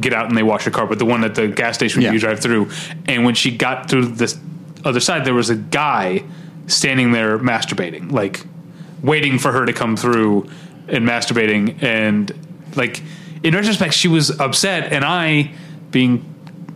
[0.00, 2.12] get out and they wash your car, but the one at the gas station Yeah.
[2.12, 2.70] you drive through.
[3.06, 4.38] And when she got through this
[4.84, 6.24] other side, there was a guy
[6.66, 8.44] standing there masturbating, like
[9.02, 10.48] waiting for her to come through
[10.88, 11.82] and masturbating.
[11.82, 12.32] And
[12.76, 13.02] like
[13.42, 15.52] in retrospect, she was upset, and I
[15.90, 16.24] being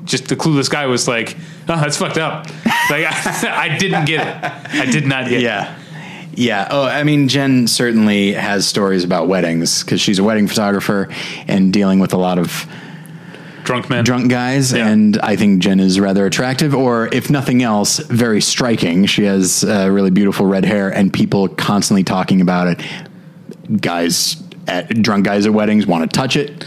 [0.04, 1.36] just the clueless guy was like,
[1.68, 2.46] "Oh, that's fucked up."
[2.90, 4.80] Like I, I didn't get it.
[4.82, 5.42] I did not get it.
[6.34, 6.68] Yeah.
[6.70, 11.08] Oh, I mean, Jen certainly has stories about weddings because she's a wedding photographer
[11.48, 12.66] and dealing with a lot of
[13.64, 14.04] Drunk men.
[14.04, 14.72] drunk guys.
[14.72, 14.86] Yeah.
[14.86, 19.06] And I think Jen is rather attractive, or if nothing else, very striking.
[19.06, 23.80] She has uh, really beautiful red hair, and people constantly talking about it.
[23.80, 24.36] Guys,
[24.68, 26.64] at, drunk guys at weddings want to touch it,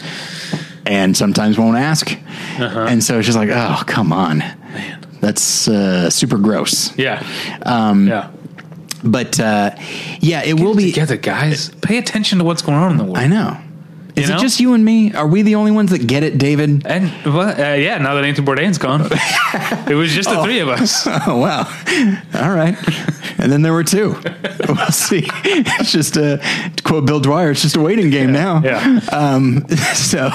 [0.85, 2.11] and sometimes won't ask.
[2.59, 2.87] Uh-huh.
[2.89, 4.43] And so just like, oh, come on.
[5.21, 6.97] That's uh, super gross.
[6.97, 7.25] Yeah.
[7.65, 8.31] Um, yeah.
[9.03, 9.71] But uh,
[10.19, 10.91] yeah, it will be.
[10.91, 11.69] together, guys.
[11.81, 13.17] Pay attention to what's going on in the world.
[13.17, 13.57] I know.
[14.15, 15.13] Is You it just you and me?
[15.13, 16.85] Are we the only ones that get it, David?
[16.85, 19.07] And well, uh, yeah, now that Anthony Bourdain's gone,
[19.89, 21.07] it was just the three of us.
[21.27, 21.59] Oh wow!
[22.33, 22.75] All right,
[23.37, 24.15] and then there were two.
[24.67, 25.23] We'll see.
[25.45, 26.37] It's just a
[26.75, 27.51] to quote Bill Dwyer.
[27.51, 28.61] It's just a waiting game now.
[28.61, 28.99] Yeah.
[29.11, 29.65] Um,
[29.95, 30.29] so,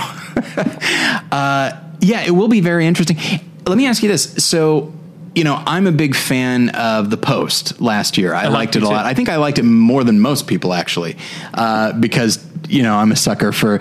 [1.30, 3.18] uh, yeah, it will be very interesting.
[3.66, 4.34] Let me ask you this.
[4.44, 4.93] So,
[5.34, 7.80] you know, I'm a big fan of the Post.
[7.80, 8.92] Last year, I, like liked it it a too.
[8.92, 9.04] lot.
[9.06, 11.16] I think I liked it more than most people actually,
[11.54, 13.78] uh, because you know I'm a sucker for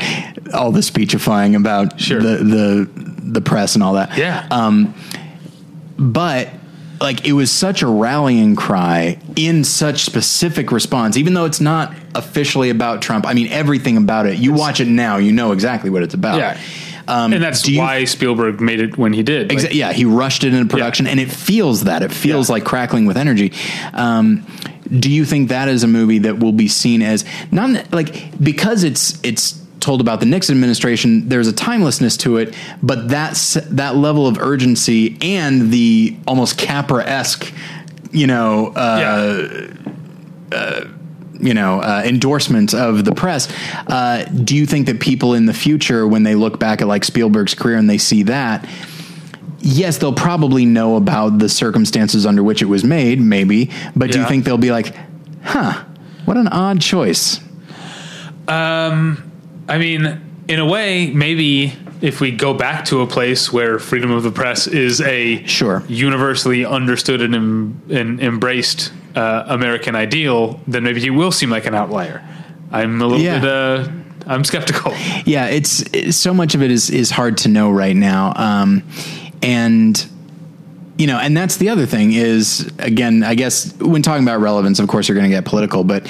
[0.54, 2.20] all the speechifying about Sure.
[2.22, 2.90] the the
[3.34, 4.18] the press and all that.
[4.18, 4.48] Yeah.
[4.52, 4.94] Um,
[5.98, 6.50] but
[7.00, 11.94] like it was such a rallying cry in such specific response even though it's not
[12.16, 15.90] officially about trump i mean everything about it you watch it now you know exactly
[15.90, 16.58] what it's about Yeah.
[17.08, 19.52] Um, and that's do you- why Spielberg made it when he did.
[19.54, 22.02] Like, yeah, he rushed it into production, and it feels that.
[22.04, 22.54] It feels Yeah.
[22.54, 23.52] like crackling with energy.
[23.94, 24.46] Um,
[24.90, 28.84] do you think that is a movie that will be seen as not like because
[28.84, 31.28] it's it's told about the Nixon administration?
[31.30, 37.04] There's a timelessness to it, but that's that level of urgency and the almost Capra
[37.06, 37.52] esque,
[38.12, 39.68] you know, uh,
[40.52, 40.84] yeah.
[41.44, 43.48] You know uh, endorsement of the press.
[43.88, 47.04] Uh, do you think that people in the future, when they look back at like
[47.04, 48.68] Spielberg's career and they see that,
[49.60, 54.20] yes, they'll probably know about the circumstances under which it was made, maybe, but do
[54.20, 54.96] you think they'll be like,
[55.44, 55.84] "Huh,
[56.26, 57.40] what an odd choice"?
[58.48, 59.32] Um,
[59.70, 64.12] I mean, in a way, maybe if we go back to a place where freedom
[64.12, 65.84] of the press is a Sure.
[65.88, 71.66] universally understood and, em- and embraced uh, American ideal, then maybe he will seem like
[71.66, 72.22] an outlier.
[72.72, 73.40] I'm a little Yeah.
[73.40, 73.50] bit.
[73.50, 73.88] Uh,
[74.26, 74.94] I'm skeptical.
[75.26, 78.84] Yeah, it's, it's so much of it is is hard to know right now, um,
[79.42, 80.06] and
[80.98, 84.80] you know, and that's the other thing is again, I guess when talking about relevance,
[84.80, 86.08] of course, you're going to get political, but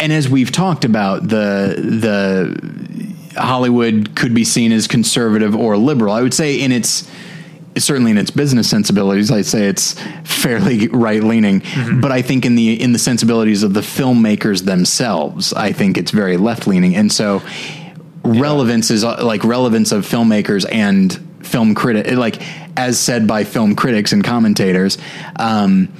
[0.00, 6.12] and as we've talked about the the Hollywood could be seen as conservative or liberal.
[6.12, 7.08] I would say in its
[7.76, 11.62] certainly in its business sensibilities, I'd say it's fairly right leaning.
[12.00, 16.10] But I think in the in the sensibilities of the filmmakers themselves, I think it's
[16.10, 16.94] very left leaning.
[16.94, 17.42] And so
[18.24, 21.12] relevance is uh, like relevance of filmmakers and
[21.44, 22.40] film critic like
[22.78, 24.96] as said by film critics and commentators
[25.36, 25.92] um,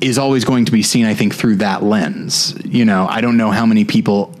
[0.00, 3.36] is always going to be seen i think through that lens you know i don't
[3.36, 4.34] know how many people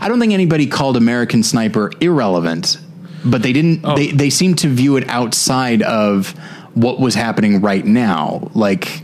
[0.00, 2.78] i don't think anybody called american sniper irrelevant
[3.24, 3.96] but they didn't Oh.
[3.96, 6.30] they, they seem to view it outside of
[6.74, 9.02] what was happening right now like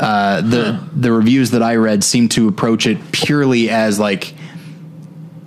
[0.00, 4.34] uh, the the reviews that I read seem to approach it purely as like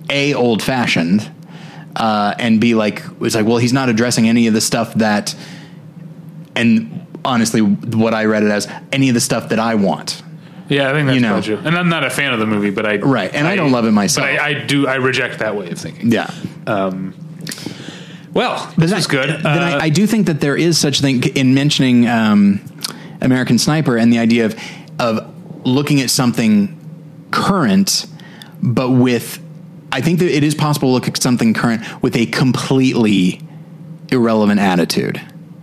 [0.08, 1.30] a old fashioned,
[1.94, 5.36] uh, and be like it's like well he's not addressing any of the stuff that,
[6.56, 10.20] and honestly what I read it as any of the stuff that I want.
[10.68, 11.62] Yeah, I think that's You know.
[11.64, 13.86] And I'm not a fan of the movie, but I Right, and I don't love
[13.86, 14.26] it myself.
[14.26, 14.88] But I, I do.
[14.88, 16.10] I reject that way of thinking.
[16.10, 16.28] Yeah,
[18.32, 19.28] Well, this is good.
[19.28, 22.60] Then I, Uh, I do think that there is such a thing in mentioning um,
[23.20, 24.54] American Sniper and the idea of
[24.98, 25.34] of
[25.64, 26.76] looking at something
[27.30, 28.06] current,
[28.62, 29.40] but with
[29.92, 33.40] I think that it is possible to look at something current with a completely
[34.10, 35.20] irrelevant attitude.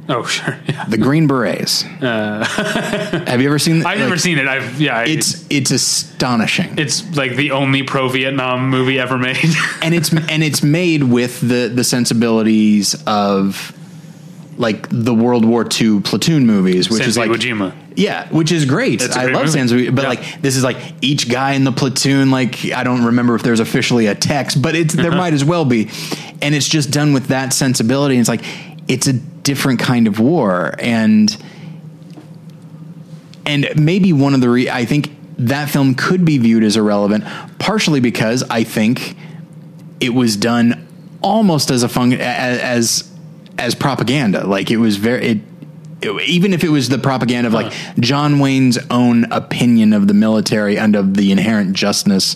[0.16, 0.58] oh, sure.
[0.68, 0.86] Yeah.
[0.86, 1.82] The Green Berets.
[2.02, 3.86] Have you ever seen?
[3.86, 3.90] Uh.
[3.90, 4.48] I've never seen it.
[4.48, 5.02] I've yeah.
[5.04, 6.78] It's It's it's astonishing.
[6.78, 9.38] it's like the only pro Vietnam movie ever made.
[9.82, 13.74] and it's and it's made with the the sensibilities of
[14.58, 17.74] like the World War II platoon movies, which is Sands of Iwo Jima.
[17.96, 19.02] yeah, which is great.
[19.04, 19.50] I great love.
[19.52, 20.10] Sans but Yeah.
[20.10, 22.32] like this is like each guy in the platoon.
[22.32, 25.18] Like I don't remember if there's officially a text, but it's there Uh-huh.
[25.18, 25.90] might as well be,
[26.42, 28.16] and it's just done with that sensibility.
[28.16, 28.44] And it's like
[28.88, 29.14] it's a
[29.48, 31.36] different kind of war, and
[33.46, 37.24] and maybe one of the re- I think that film could be viewed as irrelevant,
[37.60, 39.16] partially because I think
[40.00, 40.88] it was done
[41.22, 43.12] almost as a fun as as,
[43.58, 44.46] as propaganda.
[44.46, 45.38] Like it was very it,
[46.02, 50.14] it- even if it was the propaganda of like John Wayne's own opinion of the
[50.14, 52.36] military and of the inherent justness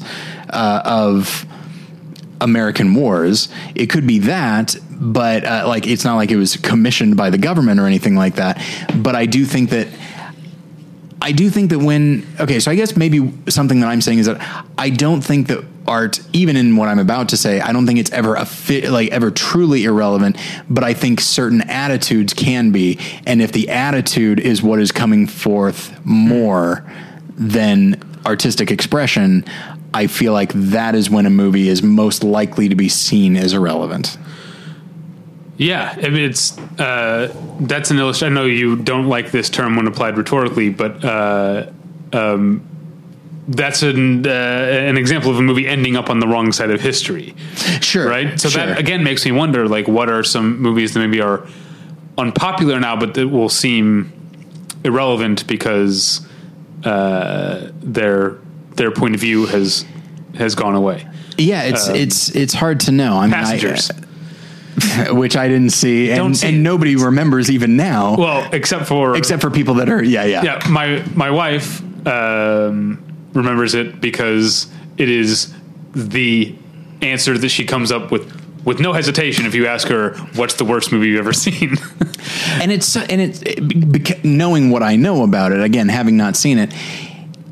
[0.49, 1.45] uh, of
[2.41, 3.49] American wars.
[3.75, 7.37] It could be that, but uh, like it's not like it was commissioned by the
[7.37, 8.61] government or anything like that.
[8.95, 9.87] But I do think that
[11.21, 14.25] I do think that when okay, so I guess maybe something that I'm saying is
[14.25, 17.85] that I don't think that art, even in what I'm about to say, I don't
[17.85, 20.37] think it's ever a fit, like ever truly irrelevant.
[20.69, 25.27] But I think certain attitudes can be, and if the attitude is what is coming
[25.27, 26.89] forth more
[27.35, 29.45] than artistic expression,
[29.93, 33.53] I feel like that is when a movie is most likely to be seen as
[33.53, 34.17] irrelevant.
[35.57, 38.35] Yeah, I mean, it's uh, that's an illustration.
[38.35, 41.69] I know you don't like this term when applied rhetorically, but uh,
[42.13, 42.65] um,
[43.47, 46.81] that's an uh, an example of a movie ending up on the wrong side of
[46.81, 47.35] history,
[47.81, 48.39] Sure, right?
[48.39, 48.65] So sure.
[48.65, 51.45] that again makes me wonder, like, what are some movies that maybe are
[52.17, 54.11] unpopular now, but that will seem
[54.83, 56.25] irrelevant because
[56.85, 57.67] uh,
[58.81, 59.85] their point of view has
[60.35, 61.07] has gone away.
[61.37, 63.15] Yeah, it's it's it's hard to know.
[63.15, 63.91] I mean, I- Passengers.
[65.11, 69.41] which I didn't see, and, see and nobody remembers even now, well, except for except
[69.41, 73.03] for people that are yeah yeah yeah, my my wife um,
[73.33, 75.53] remembers it because it is
[75.93, 76.55] the
[77.01, 78.33] answer that she comes up with
[78.63, 81.75] with no hesitation if you ask her what's the worst movie you've ever seen.
[82.61, 86.57] and it's and it's it, knowing what I know about it again, having not seen
[86.57, 86.73] it.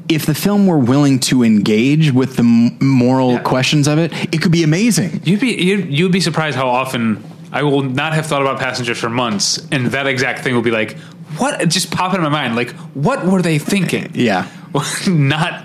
[0.10, 3.40] If the film were willing to engage with the moral Yeah.
[3.40, 5.22] questions of it, it could be amazing.
[5.23, 8.98] you'd be you'd, you'd be surprised how often I will not have thought about Passengers
[8.98, 10.98] for months, and that exact thing will be like,
[11.38, 11.68] what?
[11.69, 14.11] Just pop in my mind, like, what were they thinking?
[14.15, 14.48] Yeah,
[15.07, 15.64] not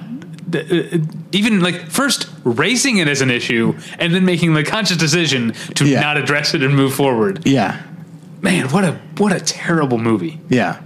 [0.54, 0.98] uh,
[1.32, 5.86] even like first raising it as an issue and then making the conscious decision to
[5.86, 6.00] Yeah.
[6.00, 7.40] not address it and move forward.
[7.46, 7.80] yeah,
[8.42, 10.38] Man, what a what a terrible movie.
[10.50, 10.80] yeah.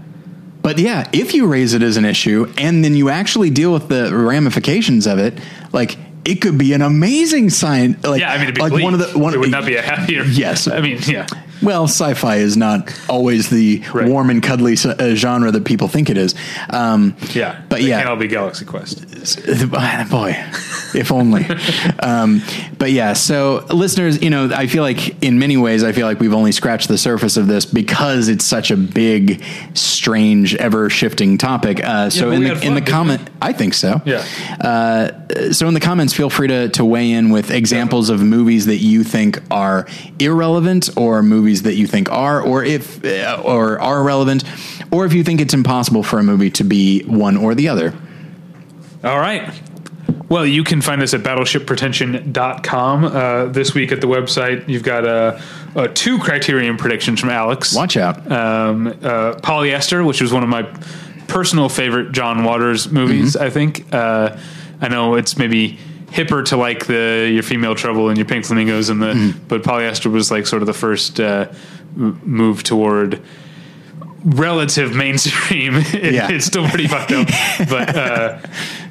[0.68, 3.88] But yeah, if you raise it as an issue and then you actually deal with
[3.88, 5.38] the ramifications of it,
[5.72, 5.96] like
[6.26, 7.96] it could be an amazing sign.
[8.02, 8.84] Like, Yeah, I mean, like bleak.
[8.84, 10.24] one of the one it would not be a happier.
[10.24, 10.68] Yes.
[10.68, 11.26] I mean, yeah,
[11.62, 14.08] Well, sci-fi is not always the Right.
[14.08, 16.34] warm and cuddly uh, genre that people think it is.
[16.70, 17.60] Um, yeah.
[17.68, 19.04] but yeah, can't all be Galaxy Quest.
[20.10, 20.36] boy,
[20.94, 21.46] if only.
[22.00, 22.42] um,
[22.78, 26.20] but yeah, so listeners, you know, I feel like in many ways, I feel like
[26.20, 29.42] we've only scratched the surface of this because it's such a big,
[29.74, 31.82] strange, ever shifting topic.
[31.82, 34.00] Uh, so but in the had in the fun, comment, I think so.
[34.04, 34.24] Yeah.
[34.60, 38.66] Uh, so in the comments, feel free to, to weigh in with examples of movies
[38.66, 39.86] that you think are
[40.18, 44.44] irrelevant, or movies that you think are, or if uh, or are relevant,
[44.90, 47.92] or if you think it's impossible for a movie to be one or the other.
[49.04, 49.52] All right.
[50.28, 53.04] Well, you can find us at battleshippretension.com.
[53.04, 55.40] Uh, this week at the website, you've got uh,
[55.74, 57.74] uh, two criterion predictions from Alex.
[57.74, 58.30] Watch out.
[58.30, 60.64] um, uh, Polyester, which was one of my
[61.28, 63.36] personal favorite John Waters movies.
[63.36, 64.38] I think uh,
[64.80, 65.78] I know it's maybe
[66.10, 70.10] hipper to like the your female trouble and your pink flamingos and the but Polyester
[70.10, 71.52] was like sort of the first uh,
[71.96, 73.20] move toward
[74.24, 75.74] relative mainstream.
[75.94, 76.28] It- Yeah.
[76.30, 77.28] it's still pretty fucked up,
[77.68, 78.38] but uh,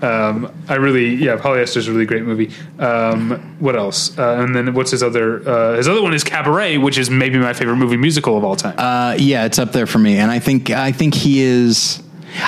[0.01, 2.51] um, I really yeah, Polyester is a really great movie.
[2.79, 4.17] Um, what else?
[4.17, 5.47] Uh, and then what's his other?
[5.47, 8.55] Uh, his other one is Cabaret, which is maybe my favorite movie musical of all
[8.55, 8.75] time.
[8.77, 12.01] Uh, yeah, it's up there for me, and I think I think he is.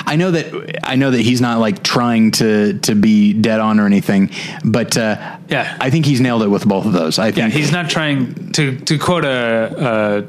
[0.06, 3.80] I know that I know that he's not like trying to to be dead on
[3.80, 4.30] or anything,
[4.64, 5.76] but uh, Yeah.
[5.80, 7.18] I think he's nailed it with both of those.
[7.18, 9.30] I Yeah, think he's not trying to to quote a.
[9.30, 10.22] Uh,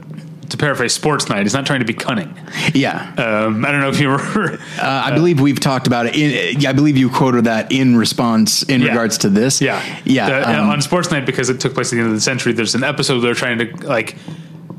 [0.50, 2.38] to paraphrase Sports Night, he's not trying to be cunning.
[2.74, 3.14] yeah.
[3.18, 4.60] Um, I don't know if you remember.
[4.78, 6.16] Uh, I believe we've talked about it.
[6.18, 8.90] In, yeah, I believe you quoted that in response in Yeah.
[8.90, 9.62] regards to this.
[9.62, 10.28] Yeah, yeah.
[10.42, 12.52] The- um, on Sports Night because it took place at the end of the century.
[12.52, 14.18] There's an episode they're trying to like,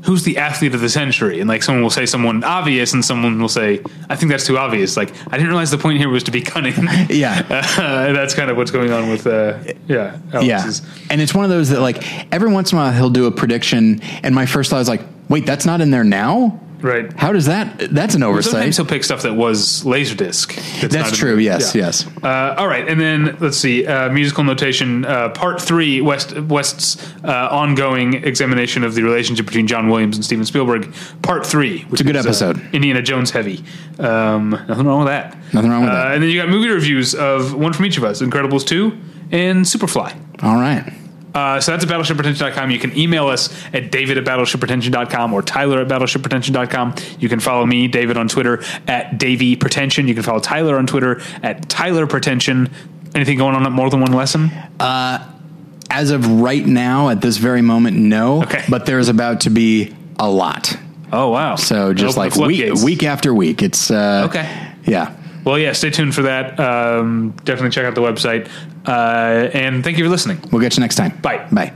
[0.03, 1.39] who's the athlete of the century?
[1.39, 4.57] And like someone will say someone obvious, and someone will say, I think that's too
[4.57, 4.95] obvious.
[4.97, 6.73] Like I didn't realize the point here was to be cunning.
[7.09, 7.45] Yeah.
[7.77, 10.71] uh, that's kind of what's going on with uh, yeah, yeah,
[11.09, 13.31] and it's one of those that like every once in a while he'll do a
[13.31, 16.59] prediction, and my first thought is like, wait, that's not in there now.
[16.83, 17.11] Right.
[17.13, 17.79] How does that?
[17.91, 18.51] That's an oversight.
[18.51, 20.81] Sometimes he'll pick stuff that was Laserdisc.
[20.81, 21.37] That's not true.
[21.37, 21.73] the- Yes.
[21.73, 21.85] yeah.
[21.85, 22.05] Yes.
[22.21, 23.87] Uh, all right, and then let's see.
[23.87, 26.01] Uh, musical notation, uh, part three.
[26.01, 30.93] West West's uh, ongoing examination of the relationship between John Williams and Steven Spielberg.
[31.21, 31.83] Part three.
[31.85, 32.61] Which a good is, uh, episode.
[32.73, 33.63] Indiana Jones heavy.
[33.99, 35.37] Um, nothing wrong with that.
[35.53, 36.13] Nothing wrong with Uh, that.
[36.15, 38.97] And then you got movie reviews of one from each of us: Incredibles two
[39.31, 40.13] and Superfly.
[40.43, 40.91] All right.
[41.33, 42.69] Uh, so that's at battleshippretension.com.
[42.71, 46.95] You can email us at david at battleshippretension.com or tyler at battleshippretension.com.
[47.19, 50.07] You can follow me, David, on Twitter at Davy Pretension.
[50.07, 52.69] You can follow Tyler on Twitter at Tyler Pretension.
[53.15, 54.51] Anything going on at more than one lesson?
[54.79, 58.41] As of right now, at this very moment, no.
[58.43, 58.63] Okay.
[58.67, 60.75] But there's about to be a lot.
[61.11, 61.55] Oh, wow.
[61.55, 64.71] So just like week, week after week, it's uh, Okay.
[64.85, 65.15] Yeah.
[65.43, 66.59] Well, yeah, stay tuned for that.
[66.59, 68.49] Um, definitely check out the website.
[68.87, 70.39] Uh, and thank you for listening.
[70.51, 71.17] We'll get you next time.
[71.21, 71.47] Bye.
[71.51, 71.75] Bye.